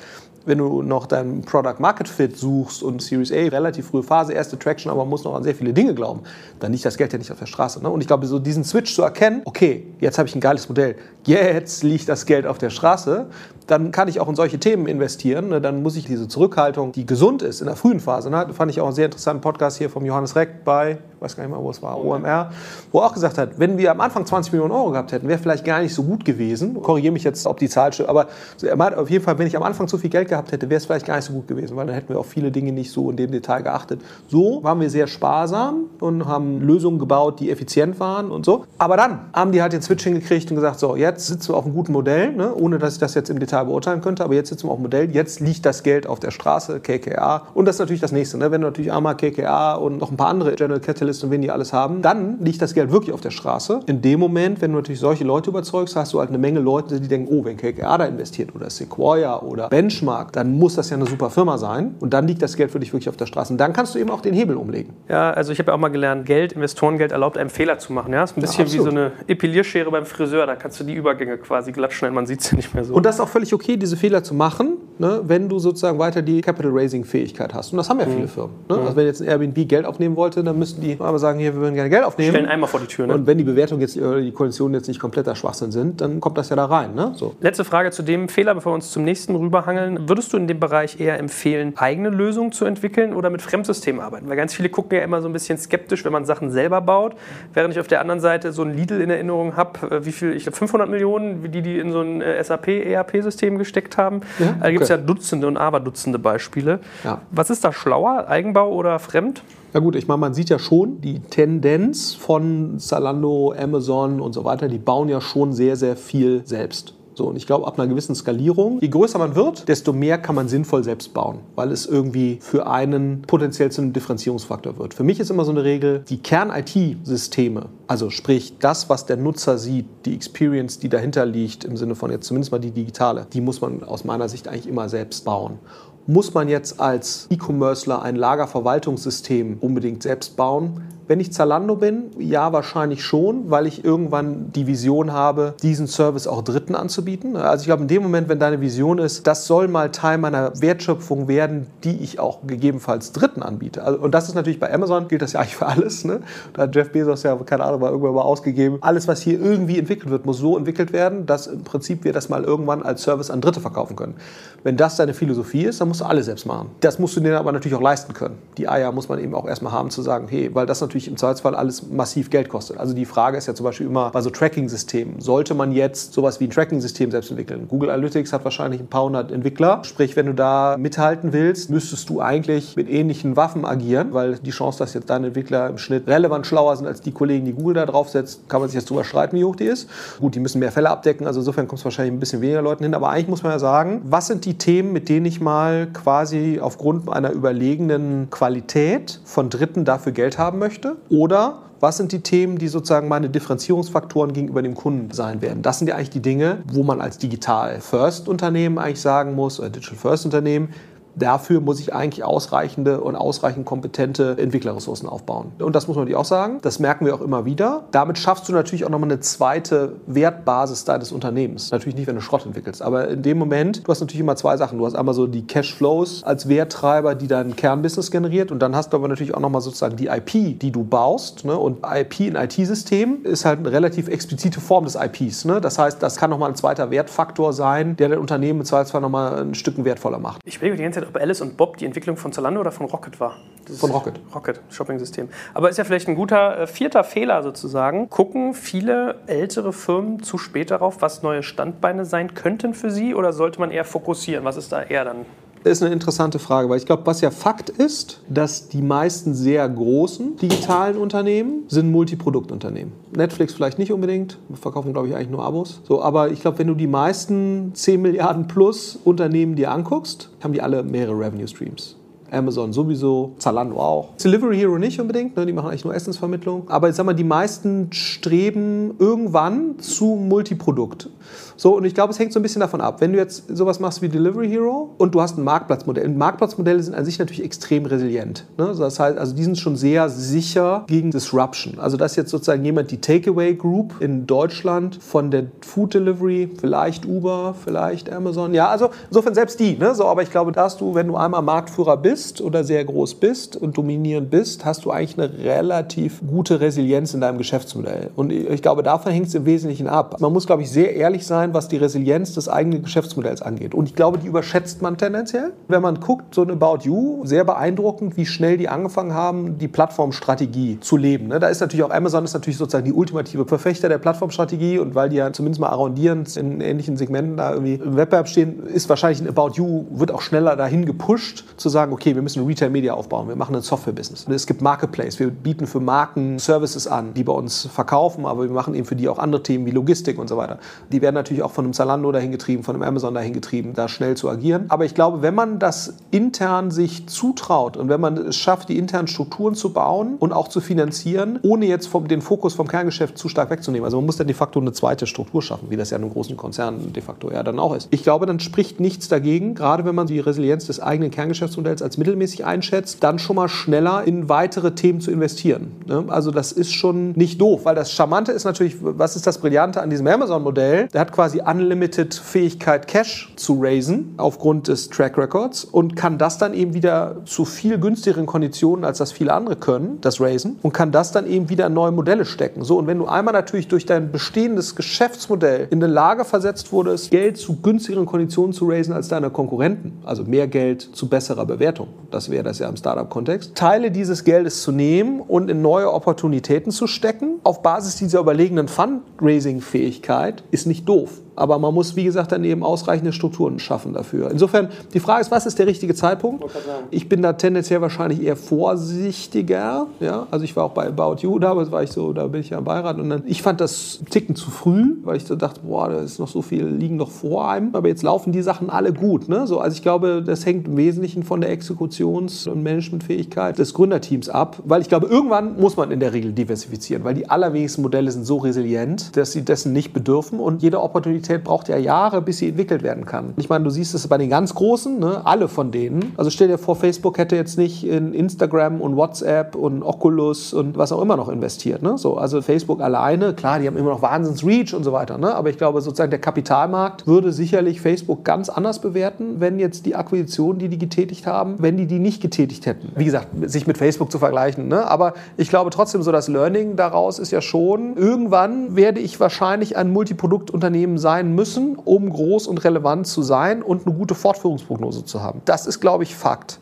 wenn 0.46 0.58
du 0.58 0.82
noch 0.82 1.06
dein 1.06 1.42
Product 1.42 1.76
Market 1.80 2.08
Fit 2.08 2.38
suchst 2.38 2.84
und 2.84 3.02
Series 3.02 3.32
A, 3.32 3.36
relativ 3.36 3.88
frühe 3.88 4.04
Phase, 4.04 4.34
erste 4.34 4.58
Traction, 4.58 4.92
aber 4.92 5.06
muss 5.06 5.24
noch 5.24 5.36
an 5.36 5.44
sehr 5.44 5.56
viele 5.56 5.74
Dinge 5.74 5.94
glauben, 5.94 6.22
dann 6.60 6.72
liegt 6.72 6.86
das 6.86 6.98
Geld 6.98 7.14
ja 7.14 7.20
nicht 7.20 7.32
auf 7.32 7.40
der 7.40 7.46
Straße. 7.46 7.82
Ne? 7.82 7.90
Und 7.90 8.02
ich 8.02 8.08
glaube, 8.08 8.26
so 8.26 8.40
diesen 8.40 8.64
Switch 8.64 8.94
zu 8.96 9.04
erkennen, 9.04 9.42
okay, 9.46 9.86
jetzt 10.00 10.18
habe 10.18 10.28
ich 10.28 10.36
ein 10.36 10.42
geiles 10.42 10.68
Modell, 10.68 10.96
jetzt 11.26 11.84
liegt 11.84 12.10
das 12.10 12.26
Geld 12.26 12.46
auf 12.48 12.58
der 12.58 12.70
Straße, 12.70 13.28
dann 13.68 13.92
kann 13.92 14.08
ich 14.08 14.20
auch 14.20 14.28
in 14.28 14.36
solche 14.36 14.60
Themen 14.60 14.88
investieren. 14.88 15.50
Ne? 15.50 15.62
Dann 15.62 15.82
muss 15.82 15.96
ich 15.96 16.06
diese 16.06 16.28
Zurückhaltung, 16.28 16.92
die 16.92 17.06
gesund 17.06 17.42
ist 17.42 17.62
in 17.62 17.68
der 17.68 17.76
frühen 17.76 18.00
Phase, 18.00 18.30
ne? 18.30 18.48
fand 18.52 18.72
ich 18.72 18.82
auch 18.82 18.88
einen 18.88 18.96
sehr 18.96 19.06
interessanten 19.06 19.42
Podcast 19.42 19.78
hier 19.78 19.90
vom 19.90 20.04
Johannes 20.06 20.36
Reck 20.36 20.66
bei, 20.66 20.98
ich 21.16 21.22
weiß 21.22 21.36
gar 21.36 21.44
nicht 21.44 21.54
mehr, 21.54 21.64
wo 21.64 21.70
es 21.70 21.82
war, 21.82 22.04
OMR, 22.04 22.52
wo 22.92 23.00
er 23.00 23.06
auch 23.06 23.14
gesagt 23.14 23.38
hat, 23.38 23.60
wenn 23.60 23.78
wir 23.78 23.92
am 23.92 24.02
Anfang 24.02 24.26
20 24.26 24.52
Millionen 24.52 24.72
Euro 24.74 24.92
gehabt 24.92 25.12
hätten, 25.12 25.28
wäre 25.28 25.40
vielleicht 25.40 25.64
gar 25.64 25.82
nicht 25.82 25.94
so 25.94 26.04
gut 26.04 26.26
gewesen. 26.26 26.82
Korrigiere 26.82 27.14
mich 27.14 27.24
jetzt, 27.24 27.46
ob 27.46 27.60
die 27.60 27.70
Zahl 27.70 27.94
stimmt, 27.94 28.10
aber 28.10 28.28
er 28.62 28.76
meint 28.76 28.98
auf 28.98 29.10
jeden 29.10 29.24
Fall, 29.24 29.38
wenn 29.38 29.48
ich 29.48 29.56
am 29.56 29.64
Anfang 29.64 29.88
zu 29.88 29.98
viel 29.98 30.10
Geld 30.10 30.28
gehabt 30.32 30.52
hätte, 30.52 30.70
wäre 30.70 30.78
es 30.78 30.86
vielleicht 30.86 31.06
gar 31.06 31.18
nicht 31.18 31.26
so 31.26 31.34
gut 31.34 31.48
gewesen, 31.48 31.76
weil 31.76 31.86
dann 31.86 31.94
hätten 31.94 32.10
wir 32.10 32.20
auf 32.20 32.28
viele 32.28 32.52
Dinge 32.52 32.72
nicht 32.72 32.92
so 32.92 33.12
in 33.12 33.18
dem 33.18 33.32
Detail 33.32 33.62
geachtet. 33.62 34.02
So 34.28 34.64
waren 34.64 34.80
wir 34.80 34.90
sehr 34.90 35.08
sparsam 35.08 35.88
und 36.00 36.26
haben 36.26 36.62
Lösungen 36.62 36.98
gebaut, 37.00 37.40
die 37.40 37.52
effizient 37.52 38.00
waren 38.00 38.32
und 38.32 38.46
so. 38.46 38.66
Aber 38.78 38.98
dann 38.98 39.20
haben 39.34 39.52
die 39.52 39.62
halt 39.62 39.74
den 39.74 39.82
Switch 39.82 40.04
hingekriegt 40.04 40.50
und 40.50 40.56
gesagt, 40.56 40.80
so, 40.80 40.96
jetzt 40.96 41.28
sitzen 41.28 41.50
wir 41.50 41.58
auf 41.58 41.66
einem 41.66 41.76
guten 41.76 41.92
Modell, 41.92 42.34
ne? 42.34 42.56
ohne 42.56 42.80
dass 42.80 42.94
ich 42.94 43.00
das 43.00 43.14
jetzt 43.14 43.30
im 43.30 43.40
Detail 43.40 43.66
beurteilen 43.66 44.02
könnte, 44.02 44.24
aber 44.24 44.34
jetzt 44.34 44.50
sitzen 44.50 44.68
wir 44.68 44.72
auf 44.72 44.78
dem 44.78 44.84
Modell, 44.84 45.12
jetzt 45.12 45.42
liegt 45.42 45.66
das 45.66 45.84
Geld 45.84 46.08
auf 46.08 46.20
der 46.20 46.32
Straße, 46.32 46.80
KKA. 46.80 47.48
Und 47.54 47.66
das 47.66 47.76
ist 47.76 47.80
natürlich 47.80 48.02
das 48.02 48.14
nächste, 48.14 48.38
ne? 48.38 48.50
wenn 48.52 48.62
du 48.62 48.68
natürlich 48.68 48.94
einmal 48.94 49.18
KKA 49.18 49.76
und 49.76 50.00
noch 50.00 50.12
ein 50.12 50.18
paar 50.18 50.30
andere 50.30 50.56
General 50.56 50.80
Catalyst 50.80 51.24
und 51.26 51.32
wen 51.32 51.42
die 51.42 51.52
alles 51.52 51.74
haben, 51.74 52.02
dann 52.02 52.40
liegt 52.40 52.62
das 52.62 52.74
Geld 52.74 52.92
wirklich 52.92 53.14
auf 53.14 53.22
der 53.22 53.32
Straße. 53.32 53.82
In 53.88 54.02
dem 54.02 54.20
Moment, 54.20 54.62
wenn 54.62 54.72
du 54.72 54.78
natürlich 54.78 55.02
solche 55.02 55.26
Leute 55.26 55.50
überzeugst, 55.50 55.96
hast 55.96 56.14
du 56.14 56.20
halt 56.20 56.30
eine 56.30 56.38
Menge 56.38 56.60
Leute, 56.60 57.02
die 57.02 57.08
denken, 57.08 57.28
oh, 57.30 57.44
wenn 57.44 57.58
KKA 57.58 57.98
da 57.98 58.06
investiert 58.06 58.56
oder 58.56 58.70
Sequoia 58.70 59.42
oder 59.42 59.68
Benchmark, 59.68 60.21
dann 60.32 60.54
muss 60.58 60.76
das 60.76 60.90
ja 60.90 60.98
eine 60.98 61.06
super 61.06 61.30
Firma 61.30 61.58
sein. 61.58 61.96
Und 62.00 62.14
dann 62.14 62.28
liegt 62.28 62.42
das 62.42 62.56
Geld 62.56 62.72
für 62.72 62.80
dich 62.80 62.94
wirklich 62.94 63.10
auf 63.10 63.18
der 63.18 63.26
Straße. 63.26 63.54
Und 63.54 63.58
dann 63.58 63.74
kannst 63.74 63.96
du 63.96 64.00
eben 64.00 64.10
auch 64.10 64.22
den 64.22 64.34
Hebel 64.34 64.56
umlegen. 64.58 64.94
Ja, 65.10 65.32
also 65.32 65.52
ich 65.52 65.60
habe 65.60 65.72
ja 65.72 65.76
auch 65.76 65.80
mal 65.80 65.90
gelernt, 65.90 66.26
Geld, 66.26 66.54
Investorengeld 66.54 67.12
erlaubt 67.12 67.38
einem 67.38 67.50
Fehler 67.50 67.78
zu 67.78 67.94
machen. 67.94 68.14
Ja, 68.14 68.24
ist 68.24 68.38
ein 68.38 68.42
bisschen 68.42 68.62
Ja, 68.68 68.74
wie 68.74 68.78
so 68.78 68.90
eine 68.90 69.12
Epilierschere 69.28 69.90
beim 69.92 70.06
Friseur. 70.06 70.46
Da 70.46 70.56
kannst 70.56 70.80
du 70.80 70.84
die 70.84 70.94
Übergänge 70.94 71.38
quasi 71.38 71.72
glatt 71.72 71.94
schneiden, 71.94 72.16
man 72.16 72.26
sieht 72.26 72.42
es 72.42 72.52
ja 72.52 72.58
nicht 72.58 72.74
mehr 72.74 72.84
so. 72.84 72.94
Und 72.94 73.06
das 73.06 73.16
ist 73.16 73.22
auch 73.22 73.30
völlig 73.30 73.54
okay, 73.54 73.78
diese 73.78 73.98
Fehler 73.98 74.24
zu 74.24 74.34
machen, 74.34 74.78
ne, 75.02 75.22
wenn 75.24 75.50
du 75.50 75.60
sozusagen 75.60 75.98
weiter 76.00 76.22
die 76.22 76.42
Capital 76.42 76.72
Raising 76.74 77.04
Fähigkeit 77.04 77.54
hast. 77.54 77.74
Und 77.74 77.78
das 77.78 77.90
haben 77.90 78.00
ja 78.00 78.06
viele 78.06 78.28
Firmen. 78.28 78.56
Ne? 78.70 78.78
Also 78.78 78.96
wenn 78.96 79.08
jetzt 79.08 79.22
ein 79.22 79.28
Airbnb 79.28 79.68
Geld 79.68 79.86
aufnehmen 79.86 80.16
wollte, 80.16 80.44
dann 80.44 80.58
müssten 80.58 80.80
die 80.80 80.96
aber 81.00 81.18
sagen, 81.18 81.40
hier, 81.40 81.56
wir 81.56 81.62
würden 81.62 81.74
gerne 81.74 81.90
Geld 81.90 82.04
aufnehmen. 82.04 82.30
Stellen 82.30 82.46
einmal 82.46 82.70
vor 82.70 82.80
die 82.80 82.86
Tür. 82.86 83.08
Ne? 83.08 83.16
Und 83.16 83.26
wenn 83.26 83.38
die 83.38 83.44
Bewertung 83.44 83.82
jetzt, 83.82 83.98
oder 83.98 84.22
die 84.22 84.32
Konditionen 84.32 84.76
jetzt 84.76 84.88
nicht 84.88 85.00
kompletter 85.00 85.36
Schwachsinn 85.36 85.72
sind, 85.72 86.02
dann 86.02 86.22
kommt 86.22 86.38
das 86.38 86.50
ja 86.50 86.56
da 86.56 86.66
rein. 86.66 86.94
Ne? 86.94 87.14
So. 87.16 87.36
Letzte 87.42 87.66
Frage 87.66 87.90
zu 87.90 88.04
dem 88.04 88.30
Fehler, 88.30 88.54
bevor 88.54 88.72
wir 88.72 88.76
uns 88.76 88.92
zum 88.92 89.04
nächsten 89.04 89.36
rüberhangeln. 89.36 90.08
Würdest 90.08 90.32
du 90.34 90.38
in 90.38 90.48
dem 90.48 90.60
Bereich 90.60 91.00
eher 91.00 91.18
empfehlen, 91.18 91.74
eigene 91.78 92.10
Lösungen 92.10 92.52
zu 92.52 92.66
entwickeln 92.66 93.16
oder 93.16 93.32
mit 93.32 93.42
Fremdsystemen 93.42 94.02
arbeiten? 94.02 94.30
Weil 94.30 94.38
ganz 94.38 94.54
viele 94.54 94.70
gucken 94.70 94.98
ja 95.00 95.04
immer 95.04 95.22
so 95.22 95.28
ein 95.28 95.34
bisschen 95.34 95.58
skeptisch, 95.58 96.06
wenn 96.06 96.12
man 96.12 96.26
Sachen 96.26 96.52
selber 96.52 96.80
baut, 96.80 97.16
während 97.56 97.74
ich 97.74 97.80
auf 97.80 97.88
der 97.88 98.02
anderen 98.02 98.20
Seite 98.20 98.52
so 98.52 98.62
ein 98.62 98.76
Lidl 98.76 99.02
in 99.02 99.10
Erinnerung 99.10 99.56
habe, 99.56 99.96
äh, 99.96 100.06
wie 100.06 100.12
viel, 100.12 100.34
ich 100.34 100.44
glaube 100.44 100.58
500 100.58 100.88
Millionen, 100.88 101.44
wie 101.44 101.50
die 101.50 101.64
die 101.64 101.80
in 101.80 101.92
so 101.92 102.02
ein 102.02 102.22
äh, 102.22 102.44
SAP-ERP-System 102.44 103.58
gesteckt 103.58 103.98
haben. 103.98 104.22
Ja, 104.38 104.56
Da 104.62 104.70
gibt 104.70 104.84
es. 104.84 104.91
Ja 104.92 104.98
Dutzende 104.98 105.48
und 105.48 105.58
Aberdutzende 105.58 106.20
Beispiele. 106.20 106.80
Ja. 107.04 107.22
Was 107.32 107.50
ist 107.50 107.64
da 107.64 107.74
schlauer, 107.74 108.28
Eigenbau 108.28 108.72
oder 108.72 109.00
fremd? 109.00 109.44
Ja 109.74 109.80
gut, 109.80 109.96
ich 109.96 110.08
meine, 110.08 110.20
man 110.20 110.34
sieht 110.34 110.50
ja 110.50 110.60
schon 110.60 111.02
die 111.02 111.20
Tendenz 111.20 112.14
von 112.14 112.78
Zalando, 112.78 113.54
Amazon 113.58 114.20
und 114.20 114.34
so 114.34 114.44
weiter, 114.44 114.68
die 114.68 114.78
bauen 114.78 115.08
ja 115.08 115.22
schon 115.22 115.54
sehr, 115.54 115.78
sehr 115.78 115.96
viel 115.96 116.42
selbst. 116.46 116.94
So, 117.14 117.28
und 117.28 117.36
ich 117.36 117.46
glaube, 117.46 117.68
ab 117.68 117.78
einer 117.78 117.88
gewissen 117.88 118.16
Skalierung, 118.16 118.80
je 118.80 118.88
größer 118.88 119.20
man 119.20 119.36
wird, 119.36 119.68
desto 119.68 119.92
mehr 119.92 120.18
kann 120.18 120.36
man 120.36 120.48
sinnvoll 120.48 120.84
selbst 120.84 121.14
bauen, 121.14 121.40
weil 121.56 121.72
es 121.72 121.86
irgendwie 121.86 122.40
für 122.42 122.68
einen 122.68 123.24
potenziell 123.24 123.72
zu 123.72 123.82
einem 123.82 123.94
Differenzierungsfaktor 123.94 124.78
wird. 124.78 124.94
Für 124.94 125.04
mich 125.04 125.20
ist 125.20 125.30
immer 125.30 125.44
so 125.44 125.52
eine 125.52 125.64
Regel, 125.64 126.04
die 126.08 126.18
Kern-IT-Systeme, 126.18 127.66
also 127.88 128.10
sprich 128.10 128.58
das, 128.60 128.90
was 128.90 129.06
der 129.06 129.18
Nutzer 129.18 129.58
sieht, 129.58 129.86
die 130.06 130.16
Experience, 130.16 130.80
die 130.80 130.90
dahinter 130.90 131.26
liegt, 131.26 131.66
im 131.66 131.76
Sinne 131.76 131.96
von 131.96 132.12
jetzt 132.12 132.28
zumindest 132.28 132.52
mal 132.52 132.60
die 132.60 132.72
digitale, 132.72 133.28
die 133.34 133.42
muss 133.42 133.60
man 133.60 133.84
aus 133.84 134.06
meiner 134.06 134.30
Sicht 134.30 134.48
eigentlich 134.48 134.68
immer 134.68 134.88
selbst 134.88 135.26
bauen. 135.26 135.60
Muss 136.08 136.34
man 136.34 136.48
jetzt 136.48 136.80
als 136.80 137.28
E-Commercer 137.30 138.02
ein 138.02 138.16
Lagerverwaltungssystem 138.16 139.58
unbedingt 139.60 140.02
selbst 140.02 140.36
bauen? 140.36 140.82
Wenn 141.12 141.20
ich 141.20 141.34
Zalando 141.34 141.76
bin, 141.76 142.12
ja, 142.20 142.54
wahrscheinlich 142.54 143.04
schon, 143.04 143.52
weil 143.52 143.68
ich 143.68 143.84
irgendwann 143.84 144.54
die 144.54 144.66
Vision 144.66 145.12
habe, 145.12 145.56
diesen 145.62 145.86
Service 145.86 146.26
auch 146.26 146.42
Dritten 146.42 146.74
anzubieten. 146.74 147.36
Also 147.36 147.64
ich 147.64 147.66
glaube, 147.66 147.82
in 147.82 147.90
dem 147.90 148.02
Moment, 148.02 148.30
wenn 148.30 148.40
deine 148.40 148.62
Vision 148.62 148.98
ist, 148.98 149.28
das 149.28 149.46
soll 149.46 149.68
mal 149.68 149.92
Teil 149.92 150.20
meiner 150.20 150.54
Wertschöpfung 150.62 151.28
werden, 151.28 151.68
die 151.84 151.98
ich 151.98 152.22
auch 152.22 152.48
gegebenenfalls 152.48 153.12
Dritten 153.12 153.44
anbiete. 153.44 153.84
Also, 153.84 154.00
und 154.00 154.12
das 154.12 154.30
ist 154.30 154.36
natürlich 154.36 154.62
bei 154.62 154.74
Amazon, 154.74 155.10
gilt 155.10 155.22
das 155.22 155.34
ja 155.34 155.42
eigentlich 155.42 155.58
für 155.58 155.66
alles. 155.66 156.06
Ne? 156.06 156.22
Da 156.54 156.62
hat 156.62 156.74
Jeff 156.78 156.94
Bezos 156.94 157.24
ja, 157.24 157.36
keine 157.36 157.66
Ahnung, 157.66 157.82
mal 157.82 157.90
irgendwann 157.90 158.16
mal 158.16 158.22
ausgegeben. 158.22 158.78
Alles, 158.80 159.10
was 159.10 159.22
hier 159.22 159.38
irgendwie 159.38 159.80
entwickelt 159.80 160.10
wird, 160.10 160.26
muss 160.26 160.38
so 160.38 160.58
entwickelt 160.58 160.94
werden, 160.94 161.26
dass 161.26 161.48
im 161.48 161.66
Prinzip 161.66 162.06
wir 162.06 162.14
das 162.14 162.30
mal 162.30 162.46
irgendwann 162.46 162.84
als 162.84 163.04
Service 163.04 163.30
an 163.30 163.42
Dritte 163.42 163.60
verkaufen 163.60 163.98
können. 163.98 164.16
Wenn 164.64 164.78
das 164.78 164.96
deine 164.96 165.14
Philosophie 165.14 165.64
ist, 165.64 165.82
dann 165.82 165.90
musst 165.90 166.00
du 166.00 166.06
alles 166.06 166.28
selbst 166.28 166.46
machen. 166.46 166.70
Das 166.80 167.00
musst 167.00 167.18
du 167.18 167.20
dir 167.20 167.38
aber 167.38 167.52
natürlich 167.52 167.76
auch 167.76 167.82
leisten 167.82 168.14
können. 168.14 168.38
Die 168.58 168.70
Eier 168.70 168.94
muss 168.94 169.10
man 169.10 169.20
eben 169.20 169.36
auch 169.36 169.46
erstmal 169.46 169.74
haben, 169.74 169.90
zu 169.90 170.02
sagen, 170.04 170.28
hey, 170.30 170.56
weil 170.56 170.66
das 170.66 170.80
natürlich 170.80 171.01
im 171.08 171.18
Zweifelsfall 171.18 171.56
alles 171.56 171.90
massiv 171.90 172.30
Geld 172.30 172.50
kostet. 172.50 172.78
Also 172.78 172.94
die 172.94 173.06
Frage 173.06 173.38
ist 173.38 173.48
ja 173.48 173.54
zum 173.54 173.64
Beispiel 173.64 173.88
immer 173.88 174.12
bei 174.12 174.22
so 174.22 174.30
Tracking-Systemen, 174.30 175.20
sollte 175.22 175.54
man 175.54 175.72
jetzt 175.72 176.14
sowas 176.14 176.40
wie 176.40 176.46
ein 176.46 176.50
Tracking-System 176.50 177.12
selbst 177.12 177.30
entwickeln? 177.30 177.68
Google 177.68 177.90
Analytics 177.90 178.34
hat 178.34 178.44
wahrscheinlich 178.44 178.82
ein 178.82 178.88
paar 178.88 179.04
hundert 179.04 179.32
Entwickler. 179.32 179.84
Sprich, 179.84 180.16
wenn 180.16 180.26
du 180.26 180.34
da 180.34 180.78
mithalten 180.78 181.34
willst, 181.34 181.70
müsstest 181.70 182.10
du 182.10 182.22
eigentlich 182.22 182.76
mit 182.76 182.90
ähnlichen 182.90 183.36
Waffen 183.36 183.66
agieren, 183.66 184.14
weil 184.14 184.38
die 184.38 184.52
Chance, 184.52 184.80
dass 184.80 184.94
jetzt 184.94 185.10
deine 185.10 185.28
Entwickler 185.28 185.70
im 185.70 185.78
Schnitt 185.78 186.08
relevant 186.08 186.46
schlauer 186.48 186.76
sind 186.76 186.88
als 186.88 187.02
die 187.02 187.12
Kollegen, 187.12 187.46
die 187.46 187.54
Google 187.54 187.76
da 187.76 187.86
draufsetzt, 187.86 188.48
kann 188.50 188.62
man 188.62 188.70
sich 188.70 188.76
jetzt 188.76 188.90
drüber 188.90 189.04
streiten, 189.04 189.38
wie 189.38 189.44
hoch 189.44 189.56
die 189.56 189.66
ist. 189.66 189.90
Gut, 190.20 190.36
die 190.36 190.40
müssen 190.40 190.60
mehr 190.60 190.72
Fälle 190.72 190.90
abdecken, 190.90 191.28
also 191.28 191.40
insofern 191.40 191.68
kommt 191.68 191.80
es 191.80 191.86
wahrscheinlich 191.86 192.14
ein 192.14 192.20
bisschen 192.20 192.42
weniger 192.42 192.62
Leuten 192.62 192.84
hin. 192.84 192.94
Aber 192.94 193.10
eigentlich 193.10 193.28
muss 193.28 193.44
man 193.44 193.52
ja 193.52 193.60
sagen, 193.60 194.02
was 194.06 194.28
sind 194.28 194.46
die 194.46 194.58
Themen, 194.58 194.92
mit 194.92 195.10
denen 195.10 195.26
ich 195.26 195.42
mal 195.42 195.88
quasi 195.88 196.60
aufgrund 196.62 197.10
einer 197.10 197.32
überlegenen 197.32 198.30
Qualität 198.30 199.20
von 199.24 199.50
Dritten 199.50 199.86
dafür 199.86 200.12
Geld 200.12 200.38
haben 200.38 200.60
möchte? 200.60 200.91
Oder 201.10 201.64
was 201.80 201.98
sind 201.98 202.12
die 202.12 202.22
Themen, 202.22 202.58
die 202.58 202.68
sozusagen 202.68 203.08
meine 203.08 203.30
Differenzierungsfaktoren 203.30 204.34
gegenüber 204.34 204.62
dem 204.62 204.76
Kunden 204.76 205.12
sein 205.12 205.42
werden? 205.42 205.64
Das 205.64 205.80
sind 205.80 205.88
ja 205.88 205.96
eigentlich 205.96 206.12
die 206.12 206.22
Dinge, 206.22 206.60
wo 206.72 206.84
man 206.84 207.02
als 207.02 207.18
Digital-First-Unternehmen 207.18 208.78
eigentlich 208.78 209.02
sagen 209.02 209.34
muss, 209.34 209.60
oder 209.60 209.72
Digital-First-Unternehmen, 209.72 210.70
Dafür 211.16 211.62
muss 211.62 211.80
ich 211.80 211.94
eigentlich 211.94 212.24
ausreichende 212.24 213.02
und 213.02 213.16
ausreichend 213.16 213.66
kompetente 213.66 214.38
Entwicklerressourcen 214.38 215.08
aufbauen. 215.08 215.52
Und 215.60 215.76
das 215.76 215.88
muss 215.88 215.96
man 215.96 216.06
natürlich 216.06 216.18
auch 216.18 216.26
sagen. 216.26 216.60
Das 216.62 216.80
merken 216.80 217.06
wir 217.06 217.16
auch 217.16 217.22
immer 217.22 217.46
wieder. 217.46 217.84
Damit 217.92 218.18
schaffst 218.18 218.48
du 218.48 218.54
natürlich 218.54 218.86
auch 218.86 218.90
nochmal 218.90 219.12
eine 219.12 219.20
zweite 219.20 219.98
Wertbasis 220.08 220.86
deines 220.86 221.12
Unternehmens. 221.12 221.72
Natürlich 221.72 221.96
nicht, 221.96 222.08
wenn 222.08 222.16
du 222.16 222.22
Schrott 222.22 222.46
entwickelst. 222.46 222.82
Aber 222.82 223.08
in 223.08 223.22
dem 223.22 223.38
Moment, 223.38 223.86
du 223.86 223.92
hast 223.92 224.00
natürlich 224.00 224.22
immer 224.22 224.36
zwei 224.36 224.58
Sachen. 224.58 224.78
Du 224.78 224.86
hast 224.86 224.96
einmal 224.96 225.14
so 225.14 225.28
die 225.28 225.46
Cashflows 225.46 226.24
als 226.24 226.48
Werttreiber, 226.48 227.16
die 227.16 227.28
dein 227.28 227.56
Kernbusiness 227.56 228.12
generiert. 228.12 228.52
Und 228.52 228.60
dann 228.60 228.76
hast 228.76 228.94
du 228.94 228.98
aber 228.98 229.08
natürlich 229.08 229.34
auch 229.34 229.40
nochmal 229.40 229.62
sozusagen 229.62 229.96
die 229.96 230.08
IP, 230.08 230.60
die 230.60 230.72
du 230.72 230.84
baust. 230.84 231.46
Ne? 231.46 231.58
Und 231.58 231.80
IP 231.86 232.22
in 232.22 232.36
IT-Systemen 232.36 233.26
ist 233.26 233.46
halt 233.46 233.60
eine 233.60 233.72
relativ 233.72 234.08
explizite 234.08 234.62
Form 234.62 234.86
des 234.86 234.96
IPs. 234.96 235.46
Ne? 235.46 235.62
Das 235.62 235.78
heißt, 235.78 236.02
das 236.02 236.18
kann 236.18 236.30
nochmal 236.30 236.50
ein 236.50 236.56
zweiter 236.56 236.92
Wertfaktor 236.92 237.54
sein, 237.54 237.96
der 237.98 238.10
dein 238.10 238.20
Unternehmen 238.20 238.60
im 238.60 238.66
Zweifelsfall 238.66 239.02
nochmal 239.02 239.42
ein 239.42 239.56
Stück 239.56 239.84
wertvoller 239.84 240.20
macht. 240.20 240.42
Ich 240.46 240.58
überlege 240.58 240.78
die 240.78 240.84
ganze 240.84 241.01
ob 241.08 241.18
Alice 241.18 241.42
und 241.42 241.58
Bob 241.58 241.78
die 241.78 241.86
Entwicklung 241.86 242.18
von 242.18 242.32
Zalando 242.32 242.60
oder 242.60 242.72
von 242.72 242.86
Rocket 242.86 243.20
war. 243.20 243.38
Das 243.68 243.80
von 243.80 243.92
Rocket. 243.92 244.20
Rocket, 244.34 244.62
Shopping-System. 244.70 245.30
Aber 245.54 245.70
ist 245.70 245.78
ja 245.78 245.84
vielleicht 245.84 246.08
ein 246.08 246.16
guter 246.16 246.60
äh, 246.60 246.68
vierter 246.68 247.04
Fehler 247.04 247.44
sozusagen. 247.44 248.10
Gucken 248.10 248.54
viele 248.54 249.20
ältere 249.28 249.74
Firmen 249.74 250.24
zu 250.24 250.38
spät 250.38 250.72
darauf, 250.72 251.02
was 251.02 251.24
neue 251.24 251.44
Standbeine 251.44 252.06
sein 252.06 252.34
könnten 252.34 252.74
für 252.74 252.92
sie 252.92 253.14
oder 253.16 253.34
sollte 253.34 253.60
man 253.60 253.72
eher 253.72 253.86
fokussieren? 253.86 254.46
Was 254.46 254.58
ist 254.58 254.72
da 254.72 254.82
eher 254.82 255.06
dann 255.06 255.26
ist 255.64 255.84
eine 255.84 255.94
interessante 255.94 256.40
Frage, 256.40 256.70
weil 256.70 256.78
ich 256.78 256.86
glaube, 256.86 257.06
was 257.06 257.22
ja 257.22 257.32
Fakt 257.32 257.70
ist, 257.70 258.22
dass 258.30 258.70
die 258.70 258.82
meisten 258.82 259.34
sehr 259.34 259.68
großen 259.68 260.38
digitalen 260.38 260.98
Unternehmen 260.98 261.64
sind 261.68 261.92
Multiproduktunternehmen. 261.92 262.94
Netflix 263.16 263.54
vielleicht 263.54 263.80
nicht 263.80 263.92
unbedingt, 263.92 264.38
wir 264.50 264.58
verkaufen 264.58 264.94
glaube 264.94 265.08
ich 265.08 265.16
eigentlich 265.16 265.30
nur 265.30 265.44
Abos. 265.44 265.82
So, 265.88 266.02
aber 266.02 266.32
ich 266.32 266.42
glaube, 266.42 266.60
wenn 266.60 266.68
du 266.68 266.76
die 266.76 266.88
meisten 266.88 267.72
10 267.74 268.02
Milliarden 268.02 268.48
plus 268.48 268.98
Unternehmen 269.04 269.56
dir 269.56 269.72
anguckst, 269.72 270.30
haben 270.44 270.54
die 270.54 270.62
alle 270.62 270.84
mehrere 270.84 271.18
Revenue 271.18 271.48
Streams. 271.48 271.96
Amazon 272.32 272.72
sowieso, 272.72 273.36
Zalando 273.38 273.78
auch. 273.78 274.16
Delivery 274.16 274.58
Hero 274.58 274.78
nicht 274.78 275.00
unbedingt, 275.00 275.36
ne, 275.36 275.46
die 275.46 275.54
machen 275.54 275.70
eigentlich 275.70 275.84
nur 275.84 275.94
Essensvermittlung. 275.94 276.70
Aber 276.70 276.90
ich 276.90 276.96
sag 276.96 277.06
mal, 277.06 277.14
die 277.14 277.26
meisten 277.26 277.92
streben 277.92 278.96
irgendwann 279.00 279.80
zu 279.80 280.16
Multiprodukt. 280.16 281.10
So, 281.58 281.76
und 281.76 281.86
ich 281.86 281.94
glaube, 281.94 282.12
es 282.12 282.20
hängt 282.20 282.34
so 282.34 282.40
ein 282.40 282.44
bisschen 282.44 282.62
davon 282.62 282.82
ab. 282.82 283.02
Wenn 283.02 283.12
du 283.12 283.20
jetzt 283.20 283.56
sowas 283.56 283.80
machst 283.80 284.02
wie 284.02 284.10
Delivery 284.10 284.50
Hero 284.50 284.96
und 284.98 285.14
du 285.14 285.22
hast 285.22 285.38
ein 285.38 285.44
Marktplatzmodell. 285.44 286.06
Und 286.06 286.18
Marktplatzmodelle 286.18 286.82
sind 286.82 286.96
an 286.96 287.06
sich 287.06 287.20
natürlich 287.20 287.44
extrem 287.44 287.86
resilient. 287.86 288.46
Ne? 288.58 288.74
Das 288.76 289.00
heißt, 289.00 289.18
also 289.18 289.36
die 289.36 289.44
sind 289.44 289.60
schon 289.60 289.76
sehr 289.76 290.10
sicher 290.10 290.86
gegen 290.88 291.12
Disruption. 291.12 291.78
Also, 291.80 291.98
dass 291.98 292.16
jetzt 292.16 292.32
sozusagen 292.32 292.64
jemand 292.66 292.90
die 292.92 293.00
Takeaway 293.00 293.54
Group 293.54 293.96
in 294.00 294.26
Deutschland 294.26 294.98
von 295.04 295.30
der 295.30 295.48
Food 295.62 295.94
Delivery, 295.94 296.50
vielleicht 296.60 297.06
Uber, 297.06 297.54
vielleicht 297.64 298.12
Amazon, 298.12 298.54
ja, 298.54 298.70
also 298.70 298.90
insofern 299.10 299.36
selbst 299.36 299.60
die. 299.60 299.78
Ne? 299.78 299.94
So, 299.94 300.06
aber 300.06 300.24
ich 300.24 300.32
glaube, 300.32 300.52
dass 300.52 300.78
du, 300.78 300.96
wenn 300.96 301.08
du 301.08 301.16
einmal 301.16 301.42
Marktführer 301.42 301.98
bist 301.98 302.21
oder 302.42 302.64
sehr 302.64 302.86
groß 302.86 303.16
bist 303.16 303.56
und 303.56 303.78
dominierend 303.78 304.30
bist, 304.30 304.66
hast 304.66 304.86
du 304.86 304.92
eigentlich 304.92 305.18
eine 305.18 305.44
relativ 305.44 306.22
gute 306.28 306.60
Resilienz 306.60 307.14
in 307.14 307.22
deinem 307.22 307.38
Geschäftsmodell. 307.38 308.12
Und 308.16 308.32
ich 308.32 308.62
glaube, 308.62 308.84
davon 308.84 309.12
hängt 309.12 309.28
es 309.28 309.34
im 309.34 309.46
Wesentlichen 309.46 309.88
ab. 309.88 310.18
Man 310.20 310.32
muss, 310.32 310.46
glaube 310.46 310.62
ich, 310.62 310.70
sehr 310.70 310.96
ehrlich 310.96 311.26
sein, 311.26 311.54
was 311.54 311.68
die 311.68 311.78
Resilienz 311.78 312.34
des 312.34 312.48
eigenen 312.48 312.84
Geschäftsmodells 312.84 313.42
angeht. 313.42 313.74
Und 313.74 313.88
ich 313.88 313.96
glaube, 313.96 314.20
die 314.20 314.28
überschätzt 314.28 314.82
man 314.82 314.98
tendenziell. 314.98 315.54
Wenn 315.68 315.82
man 315.82 316.00
guckt, 316.00 316.36
so 316.36 316.44
ein 316.44 316.52
About 316.52 316.80
You, 316.84 317.26
sehr 317.26 317.44
beeindruckend, 317.44 318.18
wie 318.18 318.26
schnell 318.26 318.58
die 318.58 318.70
angefangen 318.70 319.14
haben, 319.14 319.58
die 319.58 319.68
Plattformstrategie 319.68 320.80
zu 320.80 320.98
leben. 320.98 321.28
Ne? 321.28 321.40
Da 321.40 321.48
ist 321.48 321.60
natürlich 321.60 321.84
auch 321.84 321.92
Amazon 321.92 322.24
ist 322.24 322.34
natürlich 322.34 322.58
sozusagen 322.58 322.86
die 322.86 322.94
ultimative 322.94 323.46
Verfechter 323.46 323.90
der 323.90 323.98
Plattformstrategie 323.98 324.78
und 324.80 324.96
weil 324.96 325.10
die 325.10 325.16
ja 325.18 325.34
zumindest 325.34 325.62
mal 325.62 325.70
arrondierend 325.70 326.36
in 326.38 326.62
ähnlichen 326.62 326.98
Segmenten 326.98 327.38
da 327.38 327.54
irgendwie 327.54 327.76
im 327.76 327.96
Wettbewerb 327.96 328.28
stehen, 328.28 328.66
ist 328.68 328.90
wahrscheinlich 328.90 329.22
ein 329.22 329.28
About 329.28 329.52
You, 329.56 329.86
wird 329.92 330.12
auch 330.12 330.22
schneller 330.22 330.56
dahin 330.56 330.86
gepusht, 330.86 331.46
zu 331.58 331.70
sagen, 331.70 331.94
okay, 331.94 332.11
wir 332.16 332.22
müssen 332.22 332.46
Retail 332.46 332.70
Media 332.70 332.94
aufbauen, 332.94 333.28
wir 333.28 333.36
machen 333.36 333.56
ein 333.56 333.62
Software-Business. 333.62 334.28
Es 334.28 334.48
gibt 334.48 334.62
Marketplace, 334.62 335.20
wir 335.20 335.30
bieten 335.30 335.68
für 335.68 335.80
Marken 335.80 336.40
Services 336.40 336.88
an, 336.88 337.14
die 337.14 337.24
bei 337.24 337.34
uns 337.34 337.68
verkaufen, 337.68 338.26
aber 338.26 338.44
wir 338.44 338.52
machen 338.52 338.74
eben 338.76 338.86
für 338.86 338.96
die 338.96 339.10
auch 339.10 339.20
andere 339.20 339.44
Themen 339.44 339.66
wie 339.66 339.72
Logistik 339.72 340.18
und 340.18 340.28
so 340.28 340.38
weiter. 340.38 340.60
Die 340.92 341.02
werden 341.02 341.16
natürlich 341.16 341.44
auch 341.44 341.52
von 341.52 341.66
einem 341.66 341.74
Zalando 341.74 342.12
dahin 342.12 342.32
getrieben, 342.32 342.64
von 342.64 342.76
einem 342.76 342.84
Amazon 342.84 343.14
dahin 343.14 343.34
getrieben, 343.34 343.74
da 343.74 343.88
schnell 343.88 344.16
zu 344.16 344.30
agieren. 344.30 344.66
Aber 344.70 344.86
ich 344.86 344.96
glaube, 344.96 345.22
wenn 345.22 345.36
man 345.36 345.60
das 345.60 345.96
intern 346.12 346.72
sich 346.72 347.08
zutraut 347.08 347.78
und 347.78 347.90
wenn 347.90 348.02
man 348.02 348.18
es 348.18 348.36
schafft, 348.36 348.70
die 348.70 348.78
internen 348.78 349.08
Strukturen 349.08 349.56
zu 349.56 349.74
bauen 349.74 350.16
und 350.20 350.34
auch 350.34 350.48
zu 350.48 350.62
finanzieren, 350.62 351.40
ohne 351.44 351.66
jetzt 351.66 351.88
vom, 351.88 352.08
den 352.08 352.22
Fokus 352.22 352.54
vom 352.54 352.68
Kerngeschäft 352.68 353.18
zu 353.18 353.30
stark 353.30 353.50
wegzunehmen. 353.50 353.86
Also 353.86 353.98
man 353.98 354.06
muss 354.06 354.18
dann 354.18 354.28
de 354.28 354.36
facto 354.36 354.60
eine 354.60 354.74
zweite 354.74 355.08
Struktur 355.08 355.42
schaffen, 355.42 355.70
wie 355.70 355.78
das 355.78 355.90
ja 355.90 355.98
in 355.98 356.04
einem 356.04 356.14
großen 356.14 356.38
Konzern 356.38 356.94
de 356.94 357.02
facto 357.02 357.32
ja 357.32 357.44
dann 357.44 357.60
auch 357.60 357.76
ist. 357.76 357.88
Ich 357.92 358.04
glaube, 358.04 358.26
dann 358.26 358.40
spricht 358.40 358.80
nichts 358.80 359.08
dagegen, 359.08 359.56
gerade 359.56 359.86
wenn 359.86 359.96
man 359.96 360.08
die 360.08 360.20
Resilienz 360.20 360.68
des 360.68 360.80
eigenen 360.80 361.12
Kerngeschäftsmodells 361.12 361.82
als 361.82 361.98
mittelmäßig 362.02 362.46
einschätzt, 362.46 363.04
dann 363.04 363.20
schon 363.20 363.36
mal 363.36 363.48
schneller 363.48 364.04
in 364.08 364.28
weitere 364.28 364.72
Themen 364.72 365.02
zu 365.02 365.12
investieren. 365.12 365.76
Ne? 365.86 366.06
Also 366.08 366.32
das 366.32 366.52
ist 366.52 366.74
schon 366.74 367.12
nicht 367.12 367.40
doof, 367.40 367.62
weil 367.66 367.76
das 367.76 367.92
Charmante 367.92 368.32
ist 368.32 368.44
natürlich, 368.44 368.78
was 368.82 369.16
ist 369.16 369.28
das 369.28 369.38
Brillante 369.38 369.82
an 369.82 369.92
diesem 369.92 370.08
Amazon-Modell? 370.08 370.88
Der 370.88 371.02
hat 371.02 371.12
quasi 371.12 371.42
unlimited 371.46 372.16
Fähigkeit, 372.16 372.88
Cash 372.88 373.32
zu 373.36 373.60
raisen 373.62 374.16
aufgrund 374.18 374.68
des 374.68 374.90
Track 374.90 375.16
Records 375.20 375.64
und 375.64 375.96
kann 375.96 376.18
das 376.18 376.40
dann 376.40 376.56
eben 376.56 376.74
wieder 376.74 377.18
zu 377.26 377.46
viel 377.46 377.78
günstigeren 377.78 378.26
Konditionen, 378.26 378.84
als 378.84 378.98
das 378.98 379.12
viele 379.12 379.34
andere 379.34 379.56
können, 379.56 380.00
das 380.02 380.20
raisen, 380.20 380.58
und 380.64 380.74
kann 380.74 380.92
das 380.92 381.12
dann 381.12 381.28
eben 381.28 381.50
wieder 381.50 381.68
in 381.68 381.74
neue 381.74 381.92
Modelle 381.92 382.26
stecken. 382.26 382.64
So, 382.64 382.80
und 382.80 382.88
wenn 382.88 382.98
du 382.98 383.06
einmal 383.06 383.34
natürlich 383.34 383.68
durch 383.68 383.86
dein 383.86 384.12
bestehendes 384.12 384.76
Geschäftsmodell 384.76 385.68
in 385.70 385.84
eine 385.84 385.94
Lage 385.94 386.26
versetzt 386.26 386.72
wurdest, 386.72 387.12
Geld 387.12 387.38
zu 387.38 387.58
günstigeren 387.62 388.08
Konditionen 388.08 388.54
zu 388.54 388.68
raisen 388.68 388.94
als 388.94 389.08
deine 389.08 389.30
Konkurrenten, 389.30 389.94
also 390.04 390.24
mehr 390.24 390.48
Geld 390.48 390.82
zu 390.82 391.08
besserer 391.08 391.46
Bewertung, 391.46 391.90
das 392.12 392.30
wäre 392.30 392.44
das 392.44 392.60
ja 392.60 392.68
im 392.68 392.76
Startup-Kontext, 392.76 393.56
Teile 393.56 393.92
dieses 393.92 394.24
Geldes 394.24 394.62
zu 394.62 394.72
nehmen 394.72 395.22
und 395.22 395.50
in 395.50 395.62
neue 395.62 395.92
Opportunitäten 395.92 396.72
zu 396.72 396.88
stecken, 396.88 397.40
auf 397.44 397.62
Basis 397.62 397.96
dieser 397.96 398.20
überlegenen 398.20 398.68
Fundraising-Fähigkeit, 398.68 400.44
ist 400.52 400.68
nicht 400.68 400.88
doof. 400.88 401.22
Aber 401.42 401.58
man 401.58 401.74
muss, 401.74 401.96
wie 401.96 402.04
gesagt, 402.04 402.32
dann 402.32 402.44
eben 402.44 402.62
ausreichende 402.62 403.12
Strukturen 403.12 403.58
schaffen 403.58 403.94
dafür. 403.94 404.30
Insofern, 404.30 404.70
die 404.94 405.00
Frage 405.00 405.22
ist, 405.22 405.32
was 405.32 405.48
ist 405.48 405.58
der 405.58 405.66
richtige 405.66 405.96
Zeitpunkt? 405.96 406.44
Ich 406.92 407.10
bin 407.10 407.24
da 407.24 407.34
tendenziell 407.34 407.82
wahrscheinlich 407.82 408.22
eher 408.22 408.36
vorsichtiger. 408.36 409.88
Ja? 410.00 410.28
Also 410.30 410.46
ich 410.46 410.56
war 410.56 410.66
auch 410.66 410.74
bei 410.74 410.86
About 410.86 411.16
You, 411.22 411.40
damals 411.40 411.72
war 411.72 411.82
ich 411.82 411.92
so, 411.92 412.14
da 412.14 412.28
bin 412.28 412.42
ich 412.42 412.52
ja 412.52 412.60
im 412.60 412.64
Beirat. 412.64 413.00
Und 413.00 413.10
dann, 413.10 413.24
ich 413.26 413.42
fand 413.42 413.60
das 413.60 414.02
Ticken 414.12 414.36
zu 414.36 414.52
früh, 414.52 414.98
weil 415.04 415.18
ich 415.18 415.26
so 415.26 415.36
dachte, 415.36 415.62
boah, 415.64 415.90
da 415.90 416.02
ist 416.02 416.20
noch 416.20 416.28
so 416.28 416.44
viel, 416.44 416.64
liegen 416.68 416.98
noch 416.98 417.10
vor 417.10 417.50
einem. 417.50 417.74
Aber 417.74 417.88
jetzt 417.88 418.04
laufen 418.04 418.32
die 418.32 418.44
Sachen 418.44 418.70
alle 418.70 418.94
gut. 418.94 419.28
Ne? 419.28 419.48
So, 419.48 419.60
also 419.60 419.76
ich 419.76 419.82
glaube, 419.82 420.22
das 420.24 420.46
hängt 420.46 420.68
im 420.68 420.78
Wesentlichen 420.78 421.24
von 421.24 421.42
der 421.42 421.50
Exekutions- 421.50 422.48
und 422.48 422.62
Managementfähigkeit 422.62 423.58
des 423.58 423.74
Gründerteams 423.74 424.30
ab. 424.30 424.62
Weil 424.64 424.82
ich 424.82 424.90
glaube, 424.90 425.08
irgendwann 425.08 425.60
muss 425.60 425.76
man 425.76 425.90
in 425.90 426.00
der 426.00 426.14
Regel 426.14 426.34
diversifizieren, 426.34 427.04
weil 427.04 427.16
die 427.16 427.32
allerwenigsten 427.32 427.82
Modelle 427.82 428.12
sind 428.12 428.26
so 428.26 428.38
resilient, 428.38 429.18
dass 429.18 429.32
sie 429.32 429.42
dessen 429.42 429.74
nicht 429.74 429.92
bedürfen. 429.92 430.40
Und 430.40 430.62
jede 430.62 430.80
Opportunität 430.80 431.31
Funktionalität 431.32 431.44
braucht 431.44 431.70
ja 431.70 431.78
Jahre, 431.78 432.22
bis 432.22 432.40
sie 432.40 432.50
entwickelt 432.50 432.84
werden 432.84 433.06
kann. 433.06 433.34
Ich 433.38 433.50
meine, 433.50 433.64
du 433.64 433.70
siehst 433.70 433.94
es 433.94 434.08
bei 434.08 434.18
den 434.18 434.30
ganz 434.30 434.54
Großen, 434.56 435.00
ne? 435.00 435.22
alle 435.26 435.48
von 435.48 435.72
denen. 435.72 436.14
Also 436.18 436.30
stell 436.30 436.48
dir 436.48 436.58
vor, 436.58 436.76
Facebook 436.76 437.18
hätte 437.18 437.36
jetzt 437.36 437.58
nicht 437.58 437.86
in 437.86 438.14
Instagram 438.14 438.82
und 438.82 438.96
WhatsApp 438.96 439.56
und 439.56 439.84
Oculus 439.84 440.54
und 440.54 440.78
was 440.78 440.92
auch 440.92 441.02
immer 441.02 441.16
noch 441.16 441.30
investiert. 441.30 441.82
Ne? 441.82 441.98
So, 441.98 442.18
also 442.18 442.42
Facebook 442.42 442.82
alleine, 442.82 443.34
klar, 443.34 443.60
die 443.60 443.68
haben 443.68 443.78
immer 443.78 443.92
noch 443.92 444.02
Wahnsinns-Reach 444.02 444.74
und 444.74 444.84
so 444.84 444.92
weiter. 444.92 445.18
Ne? 445.18 445.34
Aber 445.34 445.50
ich 445.50 445.58
glaube, 445.58 445.82
sozusagen 445.82 446.12
der 446.12 446.20
Kapitalmarkt 446.20 447.08
würde 447.08 447.32
sicherlich 447.32 447.82
Facebook 447.82 448.24
ganz 448.24 448.50
anders 448.50 448.80
bewerten, 448.80 449.40
wenn 449.40 449.60
jetzt 449.60 449.86
die 449.86 449.96
Akquisitionen, 449.96 450.60
die 450.60 450.70
die 450.70 450.78
getätigt 450.78 451.28
haben, 451.28 451.56
wenn 451.60 451.78
die 451.78 451.86
die 451.86 452.00
nicht 452.00 452.22
getätigt 452.22 452.66
hätten. 452.66 452.92
Wie 452.96 453.06
gesagt, 453.06 453.28
sich 453.46 453.68
mit 453.68 453.78
Facebook 453.78 454.12
zu 454.12 454.20
vergleichen. 454.20 454.68
Ne? 454.68 454.88
Aber 454.88 455.14
ich 455.38 455.50
glaube 455.50 455.70
trotzdem, 455.70 456.02
so 456.02 456.12
das 456.12 456.28
Learning 456.28 456.76
daraus 456.76 457.20
ist 457.20 457.32
ja 457.32 457.42
schon, 457.42 457.96
irgendwann 457.96 458.76
werde 458.76 459.00
ich 459.00 459.20
wahrscheinlich 459.20 459.78
ein 459.78 459.92
Multiproduktunternehmen 459.92 460.98
sein 460.98 461.11
müssen, 461.20 461.76
um 461.76 462.10
groß 462.10 462.48
und 462.48 462.64
relevant 462.64 463.08
zu 463.08 463.22
sein 463.22 463.62
und 463.62 463.86
eine 463.86 463.96
gute 463.96 464.16
Fortführungsprognose 464.16 465.06
zu 465.06 465.22
haben. 465.22 465.42
Das 465.46 465.68
ist, 465.68 465.80
glaube 465.80 466.04
ich, 466.04 466.16
Fakt. 466.16 466.60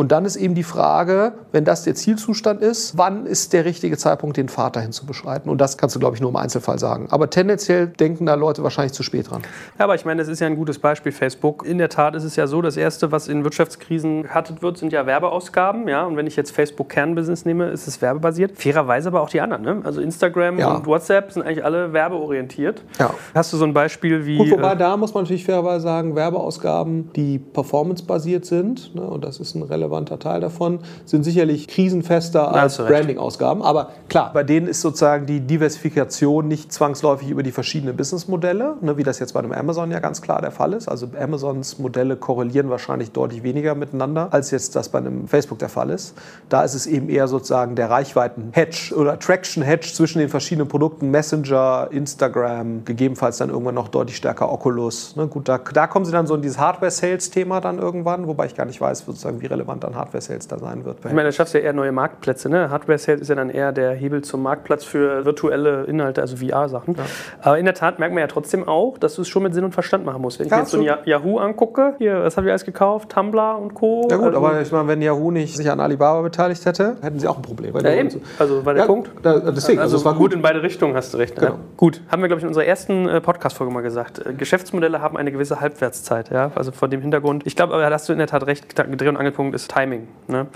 Und 0.00 0.12
dann 0.12 0.24
ist 0.24 0.36
eben 0.36 0.54
die 0.54 0.62
Frage, 0.62 1.32
wenn 1.52 1.66
das 1.66 1.84
der 1.84 1.94
Zielzustand 1.94 2.62
ist, 2.62 2.96
wann 2.96 3.26
ist 3.26 3.52
der 3.52 3.66
richtige 3.66 3.98
Zeitpunkt, 3.98 4.38
den 4.38 4.48
Pfad 4.48 4.76
dahin 4.76 4.92
zu 4.92 5.04
beschreiten? 5.04 5.50
Und 5.50 5.60
das 5.60 5.76
kannst 5.76 5.94
du, 5.94 6.00
glaube 6.00 6.16
ich, 6.16 6.22
nur 6.22 6.30
im 6.30 6.36
Einzelfall 6.36 6.78
sagen. 6.78 7.08
Aber 7.10 7.28
tendenziell 7.28 7.86
denken 7.86 8.24
da 8.24 8.32
Leute 8.32 8.62
wahrscheinlich 8.62 8.94
zu 8.94 9.02
spät 9.02 9.30
dran. 9.30 9.42
Ja, 9.78 9.84
aber 9.84 9.96
ich 9.96 10.06
meine, 10.06 10.22
das 10.22 10.28
ist 10.28 10.40
ja 10.40 10.46
ein 10.46 10.56
gutes 10.56 10.78
Beispiel, 10.78 11.12
Facebook. 11.12 11.66
In 11.66 11.76
der 11.76 11.90
Tat 11.90 12.14
ist 12.14 12.24
es 12.24 12.34
ja 12.34 12.46
so, 12.46 12.62
das 12.62 12.78
Erste, 12.78 13.12
was 13.12 13.28
in 13.28 13.44
Wirtschaftskrisen 13.44 14.22
gehattet 14.22 14.62
wird, 14.62 14.78
sind 14.78 14.90
ja 14.90 15.04
Werbeausgaben. 15.04 15.86
Ja? 15.86 16.06
Und 16.06 16.16
wenn 16.16 16.26
ich 16.26 16.34
jetzt 16.34 16.52
Facebook 16.52 16.88
Kernbusiness 16.88 17.44
nehme, 17.44 17.66
ist 17.66 17.86
es 17.86 18.00
werbebasiert. 18.00 18.52
Fairerweise 18.54 19.08
aber 19.10 19.20
auch 19.20 19.28
die 19.28 19.42
anderen. 19.42 19.62
Ne? 19.64 19.82
Also 19.84 20.00
Instagram 20.00 20.58
Ja. 20.58 20.76
und 20.76 20.86
WhatsApp 20.86 21.30
sind 21.30 21.42
eigentlich 21.42 21.62
alle 21.62 21.92
werbeorientiert. 21.92 22.82
Ja. 22.98 23.12
Hast 23.34 23.52
du 23.52 23.58
so 23.58 23.66
ein 23.66 23.74
Beispiel 23.74 24.24
wie... 24.24 24.38
Gut, 24.38 24.50
wobei 24.50 24.72
äh, 24.72 24.76
da 24.78 24.96
muss 24.96 25.12
man 25.12 25.24
natürlich 25.24 25.44
fairerweise 25.44 25.82
sagen, 25.82 26.16
Werbeausgaben, 26.16 27.12
die 27.12 27.38
performance-basiert 27.38 28.46
sind, 28.46 28.94
ne, 28.94 29.02
und 29.02 29.22
das 29.24 29.38
ist 29.40 29.54
ein 29.54 29.62
relevanter 29.90 30.18
Teil 30.18 30.40
davon, 30.40 30.78
sind 31.04 31.24
sicherlich 31.24 31.68
krisenfester 31.68 32.54
als. 32.54 32.78
Branding-Ausgaben. 32.78 33.62
Aber 33.62 33.90
klar, 34.08 34.30
bei 34.32 34.42
denen 34.42 34.66
ist 34.66 34.80
sozusagen 34.80 35.26
die 35.26 35.40
Diversifikation 35.40 36.48
nicht 36.48 36.72
zwangsläufig 36.72 37.28
über 37.28 37.42
die 37.42 37.52
verschiedenen 37.52 37.96
Businessmodelle, 37.96 38.76
ne, 38.80 38.96
wie 38.96 39.02
das 39.02 39.18
jetzt 39.18 39.32
bei 39.32 39.40
einem 39.40 39.52
Amazon 39.52 39.90
ja 39.90 39.98
ganz 39.98 40.22
klar 40.22 40.40
der 40.40 40.50
Fall 40.50 40.72
ist. 40.72 40.88
Also 40.88 41.08
Amazons 41.20 41.78
Modelle 41.78 42.16
korrelieren 42.16 42.70
wahrscheinlich 42.70 43.12
deutlich 43.12 43.42
weniger 43.42 43.74
miteinander, 43.74 44.28
als 44.30 44.50
jetzt 44.50 44.76
das 44.76 44.88
bei 44.88 44.98
einem 44.98 45.28
Facebook 45.28 45.58
der 45.58 45.68
Fall 45.68 45.90
ist. 45.90 46.14
Da 46.48 46.62
ist 46.62 46.74
es 46.74 46.86
eben 46.86 47.08
eher 47.08 47.28
sozusagen 47.28 47.74
der 47.74 47.90
Reichweiten-Hedge 47.90 48.94
oder 48.96 49.18
Traction-Hedge 49.18 49.88
zwischen 49.92 50.20
den 50.20 50.28
verschiedenen 50.28 50.68
Produkten, 50.68 51.10
Messenger, 51.10 51.88
Instagram, 51.90 52.84
gegebenenfalls 52.84 53.38
dann 53.38 53.50
irgendwann 53.50 53.74
noch 53.74 53.88
deutlich 53.88 54.16
stärker 54.16 54.50
Oculus. 54.50 55.16
Ne, 55.16 55.26
gut, 55.26 55.48
da, 55.48 55.58
da 55.58 55.86
kommen 55.86 56.04
sie 56.04 56.12
dann 56.12 56.26
so 56.26 56.34
in 56.34 56.42
dieses 56.42 56.58
Hardware-Sales-Thema 56.58 57.60
dann 57.60 57.78
irgendwann, 57.78 58.26
wobei 58.26 58.46
ich 58.46 58.54
gar 58.54 58.64
nicht 58.64 58.80
weiß, 58.80 59.00
sozusagen, 59.00 59.40
wie 59.40 59.46
relevant 59.46 59.69
dann 59.78 59.94
Hardware-Sales 59.94 60.48
da 60.48 60.58
sein 60.58 60.84
wird. 60.84 60.98
Ich 60.98 61.04
meine, 61.12 61.24
da 61.24 61.32
schaffst 61.32 61.54
du 61.54 61.58
ja 61.58 61.64
eher 61.64 61.72
neue 61.72 61.92
Marktplätze. 61.92 62.48
Ne? 62.48 62.70
Hardware-Sales 62.70 63.20
ist 63.20 63.28
ja 63.28 63.34
dann 63.36 63.50
eher 63.50 63.70
der 63.72 63.92
Hebel 63.92 64.22
zum 64.22 64.42
Marktplatz 64.42 64.84
für 64.84 65.24
virtuelle 65.24 65.84
Inhalte, 65.84 66.20
also 66.20 66.36
VR-Sachen. 66.36 66.96
Aber 67.42 67.58
in 67.58 67.64
der 67.64 67.74
Tat 67.74 67.98
merkt 67.98 68.14
man 68.14 68.20
ja 68.20 68.26
trotzdem 68.26 68.66
auch, 68.66 68.98
dass 68.98 69.14
du 69.14 69.22
es 69.22 69.28
schon 69.28 69.42
mit 69.42 69.54
Sinn 69.54 69.64
und 69.64 69.72
Verstand 69.72 70.04
machen 70.04 70.22
musst. 70.22 70.38
Wenn 70.38 70.46
ich 70.46 70.50
Ja, 70.50 70.56
mir 70.58 70.62
jetzt 70.62 70.70
so 70.72 70.78
ein 70.78 70.82
Ja- 70.84 70.98
Yahoo 71.04 71.38
angucke, 71.38 71.94
hier, 71.98 72.22
was 72.24 72.36
habe 72.36 72.46
ich 72.46 72.50
alles 72.50 72.64
gekauft? 72.64 73.10
Tumblr 73.10 73.58
und 73.58 73.74
Co. 73.74 74.08
ja 74.10 74.16
gut, 74.16 74.26
also, 74.26 74.38
aber 74.38 74.60
ich 74.60 74.72
meine, 74.72 74.88
wenn 74.88 75.02
Yahoo 75.02 75.30
nicht 75.30 75.56
sich 75.56 75.70
an 75.70 75.78
Alibaba 75.80 76.22
beteiligt 76.22 76.64
hätte, 76.66 76.96
hätten 77.02 77.18
sie 77.18 77.28
auch 77.28 77.36
ein 77.36 77.42
Problem. 77.42 77.74
Ja, 77.76 77.90
eben. 77.92 78.10
so- 78.10 78.20
Also 78.38 78.64
war 78.64 78.74
der 78.74 78.82
Ja, 78.82 78.86
Punkt. 78.86 79.10
Da, 79.22 79.38
deswegen, 79.38 79.78
also, 79.78 79.90
Also, 79.90 79.96
es 79.98 80.04
war 80.04 80.12
gut 80.14 80.20
gut. 80.30 80.34
in 80.34 80.42
beide 80.42 80.62
Richtungen, 80.62 80.94
hast 80.94 81.12
du 81.14 81.18
recht. 81.18 81.34
Genau. 81.36 81.52
Ja. 81.52 81.58
Gut, 81.76 82.00
haben 82.08 82.22
wir, 82.22 82.28
glaube 82.28 82.38
ich, 82.38 82.44
in 82.44 82.48
unserer 82.48 82.64
ersten 82.64 83.08
äh, 83.08 83.20
Podcast-Folge 83.20 83.72
mal 83.72 83.80
gesagt. 83.82 84.24
Äh, 84.24 84.34
Geschäftsmodelle 84.34 85.00
haben 85.00 85.16
eine 85.16 85.32
gewisse 85.32 85.60
Halbwertszeit. 85.60 86.30
Ja? 86.30 86.50
Also 86.54 86.70
vor 86.72 86.88
dem 86.88 87.00
Hintergrund. 87.00 87.42
Ich 87.46 87.56
glaube, 87.56 87.74
aber 87.74 87.82
da 87.82 87.90
hast 87.90 88.08
du 88.08 88.12
in 88.12 88.18
der 88.18 88.26
Tat 88.28 88.46
recht. 88.46 88.66
Dreh- 88.78 89.08
und 89.08 89.16
Angelpunkt 89.16 89.54
ist 89.62 89.70
Timing. 89.70 90.08
Ne? 90.28 90.46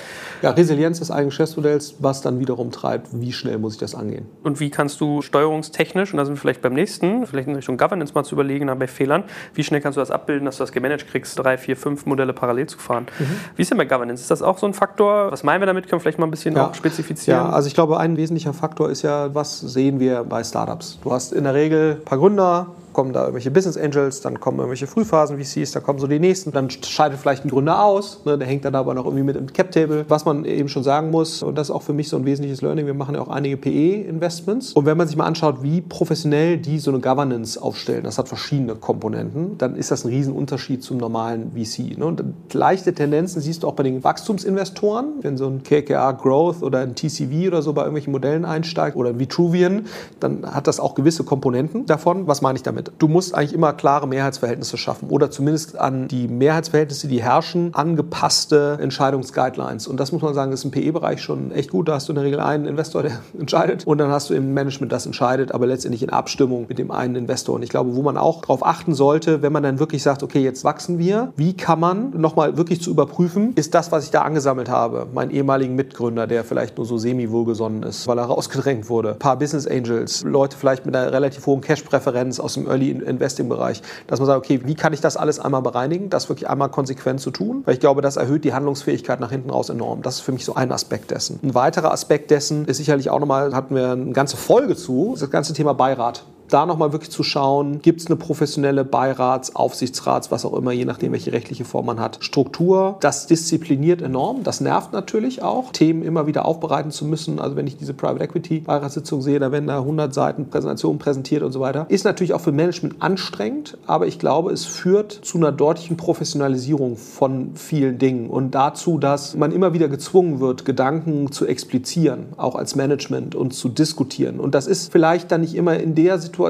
Ja, 0.42 0.50
Resilienz 0.50 1.00
des 1.00 1.11
eigenen 1.11 1.30
Geschäftsmodells, 1.30 1.96
was 1.98 2.22
dann 2.22 2.38
wiederum 2.38 2.70
treibt, 2.70 3.09
wie 3.12 3.32
schnell 3.32 3.59
muss 3.59 3.74
ich 3.74 3.80
das 3.80 3.94
angehen. 3.94 4.26
Und 4.42 4.61
wie 4.61 4.70
kannst 4.70 5.00
du 5.00 5.20
steuerungstechnisch, 5.20 6.12
und 6.12 6.18
da 6.18 6.24
sind 6.24 6.34
wir 6.34 6.40
vielleicht 6.40 6.62
beim 6.62 6.74
nächsten, 6.74 7.26
vielleicht 7.26 7.48
in 7.48 7.57
Richtung 7.57 7.76
Governance 7.76 8.14
mal 8.14 8.24
zu 8.24 8.34
überlegen, 8.34 8.70
bei 8.78 8.86
Fehlern, 8.86 9.24
wie 9.55 9.64
schnell 9.64 9.80
kannst 9.80 9.96
du 9.96 10.00
das 10.00 10.11
abbilden, 10.11 10.46
dass 10.46 10.59
du 10.59 10.62
das 10.62 10.72
gemanagt 10.72 11.09
kriegst, 11.09 11.38
drei, 11.38 11.59
vier, 11.59 11.76
fünf 11.76 12.07
Modelle 12.07 12.32
parallel 12.32 12.66
zu 12.66 12.78
fahren. 12.78 13.07
Mhm. 13.18 13.26
Wie 13.57 13.62
ist 13.62 13.70
denn 13.70 13.78
bei 13.78 13.84
Governance? 13.84 14.22
Ist 14.22 14.30
das 14.30 14.42
auch 14.42 14.59
so 14.59 14.66
ein 14.66 14.74
Faktor? 14.74 15.32
Was 15.32 15.42
meinen 15.42 15.61
wir 15.61 15.66
damit? 15.66 15.88
Können 15.88 15.98
wir 15.98 16.00
vielleicht 16.00 16.18
mal 16.18 16.26
ein 16.26 16.30
bisschen 16.30 16.57
auch 16.57 16.74
spezifizieren? 16.74 17.40
Ja, 17.40 17.50
also 17.50 17.66
ich 17.66 17.74
glaube, 17.74 17.98
ein 17.98 18.16
wesentlicher 18.16 18.52
Faktor 18.52 18.90
ist 18.90 19.02
ja, 19.02 19.34
was 19.34 19.61
sehen 19.61 20.00
wir 20.00 20.24
bei 20.24 20.44
Startups? 20.44 20.98
Du 21.02 21.12
hast 21.12 21.32
in 21.32 21.44
der 21.44 21.55
Regel 21.55 21.96
ein 22.00 22.05
paar 22.05 22.18
Gründer, 22.18 22.68
kommen 22.95 23.12
da 23.12 23.20
irgendwelche 23.20 23.51
Business 23.51 23.76
Angels, 23.76 24.22
dann 24.22 24.40
kommen 24.40 24.59
irgendwelche 24.59 24.86
Frühphasen 24.86 25.38
VCs, 25.38 25.72
da 25.72 25.80
kommen 25.80 25.99
so 25.99 26.07
die 26.07 26.18
nächsten, 26.18 26.53
dann 26.53 26.70
scheidet 26.70 27.18
vielleicht 27.18 27.45
ein 27.45 27.51
Gründer 27.51 27.84
aus, 27.84 28.24
ne, 28.24 28.38
der 28.38 28.49
hängt 28.49 28.64
dann 28.64 28.74
aber 28.74 28.95
noch 28.95 29.05
irgendwie 29.05 29.24
mit 29.24 29.36
im 29.36 29.53
Cap-Table. 29.53 30.07
Was 30.09 30.24
man 30.24 30.47
eben 30.47 30.68
schon 30.68 30.82
sagen 30.82 31.11
muss, 31.11 31.42
und 31.42 31.59
das 31.59 31.68
ist 31.68 31.74
auch 31.74 31.82
für 31.82 31.92
mich 31.92 32.09
so 32.09 32.16
ein 32.16 32.24
wesentliches 32.24 32.62
Learning, 32.62 32.86
wir 32.86 32.95
machen 32.95 33.14
ja 33.14 33.20
auch 33.20 33.28
einige 33.28 33.59
PE-Investments. 33.59 34.72
Und 34.72 34.86
wenn 34.86 34.97
man 34.97 35.07
sich 35.07 35.16
mal 35.16 35.26
anschaut, 35.26 35.62
wie 35.62 35.82
professionell 35.82 36.57
die 36.57 36.78
so 36.78 36.90
eine 36.90 37.01
Governance 37.01 37.61
aufstellen, 37.61 38.05
das 38.05 38.16
hat 38.16 38.28
verschiedene 38.28 38.76
Komponenten, 38.76 39.59
dann 39.59 39.76
ist 39.76 39.90
das 39.90 40.05
ein 40.05 40.09
Riesenunterschied 40.09 40.82
zum 40.82 40.99
normalen 40.99 41.53
VC. 41.53 41.99
Ne? 41.99 42.07
Und 42.07 42.24
leichte 42.53 42.95
Tendenzen 42.95 43.42
siehst 43.42 43.62
du 43.62 43.68
auch 43.68 43.74
bei 43.74 43.82
den 43.82 44.05
Wachstumsinvestoren, 44.05 45.14
wenn 45.22 45.36
so 45.36 45.47
ein 45.49 45.62
KKR 45.62 46.14
Growth 46.14 46.62
oder 46.62 46.80
ein 46.80 46.95
TCV 46.95 47.49
oder 47.49 47.62
so 47.62 47.72
bei 47.72 47.82
irgendwelchen 47.82 48.12
Modellen 48.12 48.45
einsteigt 48.45 48.97
oder 48.97 49.11
ein 49.11 49.18
Vitruvian, 49.18 49.86
dann 50.20 50.47
hat 50.47 50.66
das 50.66 50.80
auch 50.80 50.95
gewisse 50.95 51.24
Komponenten 51.24 51.86
davon. 51.86 52.26
Was 52.26 52.42
meine 52.42 52.57
ich 52.57 52.62
damit? 52.62 52.84
Du 52.99 53.09
musst 53.09 53.35
eigentlich 53.35 53.53
immer 53.53 53.72
klare 53.72 54.07
Mehrheitsverhältnisse 54.09 54.76
schaffen 54.76 55.09
oder 55.09 55.30
zumindest 55.30 55.78
an 55.78 56.09
die 56.09 56.28
Mehrheitsverhältnisse, 56.28 57.09
die 57.09 57.22
herrschen, 57.22 57.74
angepasste 57.74 58.78
Entscheidungsguidelines. 58.80 59.87
Und 59.87 59.99
das 59.99 60.12
muss 60.12 60.22
man 60.22 60.35
sagen, 60.35 60.53
ist 60.53 60.64
im 60.64 60.70
PE-Bereich 60.70 61.22
schon 61.22 61.53
echt 61.53 61.70
gut. 61.70 61.89
Da 61.89 61.95
hast 61.95 62.09
du 62.09 62.12
in 62.12 62.16
der 62.16 62.24
Regel 62.24 62.41
einen 62.41 62.66
Investor, 62.66 63.03
der 63.03 63.12
entscheidet 63.39 63.87
und 63.87 63.99
dann 63.99 64.11
hast 64.11 64.30
du 64.30 64.35
im 64.35 64.55
Management 64.55 64.93
das 64.93 65.07
entscheidet, 65.07 65.53
aber 65.53 65.66
letztendlich 65.66 66.03
in 66.03 66.11
Abstimmung 66.11 66.66
mit 66.68 66.78
dem 66.78 66.91
einen 66.91 67.16
Investor. 67.16 67.55
Und 67.55 67.62
ich 67.62 67.70
glaube, 67.70 67.95
wo 67.95 68.03
man 68.03 68.16
auch 68.16 68.43
darauf 68.43 68.64
achten 68.64 68.95
sollte, 68.95 69.43
wenn 69.43 69.53
man 69.53 69.62
dann 69.62 69.78
wirklich 69.78 70.03
sagt, 70.03 70.22
okay, 70.22 70.43
jetzt 70.43 70.64
wachsen 70.64 70.99
wir, 70.99 71.32
wie 71.37 71.55
kann 71.57 71.80
man 71.80 72.11
nochmal 72.18 72.57
wirklich 72.57 72.80
zu 72.80 72.91
überprüfen, 72.91 73.53
ist 73.55 73.74
das, 73.74 73.93
was 73.93 74.05
ich 74.05 74.11
da 74.11 74.22
angesammelt 74.22 74.68
habe, 74.68 75.07
meinen 75.12 75.30
ehemaligen 75.30 75.74
Mitgründer, 75.74 76.26
der 76.26 76.45
vielleicht 76.45 76.76
nur 76.76 76.87
so 76.87 76.99
semi-wohlgesonnen 76.99 77.82
ist, 77.82 78.07
weil 78.07 78.18
er 78.18 78.24
rausgedrängt 78.24 78.89
wurde, 78.89 79.12
ein 79.12 79.18
paar 79.18 79.39
Business 79.39 79.66
Angels, 79.66 80.22
Leute 80.22 80.57
vielleicht 80.57 80.87
mit 80.87 80.95
einer 80.95 81.12
relativ 81.12 81.47
hohen 81.47 81.61
Cash-Präferenz 81.61 82.41
aus 82.41 82.55
dem 82.55 82.66
Early 82.75 82.91
Investing-Bereich, 82.91 83.83
dass 84.07 84.18
man 84.18 84.27
sagt, 84.27 84.39
okay, 84.39 84.61
wie 84.64 84.75
kann 84.75 84.93
ich 84.93 85.01
das 85.01 85.16
alles 85.16 85.39
einmal 85.39 85.62
bereinigen, 85.62 86.11
das 86.11 86.29
wirklich 86.29 86.49
einmal 86.49 86.68
konsequent 86.68 87.20
zu 87.20 87.31
tun, 87.31 87.62
weil 87.64 87.75
ich 87.75 87.81
glaube, 87.81 88.03
das 88.03 88.16
erhöht 88.16 88.45
die 88.45 88.53
Handlungsfähigkeit 88.53 89.20
nach 89.20 89.31
hinten 89.31 89.51
raus 89.51 89.68
enorm. 89.68 90.03
Das 90.03 90.16
ist 90.16 90.20
für 90.20 90.33
mich 90.33 90.45
so 90.45 90.55
ein 90.55 90.72
Aspekt 90.72 91.11
dessen. 91.11 91.39
Ein 91.43 91.55
weiterer 91.55 91.93
Aspekt 91.93 92.31
dessen 92.31 92.66
ist 92.66 92.79
sicherlich 92.79 93.11
auch 93.11 93.20
nochmal, 93.20 93.55
hatten 93.55 93.75
wir 93.75 93.93
eine 93.93 94.12
ganze 94.12 94.37
Folge 94.37 94.77
zu, 94.77 95.16
das 95.18 95.31
ganze 95.31 95.53
Thema 95.53 95.75
Beirat 95.75 96.25
da 96.55 96.66
nochmal 96.66 96.92
wirklich 96.92 97.11
zu 97.11 97.24
schauen, 97.24 97.82
gibt 97.82 98.00
es 98.00 98.07
eine 98.07 98.14
professionelle 98.14 98.84
Beirats-, 98.84 99.57
Aufsichtsrats-, 99.57 100.30
was 100.30 100.44
auch 100.44 100.55
immer, 100.55 100.70
je 100.70 100.84
nachdem, 100.84 101.11
welche 101.11 101.32
rechtliche 101.32 101.64
Form 101.64 101.86
man 101.86 101.98
hat, 101.98 102.18
Struktur. 102.20 102.96
Das 103.00 103.26
diszipliniert 103.26 104.00
enorm, 104.00 104.44
das 104.44 104.61
nervt 104.61 104.92
natürlich 104.92 105.42
auch, 105.42 105.72
Themen 105.72 106.05
immer 106.05 106.28
wieder 106.28 106.44
aufbereiten 106.44 106.92
zu 106.92 107.07
müssen. 107.07 107.40
Also 107.40 107.57
wenn 107.57 107.66
ich 107.66 107.76
diese 107.76 107.92
Private 107.92 108.22
Equity 108.22 108.61
Beiratssitzung 108.61 109.20
sehe, 109.20 109.40
da 109.40 109.50
werden 109.50 109.66
da 109.66 109.78
100 109.78 110.14
Seiten 110.14 110.46
Präsentationen 110.48 111.00
präsentiert 111.00 111.42
und 111.42 111.50
so 111.50 111.59
weiter. 111.59 111.86
Ist 111.88 112.05
natürlich 112.05 112.34
auch 112.34 112.40
für 112.40 112.52
Management 112.52 113.02
anstrengend, 113.02 113.76
aber 113.86 114.07
ich 114.07 114.20
glaube, 114.20 114.52
es 114.52 114.64
führt 114.64 115.11
zu 115.11 115.38
einer 115.38 115.50
deutlichen 115.50 115.96
Professionalisierung 115.96 116.96
von 116.96 117.57
vielen 117.57 117.98
Dingen 117.98 118.30
und 118.30 118.52
dazu, 118.52 118.98
dass 118.98 119.34
man 119.34 119.50
immer 119.50 119.72
wieder 119.72 119.88
gezwungen 119.88 120.38
wird, 120.38 120.64
Gedanken 120.64 121.32
zu 121.32 121.46
explizieren, 121.46 122.26
auch 122.36 122.55
als 122.55 122.76
Management 122.76 123.34
und 123.34 123.55
zu 123.55 123.68
diskutieren. 123.68 124.38
Und 124.38 124.55
das 124.55 124.68
ist 124.68 124.92
vielleicht 124.92 125.32
dann 125.32 125.40
nicht 125.40 125.57
immer 125.57 125.80
in 125.80 125.96
der 125.96 126.20
Situation 126.20 126.43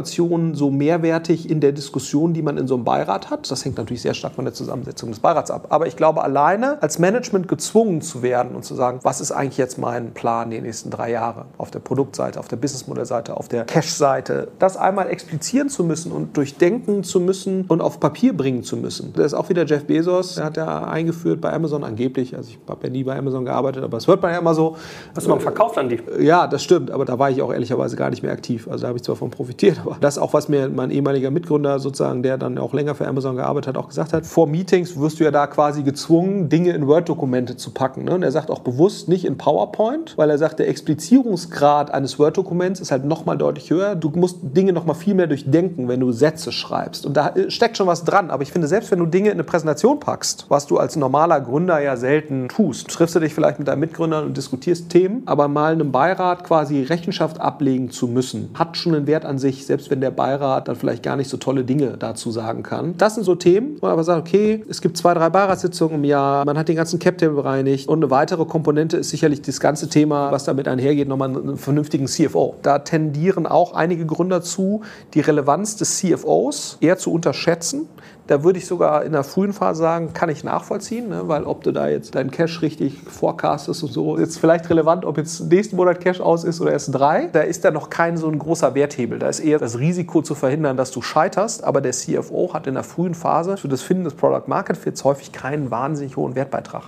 so 0.55 0.71
mehrwertig 0.71 1.51
in 1.51 1.61
der 1.61 1.73
Diskussion, 1.73 2.35
die 2.35 2.43
man 2.43 2.59
in 2.59 2.67
so 2.67 2.75
einem 2.75 2.85
Beirat 2.85 3.31
hat. 3.31 3.51
Das 3.51 3.65
hängt 3.65 3.79
natürlich 3.79 4.03
sehr 4.03 4.15
stark 4.15 4.35
von 4.35 4.45
der 4.45 4.55
Zusammensetzung 4.55 5.11
des 5.11 5.21
Beirats 5.21 5.51
ab. 5.51 5.67
Aber 5.71 5.87
ich 5.87 5.97
glaube, 5.97 6.23
alleine 6.23 6.83
als 6.83 6.99
Management 6.99 7.49
gezwungen 7.49 8.01
zu 8.01 8.23
werden 8.23 8.55
und 8.55 8.65
zu 8.65 8.75
sagen, 8.75 9.01
was 9.03 9.21
ist 9.21 9.33
eigentlich 9.33 9.59
jetzt 9.59 9.79
mein 9.79 10.13
Plan 10.13 10.51
die 10.51 10.61
nächsten 10.61 10.91
drei 10.91 11.11
Jahre 11.11 11.47
auf 11.59 11.71
der 11.71 11.81
Produktseite, 11.81 12.41
auf 12.41 12.49
der 12.49 12.57
Businessmodellseite, 12.57 13.37
auf 13.37 13.49
der 13.49 13.65
Cash-Seite, 13.65 14.49
das 14.59 14.77
einmal 14.77 15.09
explizieren 15.09 15.69
zu 15.69 15.85
müssen 15.85 16.13
und 16.13 16.37
durchdenken 16.37 17.05
zu 17.05 17.21
müssen 17.21 17.65
und 17.69 17.81
auf 17.81 18.01
Papier 18.01 18.37
bringen 18.37 18.63
zu 18.63 18.77
müssen. 18.77 19.13
Das 19.15 19.27
ist 19.27 19.35
auch 19.35 19.49
wieder 19.49 19.65
Jeff 19.65 19.85
Bezos, 19.85 20.37
der 20.37 20.45
hat 20.45 20.57
ja 20.57 20.85
eingeführt 20.85 21.41
bei 21.41 21.53
Amazon 21.53 21.85
angeblich, 21.85 22.37
also 22.37 22.51
ich 22.51 22.59
habe 22.69 22.87
ja 22.87 22.91
nie 22.91 23.05
bei 23.05 23.17
Amazon 23.17 23.45
gearbeitet, 23.45 23.85
aber 23.85 23.99
es 23.99 24.07
hört 24.07 24.23
man 24.23 24.33
ja 24.33 24.39
immer 24.39 24.55
so. 24.55 24.77
Hast 25.15 25.27
du 25.27 25.31
mal 25.31 25.41
verkauft 25.41 25.79
an 25.79 25.89
die? 25.89 26.01
Ja, 26.21 26.47
das 26.47 26.63
stimmt, 26.63 26.91
aber 26.91 27.05
da 27.05 27.19
war 27.19 27.31
ich 27.31 27.43
auch 27.43 27.53
ehrlicherweise 27.53 27.97
gar 27.97 28.11
nicht 28.11 28.23
mehr 28.23 28.33
aktiv. 28.33 28.69
Also 28.69 28.83
da 28.83 28.89
habe 28.89 28.99
ich 28.99 29.05
zwar 29.05 29.17
von 29.17 29.31
profitiert, 29.31 29.74
passiert. 29.77 29.95
Aber 29.95 30.01
das 30.01 30.19
auch, 30.19 30.33
was 30.33 30.49
mir 30.49 30.69
mein 30.69 30.91
ehemaliger 30.91 31.31
Mitgründer 31.31 31.79
sozusagen, 31.79 32.23
der 32.23 32.39
dann 32.39 32.59
auch 32.59 32.73
länger 32.73 32.95
für 32.95 33.07
Amazon 33.07 33.37
gearbeitet 33.37 33.69
hat, 33.69 33.77
auch 33.83 33.89
gesagt 33.89 34.13
hat. 34.13 34.27
Vor 34.27 34.47
Meetings 34.47 34.99
wirst 34.99 35.21
du 35.21 35.25
ja 35.25 35.31
da 35.31 35.47
quasi 35.47 35.83
gezwungen, 35.83 36.49
Dinge 36.49 36.73
in 36.73 36.87
Word-Dokumente 36.87 37.57
zu 37.57 37.71
packen. 37.71 38.05
Ne? 38.05 38.15
Und 38.15 38.23
er 38.23 38.33
sagt 38.33 38.51
auch 38.51 38.61
bewusst 38.61 39.09
nicht 39.09 39.25
in 39.25 39.39
PowerPoint, 39.39 40.15
weil 40.17 40.31
er 40.31 40.39
sagt, 40.39 40.59
der 40.59 40.69
Explizierungsgrad 40.69 41.93
eines 41.93 42.19
Word-Dokuments 42.19 42.81
ist 42.81 42.91
halt 42.91 43.05
nochmal 43.05 43.39
deutlich 43.39 43.71
höher. 43.71 43.95
Du 43.95 44.11
musst 44.15 44.39
Dinge 44.43 44.73
nochmal 44.73 44.97
viel 44.97 45.15
mehr 45.15 45.27
durchdenken, 45.27 45.89
wenn 45.89 46.01
du 46.01 46.13
Sätze 46.13 46.53
schreibst. 46.53 47.07
Und 47.07 47.17
da 47.17 47.35
steckt 47.49 47.77
schon 47.77 47.87
was 47.87 48.05
dran. 48.05 48.31
Aber 48.31 48.43
ich 48.43 48.53
finde, 48.53 48.69
selbst 48.69 48.91
wenn 48.91 48.99
du 48.99 49.07
Dinge 49.07 49.29
in 49.29 49.35
eine 49.35 49.45
Präsentation 49.45 50.01
packst, 50.01 50.47
was 50.49 50.67
du 50.67 50.79
als 50.79 50.97
normaler 50.97 51.41
Gründer 51.41 51.81
ja 51.81 51.97
selten 51.97 52.49
tust, 52.49 52.89
triffst 52.89 53.15
du 53.15 53.21
dich 53.21 53.35
vielleicht 53.35 53.59
mit 53.59 53.69
deinen 53.69 53.81
Mitgründern 53.81 54.25
und 54.27 54.37
diskutierst 54.37 54.91
Themen, 54.91 55.23
aber 55.27 55.49
mal 55.49 55.73
einem 55.73 55.93
Beirat 55.93 56.45
quasi 56.45 56.83
Rechenschaft 56.83 57.41
ablegen 57.41 57.91
zu 57.91 58.09
müssen, 58.09 58.51
hat 58.55 58.77
schon 58.77 58.95
einen 58.95 59.07
Wert 59.07 59.25
an 59.25 59.39
sich, 59.39 59.64
selbst 59.67 59.91
wenn 59.91 60.01
der 60.01 60.11
Beirat 60.11 60.69
dann 60.69 60.77
vielleicht 60.77 61.03
gar 61.03 61.17
nicht 61.17 61.29
so 61.29 61.37
tolle 61.37 61.65
Dinge 61.65 61.97
dazu 61.99 62.31
sagen 62.31 62.63
kann. 62.63 62.97
Das 62.99 63.15
sind 63.15 63.25
so 63.25 63.35
Themen, 63.35 63.77
wo 63.81 63.87
man 63.87 63.93
aber 63.93 64.05
sagt, 64.05 64.29
okay, 64.29 64.65
es 64.69 64.81
gibt 64.81 64.97
zwei, 64.97 65.15
drei 65.15 65.31
Beiratssitzungen 65.31 65.97
im 65.97 66.05
Jahr, 66.05 66.45
man 66.45 66.59
hat 66.59 66.69
den 66.69 66.77
ganzen 66.77 66.99
Cap-Table 66.99 67.35
bereinigt 67.35 67.89
und 67.89 67.99
eine 67.99 68.11
weitere 68.11 68.45
Komponente 68.45 68.97
ist 68.97 69.11
sicherlich 69.11 69.43
das 69.43 69.61
ganze 69.61 69.89
Thema, 69.89 70.33
was 70.33 70.45
damit 70.45 70.69
einhergeht, 70.69 71.09
nochmal 71.09 71.31
einen 71.31 71.57
vernünftigen 71.57 72.07
CFO. 72.07 72.57
Da 72.63 72.81
tendieren 72.81 73.47
auch 73.47 73.75
einige 73.75 74.07
Gründer 74.07 74.43
zu, 74.43 74.83
die 75.15 75.21
Relevanz 75.21 75.77
des 75.77 75.99
CFOs 75.99 76.79
eher 76.81 76.99
zu 76.99 77.13
unterschätzen. 77.13 77.89
Da 78.27 78.43
würde 78.43 78.59
ich 78.59 78.67
sogar 78.67 79.05
in 79.05 79.13
der 79.13 79.23
frühen 79.23 79.53
Phase 79.53 79.81
sagen, 79.81 80.15
kann 80.15 80.31
ich 80.31 80.45
nachvollziehen, 80.45 81.11
ne? 81.11 81.29
weil 81.29 81.45
ob 81.45 81.63
du 81.63 81.73
da 81.73 81.89
jetzt 81.89 82.15
deinen 82.15 82.31
Cash 82.31 82.63
richtig 82.63 83.03
forecastest 83.07 83.83
und 83.83 83.93
so, 83.93 84.17
ist 84.17 84.39
vielleicht 84.39 84.71
relevant, 84.71 85.05
ob 85.05 85.19
jetzt 85.19 85.41
nächsten 85.51 85.77
Monat 85.77 86.01
Cash 86.01 86.23
aus 86.23 86.43
ist 86.43 86.59
oder 86.63 86.73
erst 86.73 86.95
drei. 86.95 87.29
Da 87.31 87.43
ist 87.43 87.67
da 87.67 87.71
noch 87.71 87.91
kein 87.91 88.17
so 88.17 88.27
ein 88.29 88.39
großer 88.39 88.75
Werthebel. 88.75 89.19
Da 89.19 89.29
ist 89.29 89.41
eher 89.41 89.59
das 89.59 89.79
Risiko 89.79 90.23
zu 90.23 90.35
verhindern, 90.35 90.79
dass 90.79 90.91
du 90.91 91.03
scheiterst. 91.03 91.65
Aber 91.65 91.83
der 91.83 91.93
CFO 91.93 92.55
hat 92.55 92.67
in 92.67 92.75
der 92.75 92.83
frühen 92.83 93.15
Phase 93.15 93.59
für 93.59 93.69
das 93.69 93.83
Finden 93.83 94.05
des 94.05 94.15
Product 94.15 94.49
Market 94.49 94.79
Fits 94.79 95.05
häufig 95.05 95.33
keinen 95.33 95.71
wahnsinnig 95.71 96.17
hohen 96.17 96.35
Wertbeitrag. 96.35 96.85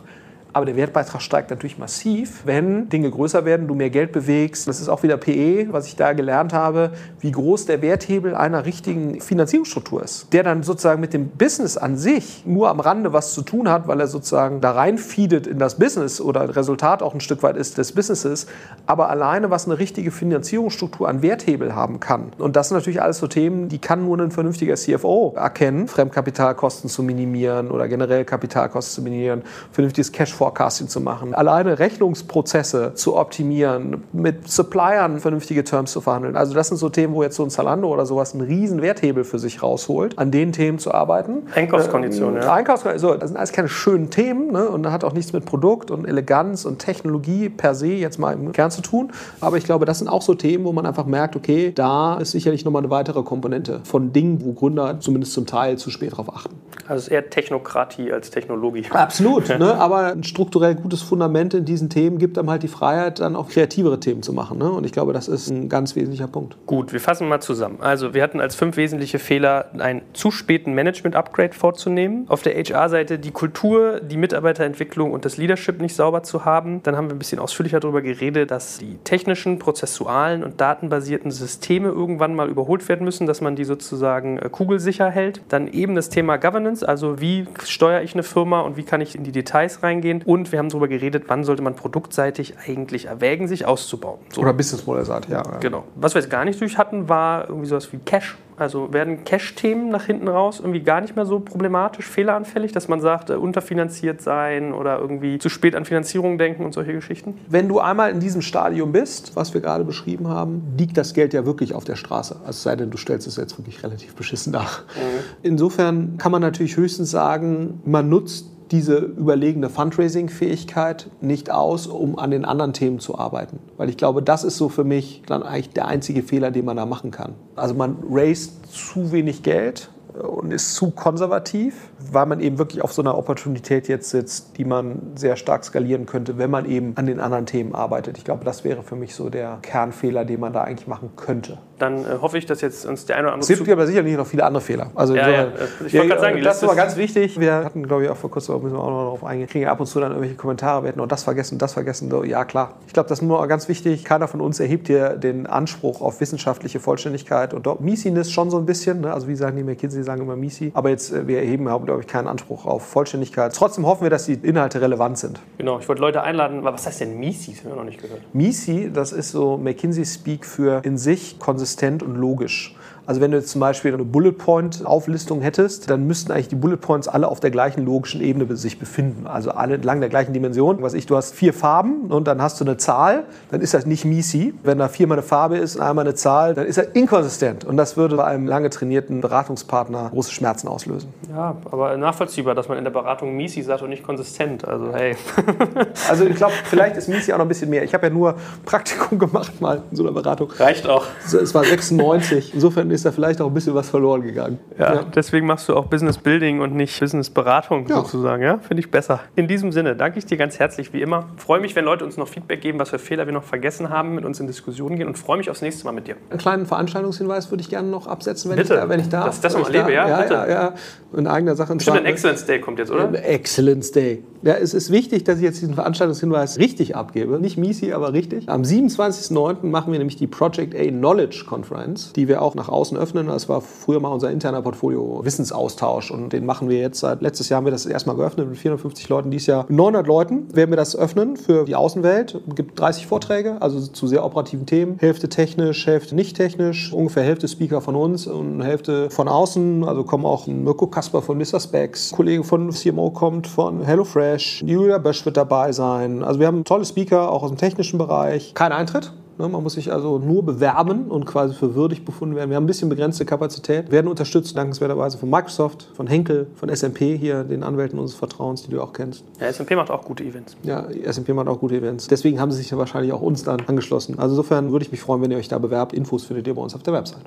Aber 0.57 0.64
der 0.64 0.76
Wertbeitrag 0.76 1.20
steigt 1.20 1.50
natürlich 1.50 1.76
massiv, 1.76 2.46
wenn 2.46 2.88
Dinge 2.88 3.11
größer 3.11 3.44
werden, 3.44 3.68
du 3.68 3.74
mehr 3.74 3.90
Geld 3.90 4.11
bewegst. 4.11 4.66
Das 4.66 4.80
ist 4.80 4.88
auch 4.88 5.02
wieder 5.02 5.18
PE, 5.18 5.70
was 5.70 5.86
ich 5.86 5.96
da 5.96 6.14
gelernt 6.14 6.54
habe, 6.54 6.92
wie 7.20 7.30
groß 7.30 7.66
der 7.66 7.82
Werthebel 7.82 8.34
einer 8.34 8.64
richtigen 8.64 9.20
Finanzierungsstruktur 9.20 10.02
ist. 10.02 10.32
Der 10.32 10.44
dann 10.44 10.62
sozusagen 10.62 11.02
mit 11.02 11.12
dem 11.12 11.28
Business 11.28 11.76
an 11.76 11.98
sich 11.98 12.44
nur 12.46 12.70
am 12.70 12.80
Rande 12.80 13.12
was 13.12 13.34
zu 13.34 13.42
tun 13.42 13.68
hat, 13.68 13.86
weil 13.86 14.00
er 14.00 14.07
sozusagen 14.07 14.62
da 14.62 14.70
reinfeedet 14.70 15.46
in 15.46 15.59
das 15.59 15.74
Business 15.74 16.22
oder 16.22 16.57
Resultat 16.57 17.02
auch 17.02 17.12
ein 17.12 17.20
Stück 17.20 17.42
weit 17.42 17.59
ist 17.59 17.76
des 17.76 17.92
Businesses. 17.92 18.46
Aber 18.86 19.11
alleine, 19.11 19.50
was 19.50 19.66
eine 19.66 19.78
richtige 19.78 20.11
Finanzierungsstruktur 20.11 21.07
an 21.07 21.20
Werthebel 21.20 21.74
haben 21.74 22.00
kann. 22.00 22.32
Und 22.38 22.57
das 22.57 22.70
sind 22.70 22.78
natürlich 22.78 23.02
alles 23.02 23.18
so 23.18 23.26
Themen, 23.26 23.68
die 23.68 23.78
kann 23.78 24.07
nur 24.07 24.18
ein 24.18 24.30
vernünftiger 24.30 24.76
CFO 24.76 25.34
erkennen, 25.36 25.86
Fremdkapitalkosten 25.86 26.88
zu 26.88 27.02
minimieren 27.02 27.70
oder 27.70 27.88
generell 27.88 28.24
Kapitalkosten 28.24 28.94
zu 28.94 29.02
minimieren, 29.02 29.42
vernünftiges 29.70 30.12
Cashflow 30.12 30.45
Forecasting 30.47 30.86
zu 30.86 31.01
machen, 31.01 31.34
alleine 31.34 31.80
Rechnungsprozesse 31.80 32.94
zu 32.94 33.16
optimieren, 33.16 34.05
mit 34.12 34.49
Suppliern 34.49 35.18
vernünftige 35.18 35.64
Terms 35.64 35.90
zu 35.90 36.01
verhandeln. 36.01 36.36
Also 36.36 36.55
das 36.55 36.68
sind 36.68 36.76
so 36.76 36.88
Themen, 36.88 37.14
wo 37.14 37.24
jetzt 37.24 37.34
so 37.34 37.42
ein 37.42 37.51
Zalando 37.51 37.92
oder 37.92 38.07
sowas 38.07 38.32
einen 38.32 38.42
riesen 38.42 38.80
Werthebel 38.80 39.24
für 39.24 39.40
sich 39.40 39.61
rausholt, 39.64 40.16
an 40.20 40.30
den 40.30 40.53
Themen 40.53 40.78
zu 40.78 40.94
arbeiten. 40.94 41.49
Einkaufskonditionen, 41.53 42.42
äh, 42.42 42.44
ja. 42.44 42.53
Einkaufskonditionen, 42.53 43.14
so, 43.16 43.20
das 43.20 43.30
sind 43.30 43.36
alles 43.36 43.51
keine 43.51 43.68
schönen 43.68 44.11
Themen 44.11 44.53
ne? 44.53 44.68
und 44.68 44.84
da 44.84 44.92
hat 44.92 45.03
auch 45.03 45.14
nichts 45.14 45.32
mit 45.32 45.44
Produkt 45.47 45.90
und 45.90 46.07
Eleganz 46.07 46.64
und 46.64 46.78
Technologie 46.78 47.49
per 47.49 47.74
se 47.74 47.88
jetzt 47.88 48.18
mal 48.18 48.32
im 48.32 48.53
Kern 48.53 48.70
zu 48.70 48.82
tun. 48.82 49.12
Aber 49.40 49.57
ich 49.57 49.64
glaube, 49.64 49.84
das 49.84 49.99
sind 49.99 50.07
auch 50.07 50.22
so 50.22 50.34
Themen, 50.34 50.64
wo 50.64 50.72
man 50.72 50.86
einfach 50.86 51.07
merkt, 51.07 51.34
okay, 51.34 51.72
da 51.74 52.18
ist 52.18 52.30
sicherlich 52.30 52.64
nochmal 52.64 52.82
eine 52.82 52.90
weitere 52.90 53.24
Komponente 53.24 53.80
von 53.82 54.12
Dingen, 54.12 54.44
wo 54.44 54.53
Gründer 54.53 55.01
zumindest 55.01 55.32
zum 55.32 55.47
Teil 55.47 55.76
zu 55.76 55.90
spät 55.90 56.12
darauf 56.12 56.32
achten. 56.32 56.55
Also 56.86 57.01
es 57.01 57.03
ist 57.09 57.12
eher 57.12 57.28
Technokratie 57.30 58.12
als 58.12 58.30
Technologie. 58.30 58.84
Absolut, 58.90 59.49
ne? 59.59 59.74
aber 59.74 60.12
ein 60.12 60.22
strukturell 60.37 60.74
gutes 60.74 61.01
Fundament 61.01 61.55
in 61.55 61.64
diesen 61.64 61.89
Themen 61.89 62.18
gibt 62.18 62.37
einem 62.37 62.51
halt 62.51 62.62
die 62.62 62.68
Freiheit, 62.68 63.20
dann 63.20 63.37
auch 63.37 63.49
kreativere 63.49 63.99
Themen 64.01 64.22
zu 64.22 64.34
machen. 64.34 64.59
Ne? 64.59 64.70
Und 64.70 64.84
ich 64.84 64.93
glaube, 64.93 65.14
das 65.14 65.28
ist 65.28 65.49
ein 65.49 65.70
ganz 65.70 65.97
wesentlicher 65.97 66.26
Punkt. 66.26 66.59
Gut, 66.66 66.93
wir 66.93 67.01
fassen 67.01 67.26
mal 67.26 67.41
zusammen. 67.41 67.78
Also 67.80 68.12
wir 68.12 68.22
hatten 68.22 68.39
als 68.39 68.55
fünf 68.55 68.76
wesentliche 68.76 69.18
Fehler 69.18 69.70
einen 69.78 70.03
zu 70.12 70.30
späten 70.30 70.74
Management-Upgrade 70.74 71.55
vorzunehmen. 71.55 72.26
Auf 72.28 72.43
der 72.43 72.53
HR-Seite 72.53 73.18
die 73.18 73.30
Kultur, 73.30 74.01
die 74.01 74.18
Mitarbeiterentwicklung 74.18 75.12
und 75.12 75.24
das 75.24 75.39
Leadership 75.39 75.80
nicht 75.80 75.97
sauber 75.97 76.22
zu 76.22 76.45
haben. 76.45 76.82
Dann 76.82 76.97
haben 76.97 77.09
wir 77.09 77.16
ein 77.16 77.18
bisschen 77.18 77.39
ausführlicher 77.39 77.80
darüber 77.80 78.03
geredet, 78.03 78.51
dass 78.51 78.76
die 78.76 78.99
technischen, 79.05 79.59
prozessualen 79.59 80.45
und 80.45 80.61
datenbasierten 80.61 81.30
Systeme 81.30 81.89
irgendwann 81.89 82.34
mal 82.34 82.51
überholt 82.51 82.87
werden 82.91 83.07
müssen, 83.07 83.26
dass 83.26 83.41
man 83.41 83.57
die 83.57 83.64
sozusagen 83.64 84.39
äh, 84.39 84.51
kugelsicher 84.51 85.09
hält. 85.09 85.41
Dann 85.49 85.66
eben 85.66 85.95
das 85.95 86.11
Thema 86.11 86.37
Governance, 86.37 86.87
also 86.87 87.22
wie 87.22 87.47
steuere 87.64 88.03
ich 88.03 88.12
eine 88.12 88.22
Firma 88.22 88.61
und 88.61 88.76
wie 88.76 88.82
kann 88.82 89.01
ich 89.01 89.14
in 89.14 89.24
die 89.24 89.32
Details 89.32 89.82
reingehen. 89.82 90.24
Und 90.26 90.50
wir 90.50 90.58
haben 90.58 90.68
darüber 90.68 90.88
geredet, 90.88 91.24
wann 91.28 91.44
sollte 91.44 91.62
man 91.62 91.76
produktseitig 91.76 92.54
eigentlich 92.66 93.06
erwägen, 93.06 93.46
sich 93.46 93.64
auszubauen. 93.64 94.18
So. 94.30 94.40
Oder 94.40 94.52
Businessmodellseitig, 94.52 95.30
ja. 95.30 95.42
Genau. 95.60 95.84
Was 95.94 96.14
wir 96.14 96.20
jetzt 96.20 96.30
gar 96.30 96.44
nicht 96.44 96.60
durch 96.60 96.78
hatten, 96.78 97.08
war 97.08 97.48
irgendwie 97.48 97.68
sowas 97.68 97.92
wie 97.92 97.98
Cash. 97.98 98.36
Also 98.56 98.92
werden 98.92 99.24
Cash-Themen 99.24 99.88
nach 99.88 100.04
hinten 100.04 100.26
raus 100.26 100.58
irgendwie 100.58 100.80
gar 100.80 101.00
nicht 101.00 101.14
mehr 101.14 101.26
so 101.26 101.38
problematisch, 101.38 102.06
fehleranfällig, 102.06 102.72
dass 102.72 102.88
man 102.88 103.00
sagt, 103.00 103.30
äh, 103.30 103.34
unterfinanziert 103.34 104.20
sein 104.20 104.72
oder 104.72 104.98
irgendwie 104.98 105.38
zu 105.38 105.48
spät 105.48 105.76
an 105.76 105.84
Finanzierung 105.84 106.38
denken 106.38 106.64
und 106.64 106.72
solche 106.72 106.94
Geschichten? 106.94 107.38
Wenn 107.48 107.68
du 107.68 107.78
einmal 107.78 108.10
in 108.10 108.18
diesem 108.18 108.42
Stadium 108.42 108.90
bist, 108.90 109.36
was 109.36 109.54
wir 109.54 109.60
gerade 109.60 109.84
beschrieben 109.84 110.26
haben, 110.26 110.74
liegt 110.76 110.96
das 110.96 111.14
Geld 111.14 111.34
ja 111.34 111.46
wirklich 111.46 111.72
auf 111.74 111.84
der 111.84 111.96
Straße. 111.96 112.36
Also 112.44 112.58
sei 112.62 112.74
denn, 112.74 112.90
du 112.90 112.96
stellst 112.96 113.28
es 113.28 113.36
jetzt 113.36 113.58
wirklich 113.58 113.80
relativ 113.84 114.16
beschissen 114.16 114.52
dar. 114.52 114.62
Mhm. 114.96 115.24
Insofern 115.42 116.16
kann 116.18 116.32
man 116.32 116.40
natürlich 116.40 116.76
höchstens 116.76 117.12
sagen, 117.12 117.80
man 117.84 118.08
nutzt 118.08 118.55
diese 118.70 118.96
überlegene 118.96 119.68
Fundraising-Fähigkeit 119.68 121.08
nicht 121.20 121.50
aus, 121.50 121.86
um 121.86 122.18
an 122.18 122.30
den 122.30 122.44
anderen 122.44 122.72
Themen 122.72 122.98
zu 122.98 123.18
arbeiten. 123.18 123.58
Weil 123.76 123.88
ich 123.88 123.96
glaube, 123.96 124.22
das 124.22 124.44
ist 124.44 124.56
so 124.56 124.68
für 124.68 124.84
mich 124.84 125.22
dann 125.26 125.42
eigentlich 125.42 125.70
der 125.70 125.86
einzige 125.86 126.22
Fehler, 126.22 126.50
den 126.50 126.64
man 126.64 126.76
da 126.76 126.86
machen 126.86 127.10
kann. 127.10 127.34
Also 127.54 127.74
man 127.74 127.96
raised 128.10 128.66
zu 128.70 129.12
wenig 129.12 129.42
Geld 129.42 129.90
und 130.22 130.50
ist 130.52 130.74
zu 130.74 130.90
konservativ, 130.90 131.90
weil 132.10 132.26
man 132.26 132.40
eben 132.40 132.58
wirklich 132.58 132.82
auf 132.82 132.92
so 132.92 133.02
einer 133.02 133.16
Opportunität 133.18 133.88
jetzt 133.88 134.10
sitzt, 134.10 134.56
die 134.56 134.64
man 134.64 135.12
sehr 135.14 135.36
stark 135.36 135.64
skalieren 135.64 136.06
könnte, 136.06 136.38
wenn 136.38 136.50
man 136.50 136.64
eben 136.64 136.96
an 136.96 137.06
den 137.06 137.20
anderen 137.20 137.46
Themen 137.46 137.74
arbeitet. 137.74 138.18
Ich 138.18 138.24
glaube, 138.24 138.44
das 138.44 138.64
wäre 138.64 138.82
für 138.82 138.96
mich 138.96 139.14
so 139.14 139.28
der 139.28 139.58
Kernfehler, 139.62 140.24
den 140.24 140.40
man 140.40 140.52
da 140.52 140.62
eigentlich 140.62 140.88
machen 140.88 141.10
könnte. 141.16 141.58
Dann 141.78 142.04
äh, 142.04 142.18
hoffe 142.20 142.38
ich, 142.38 142.46
dass 142.46 142.60
jetzt 142.62 142.86
uns 142.86 143.04
der 143.04 143.16
eine 143.16 143.26
oder 143.26 143.34
andere. 143.34 143.52
Es 143.52 143.58
gibt 143.58 143.70
aber 143.70 143.86
sicherlich 143.86 144.16
noch 144.16 144.26
viele 144.26 144.44
andere 144.44 144.62
Fehler. 144.62 144.90
Also 144.94 145.14
ja, 145.14 145.28
ja. 145.28 145.48
Ich 145.86 145.92
wollte 145.94 146.08
gerade 146.08 146.20
sagen, 146.20 146.42
das 146.42 146.56
ist 146.58 146.64
aber 146.64 146.74
ganz 146.74 146.96
wichtig. 146.96 147.38
Wir 147.38 147.54
hatten, 147.54 147.86
glaube 147.86 148.04
ich, 148.04 148.10
auch 148.10 148.16
vor 148.16 148.30
kurzem, 148.30 148.62
müssen 148.62 148.76
wir 148.76 148.82
auch 148.82 148.90
noch 148.90 149.02
darauf 149.04 149.24
eingehen, 149.24 149.48
kriegen 149.48 149.66
ab 149.66 149.78
und 149.78 149.86
zu 149.86 150.00
dann 150.00 150.12
irgendwelche 150.12 150.36
Kommentare, 150.36 150.82
wir 150.82 150.88
hätten 150.88 151.00
noch 151.00 151.08
das 151.08 151.24
vergessen, 151.24 151.58
das 151.58 151.74
vergessen. 151.74 152.10
So, 152.10 152.24
ja, 152.24 152.44
klar. 152.44 152.74
Ich 152.86 152.94
glaube, 152.94 153.08
das 153.08 153.20
ist 153.20 153.26
nur 153.26 153.46
ganz 153.46 153.68
wichtig. 153.68 154.04
Keiner 154.04 154.26
von 154.26 154.40
uns 154.40 154.58
erhebt 154.58 154.86
hier 154.86 155.10
den 155.10 155.46
Anspruch 155.46 156.00
auf 156.00 156.20
wissenschaftliche 156.20 156.80
Vollständigkeit 156.80 157.52
und 157.52 157.66
Miesiness 157.80 158.30
schon 158.30 158.50
so 158.50 158.56
ein 158.56 158.64
bisschen. 158.64 159.02
Ne? 159.02 159.12
Also, 159.12 159.28
wie 159.28 159.36
sagen 159.36 159.56
die 159.56 159.62
McKinsey, 159.62 160.02
sagen 160.02 160.22
immer 160.22 160.36
Misi. 160.36 160.70
Aber 160.74 160.88
jetzt, 160.88 161.12
äh, 161.12 161.26
wir 161.26 161.38
erheben, 161.38 161.64
glaube 161.66 162.00
ich, 162.00 162.06
keinen 162.06 162.28
Anspruch 162.28 162.64
auf 162.64 162.86
Vollständigkeit. 162.86 163.54
Trotzdem 163.54 163.86
hoffen 163.86 164.04
wir, 164.04 164.10
dass 164.10 164.24
die 164.24 164.34
Inhalte 164.34 164.80
relevant 164.80 165.18
sind. 165.18 165.40
Genau, 165.58 165.78
ich 165.78 165.88
wollte 165.88 166.00
Leute 166.00 166.22
einladen. 166.22 166.64
Was 166.64 166.86
heißt 166.86 167.00
denn 167.02 167.18
Misi? 167.18 167.52
Das 167.52 167.64
haben 167.64 167.72
wir 167.72 167.76
noch 167.76 167.84
nicht 167.84 168.00
gehört. 168.00 168.22
Misi, 168.32 168.90
das 168.92 169.12
ist 169.12 169.30
so 169.30 169.58
McKinsey-Speak 169.58 170.46
für 170.46 170.80
in 170.82 170.96
sich 170.96 171.38
konsistent 171.38 171.65
und 172.02 172.16
logisch. 172.16 172.74
Also 173.07 173.20
wenn 173.20 173.30
du 173.30 173.38
jetzt 173.38 173.50
zum 173.50 173.61
Beispiel 173.61 173.94
eine 173.94 174.04
Bullet 174.04 174.32
Point 174.32 174.84
Auflistung 174.84 175.40
hättest, 175.40 175.88
dann 175.88 176.07
müssten 176.07 176.32
eigentlich 176.32 176.48
die 176.48 176.57
Bullet 176.57 176.76
Points 176.76 177.07
alle 177.07 177.28
auf 177.28 177.38
der 177.38 177.52
gleichen 177.52 177.84
logischen 177.84 178.20
Ebene 178.20 178.57
sich 178.57 178.78
befinden. 178.80 179.26
Also 179.28 179.52
alle 179.52 179.76
entlang 179.76 180.00
der 180.00 180.09
gleichen 180.09 180.32
Dimension. 180.32 180.82
Was 180.82 180.92
ich, 180.94 181.07
du 181.07 181.16
hast 181.16 181.34
vier 181.34 181.52
Farben 181.52 182.07
und 182.09 182.26
dann 182.26 182.42
hast 182.42 182.61
du 182.61 182.64
eine 182.64 182.76
Zahl, 182.78 183.24
dann 183.50 183.61
ist 183.61 183.74
das 183.74 183.86
nicht 183.86 184.04
Misi. 184.04 184.54
Wenn 184.64 184.78
da 184.78 184.88
viermal 184.88 185.18
eine 185.18 185.26
Farbe 185.26 185.57
ist 185.57 185.76
und 185.76 185.82
einmal 185.82 186.04
eine 186.04 186.14
Zahl, 186.14 186.54
dann 186.54 186.66
ist 186.66 186.78
das 186.78 186.86
inkonsistent. 186.94 187.64
Und 187.64 187.76
das 187.76 187.96
würde 187.96 188.16
bei 188.16 188.24
einem 188.24 188.46
lange 188.48 188.70
trainierten 188.70 189.20
Beratungspartner 189.20 190.11
große 190.11 190.32
Schmerzen 190.32 190.66
auslösen. 190.66 191.12
Ja, 191.30 191.57
aber 191.70 191.96
nachvollziehbar, 191.96 192.57
dass 192.57 192.68
man 192.68 192.76
in 192.78 192.84
der 192.84 192.90
Beratung 192.90 193.36
Misi 193.36 193.62
sagt 193.62 193.82
und 193.82 193.90
nicht 193.90 194.02
konsistent. 194.02 194.66
Also 194.66 194.92
hey. 194.92 195.14
also 196.09 196.24
ich 196.24 196.34
glaube, 196.34 196.54
vielleicht 196.64 196.96
ist 196.96 197.09
Misi 197.09 197.32
auch 197.32 197.38
noch 197.38 197.44
ein 197.44 197.48
bisschen 197.48 197.70
mehr. 197.70 197.84
Ich 197.84 197.94
habe 197.94 198.09
ja 198.09 198.12
nur 198.12 198.34
Praktikum 198.64 199.18
gemacht 199.18 199.61
mal 199.61 199.82
in 199.90 199.96
so 199.96 200.02
einer 200.02 200.12
Beratung. 200.12 200.50
Reicht 200.59 200.88
auch. 200.88 201.07
Es 201.24 201.54
war 201.54 201.62
96. 201.62 202.54
Insofern 202.54 202.90
ist 202.97 203.07
da 203.07 203.12
vielleicht 203.12 203.40
auch 203.40 203.47
ein 203.47 203.55
bisschen 203.55 203.74
was 203.74 203.88
verloren 203.88 204.22
gegangen. 204.22 204.59
Ja, 204.78 205.05
deswegen 205.14 205.47
machst 205.47 205.68
du 205.68 205.76
auch 205.76 205.86
Business 205.86 206.18
Building 206.18 206.61
und 206.61 206.74
nicht 206.74 206.99
Business 206.99 207.30
Beratung 207.30 207.86
Ja. 207.88 207.97
sozusagen. 207.97 208.42
Ja, 208.42 208.59
finde 208.59 208.80
ich 208.80 208.90
besser. 208.90 209.20
In 209.36 209.47
diesem 209.47 209.70
Sinne 209.70 209.94
danke 209.94 210.18
ich 210.18 210.26
dir 210.26 210.36
ganz 210.36 210.59
herzlich 210.59 210.92
wie 210.92 211.01
immer. 211.03 211.26
Freue 211.36 211.61
mich, 211.61 211.76
wenn 211.76 211.84
Leute 211.84 212.05
uns 212.05 212.16
noch 212.16 212.26
Feedback 212.28 212.61
geben, 212.61 212.78
was 212.80 212.90
für 212.90 212.99
Fehler 212.99 213.26
wir 213.26 213.32
noch 213.32 213.44
vergessen 213.44 213.90
haben, 213.90 214.14
mit 214.14 214.24
uns 214.24 214.40
in 214.40 214.47
Diskussionen 214.49 214.97
gehen 214.97 215.07
und 215.07 215.16
freue 215.16 215.36
mich 215.38 215.49
aufs 215.51 215.62
nächste 215.62 215.84
Mal 215.84 215.92
mit 215.92 216.09
dir. 216.09 216.16
Einen 216.30 216.38
kleinen 216.40 216.66
Veranstaltungshinweis 216.66 217.51
würde 217.53 217.61
ich 217.62 217.68
gerne 217.70 217.88
noch 217.88 218.07
absetzen, 218.09 218.51
wenn 218.51 218.57
Bitte. 218.59 218.74
ich 218.74 218.80
da, 218.80 218.88
wenn 218.88 219.01
ich 219.01 219.09
darf. 219.09 219.26
Dass 219.26 219.36
ich 219.36 219.42
das 219.42 219.53
noch 219.55 219.68
ich 219.68 219.74
erlebe, 219.74 219.92
ja, 219.94 220.09
ja, 220.09 220.20
bitte. 220.22 220.34
ja, 220.34 220.49
ja. 220.49 220.74
In 221.16 221.26
eigener 221.26 221.55
Sache. 221.55 221.72
Und 221.72 221.82
Stimmt, 221.82 221.97
zwar- 221.99 222.05
ein 222.05 222.11
Excellence 222.11 222.44
Day 222.47 222.61
kommt 222.61 222.78
jetzt, 222.78 222.90
oder? 222.90 223.09
Excellence 223.24 223.92
Day. 223.92 224.24
Ja, 224.42 224.55
es 224.55 224.74
ist 224.74 224.90
wichtig, 224.92 225.24
dass 225.24 225.38
ich 225.38 225.44
jetzt 225.44 225.61
diesen 225.61 225.74
Veranstaltungshinweis 225.74 226.59
richtig 226.59 226.94
abgebe. 226.94 227.38
Nicht 227.40 227.57
Misi, 227.57 227.92
aber 227.92 228.12
richtig. 228.12 228.49
Am 228.49 228.62
27.09. 228.62 229.70
machen 229.70 229.92
wir 229.92 229.99
nämlich 229.99 230.16
die 230.16 230.26
Project 230.26 230.74
A 230.74 230.84
Knowledge 230.88 231.44
Conference, 231.49 232.12
die 232.12 232.28
wir 232.28 232.42
auch 232.42 232.55
nach 232.55 232.68
außen 232.68 232.86
öffnen. 232.95 233.28
Das 233.28 233.49
war 233.49 233.61
früher 233.62 234.01
mal 234.01 234.11
unser 234.11 234.30
interner 234.30 234.61
Portfolio 234.62 235.20
Wissensaustausch 235.24 236.11
und 236.11 236.32
den 236.32 236.45
machen 236.45 236.68
wir 236.68 236.78
jetzt 236.78 237.01
seit 237.01 237.22
letztes 237.22 237.49
Jahr 237.49 237.59
haben 237.59 237.64
wir 237.64 237.72
das 237.72 237.87
erstmal 237.87 238.16
geöffnet 238.16 238.49
mit 238.49 238.59
450 238.59 239.09
Leuten. 239.09 239.30
Dieses 239.30 239.47
Jahr 239.47 239.64
mit 239.68 239.76
900 239.76 240.07
Leuten 240.07 240.55
werden 240.55 240.70
wir 240.70 240.76
das 240.76 240.95
öffnen 240.95 241.37
für 241.37 241.64
die 241.64 241.74
Außenwelt. 241.74 242.43
Es 242.49 242.55
gibt 242.55 242.78
30 242.78 243.07
Vorträge, 243.07 243.57
also 243.61 243.80
zu 243.80 244.07
sehr 244.07 244.24
operativen 244.24 244.66
Themen. 244.66 244.97
Hälfte 244.99 245.28
technisch, 245.28 245.87
Hälfte 245.87 246.14
nicht 246.14 246.37
technisch. 246.37 246.93
Ungefähr 246.93 247.22
Hälfte 247.22 247.49
Speaker 247.49 247.80
von 247.80 247.97
uns 247.97 248.26
und 248.26 248.62
Hälfte 248.62 249.09
von 249.11 249.28
außen. 249.28 249.84
Also 249.84 250.05
kommen 250.05 250.26
auch 250.26 250.47
Mirko 250.47 250.89
Kasper 250.89 251.22
von 251.22 251.39
Mr. 251.39 251.61
Specs, 251.61 252.11
Kollege 252.12 252.45
von 252.45 252.70
CMO 252.70 253.11
kommt 253.11 253.47
von 253.47 253.82
HelloFresh, 253.82 254.62
Julia 254.66 254.99
Bösch 254.99 255.24
wird 255.24 255.37
dabei 255.37 255.72
sein. 255.72 256.22
Also 256.22 256.41
wir 256.41 256.47
haben 256.47 256.64
tolle 256.64 256.84
Speaker, 256.84 257.30
auch 257.30 257.43
aus 257.43 257.51
dem 257.51 257.59
technischen 257.59 257.99
Bereich. 257.99 258.55
Kein 258.55 258.72
Eintritt. 258.72 259.12
Ne, 259.39 259.49
Man 259.49 259.62
muss 259.62 259.74
sich 259.74 259.93
also 259.93 260.18
nur 260.18 260.43
bewerben 260.45 261.07
und 261.09 261.26
quasi 261.26 261.55
für 261.55 261.74
würdig 261.74 262.05
befunden 262.07 262.34
werden. 262.37 262.49
Wir 262.49 262.57
haben 262.57 262.64
ein 262.64 262.66
bisschen 262.68 262.89
begrenzte 262.89 263.26
Kapazität, 263.26 263.91
werden 263.91 264.09
unterstützt 264.09 264.57
dankenswerterweise 264.57 265.18
von 265.18 265.28
Microsoft, 265.28 265.89
von 265.95 266.07
Henkel, 266.07 266.47
von 266.55 266.74
SMP 266.74 267.16
hier, 267.18 267.45
den 267.45 267.62
Anwälten 267.62 267.99
unseres 267.99 268.18
Vertrauens, 268.18 268.62
die 268.62 268.70
du 268.70 268.80
auch 268.80 268.95
kennst. 268.95 269.24
Ja, 269.39 269.53
SMP 269.53 269.76
macht 269.76 269.91
auch 269.91 270.03
gute 270.05 270.24
Events. 270.24 270.57
Ja, 270.62 270.87
SMP 271.05 271.34
macht 271.34 271.49
auch 271.49 271.61
gute 271.61 271.74
Events. 271.76 272.09
Deswegen 272.09 272.41
haben 272.41 272.51
sie 272.51 272.59
sich 272.59 272.70
ja 272.70 272.78
wahrscheinlich 272.78 273.12
auch 273.12 273.20
uns 273.20 273.45
dann 273.45 273.61
angeschlossen. 273.66 274.18
Also 274.18 274.34
insofern 274.34 274.72
würde 274.72 274.84
ich 274.87 274.91
mich 274.91 275.01
freuen, 275.01 275.20
wenn 275.20 275.30
ihr 275.30 275.37
euch 275.37 275.49
da 275.49 275.59
bewerbt. 275.59 275.93
Infos 275.93 276.24
findet 276.24 276.47
ihr 276.47 276.55
bei 276.55 276.62
uns 276.62 276.74
auf 276.74 276.82
der 276.82 276.95
Website. 276.95 277.20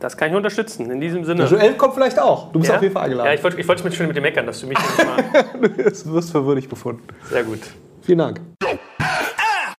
Das 0.00 0.16
kann 0.16 0.30
ich 0.30 0.36
unterstützen. 0.36 0.90
In 0.90 1.00
diesem 1.00 1.24
Sinne. 1.24 1.44
Joel 1.46 1.74
kommt 1.74 1.94
vielleicht 1.94 2.18
auch. 2.18 2.50
Du 2.52 2.58
bist 2.58 2.70
Ja? 2.70 2.76
auf 2.76 2.82
jeden 2.82 2.92
Fall 2.92 3.04
eingeladen. 3.04 3.28
Ja, 3.28 3.34
ich 3.34 3.42
wollte 3.44 3.60
ich 3.60 3.68
wollte 3.68 3.84
mich 3.84 3.94
schon 3.96 4.08
mit 4.08 4.16
dir 4.16 4.20
meckern, 4.20 4.46
dass 4.46 4.60
du 4.60 4.66
mich 4.66 4.76
nicht 4.78 5.06
mal. 5.06 5.44
du 5.78 6.12
wirst 6.12 6.32
für 6.32 6.44
würdig 6.44 6.68
befunden. 6.68 7.02
Sehr 7.30 7.44
gut. 7.44 7.60
Vielen 8.02 8.18
Dank. 8.18 8.40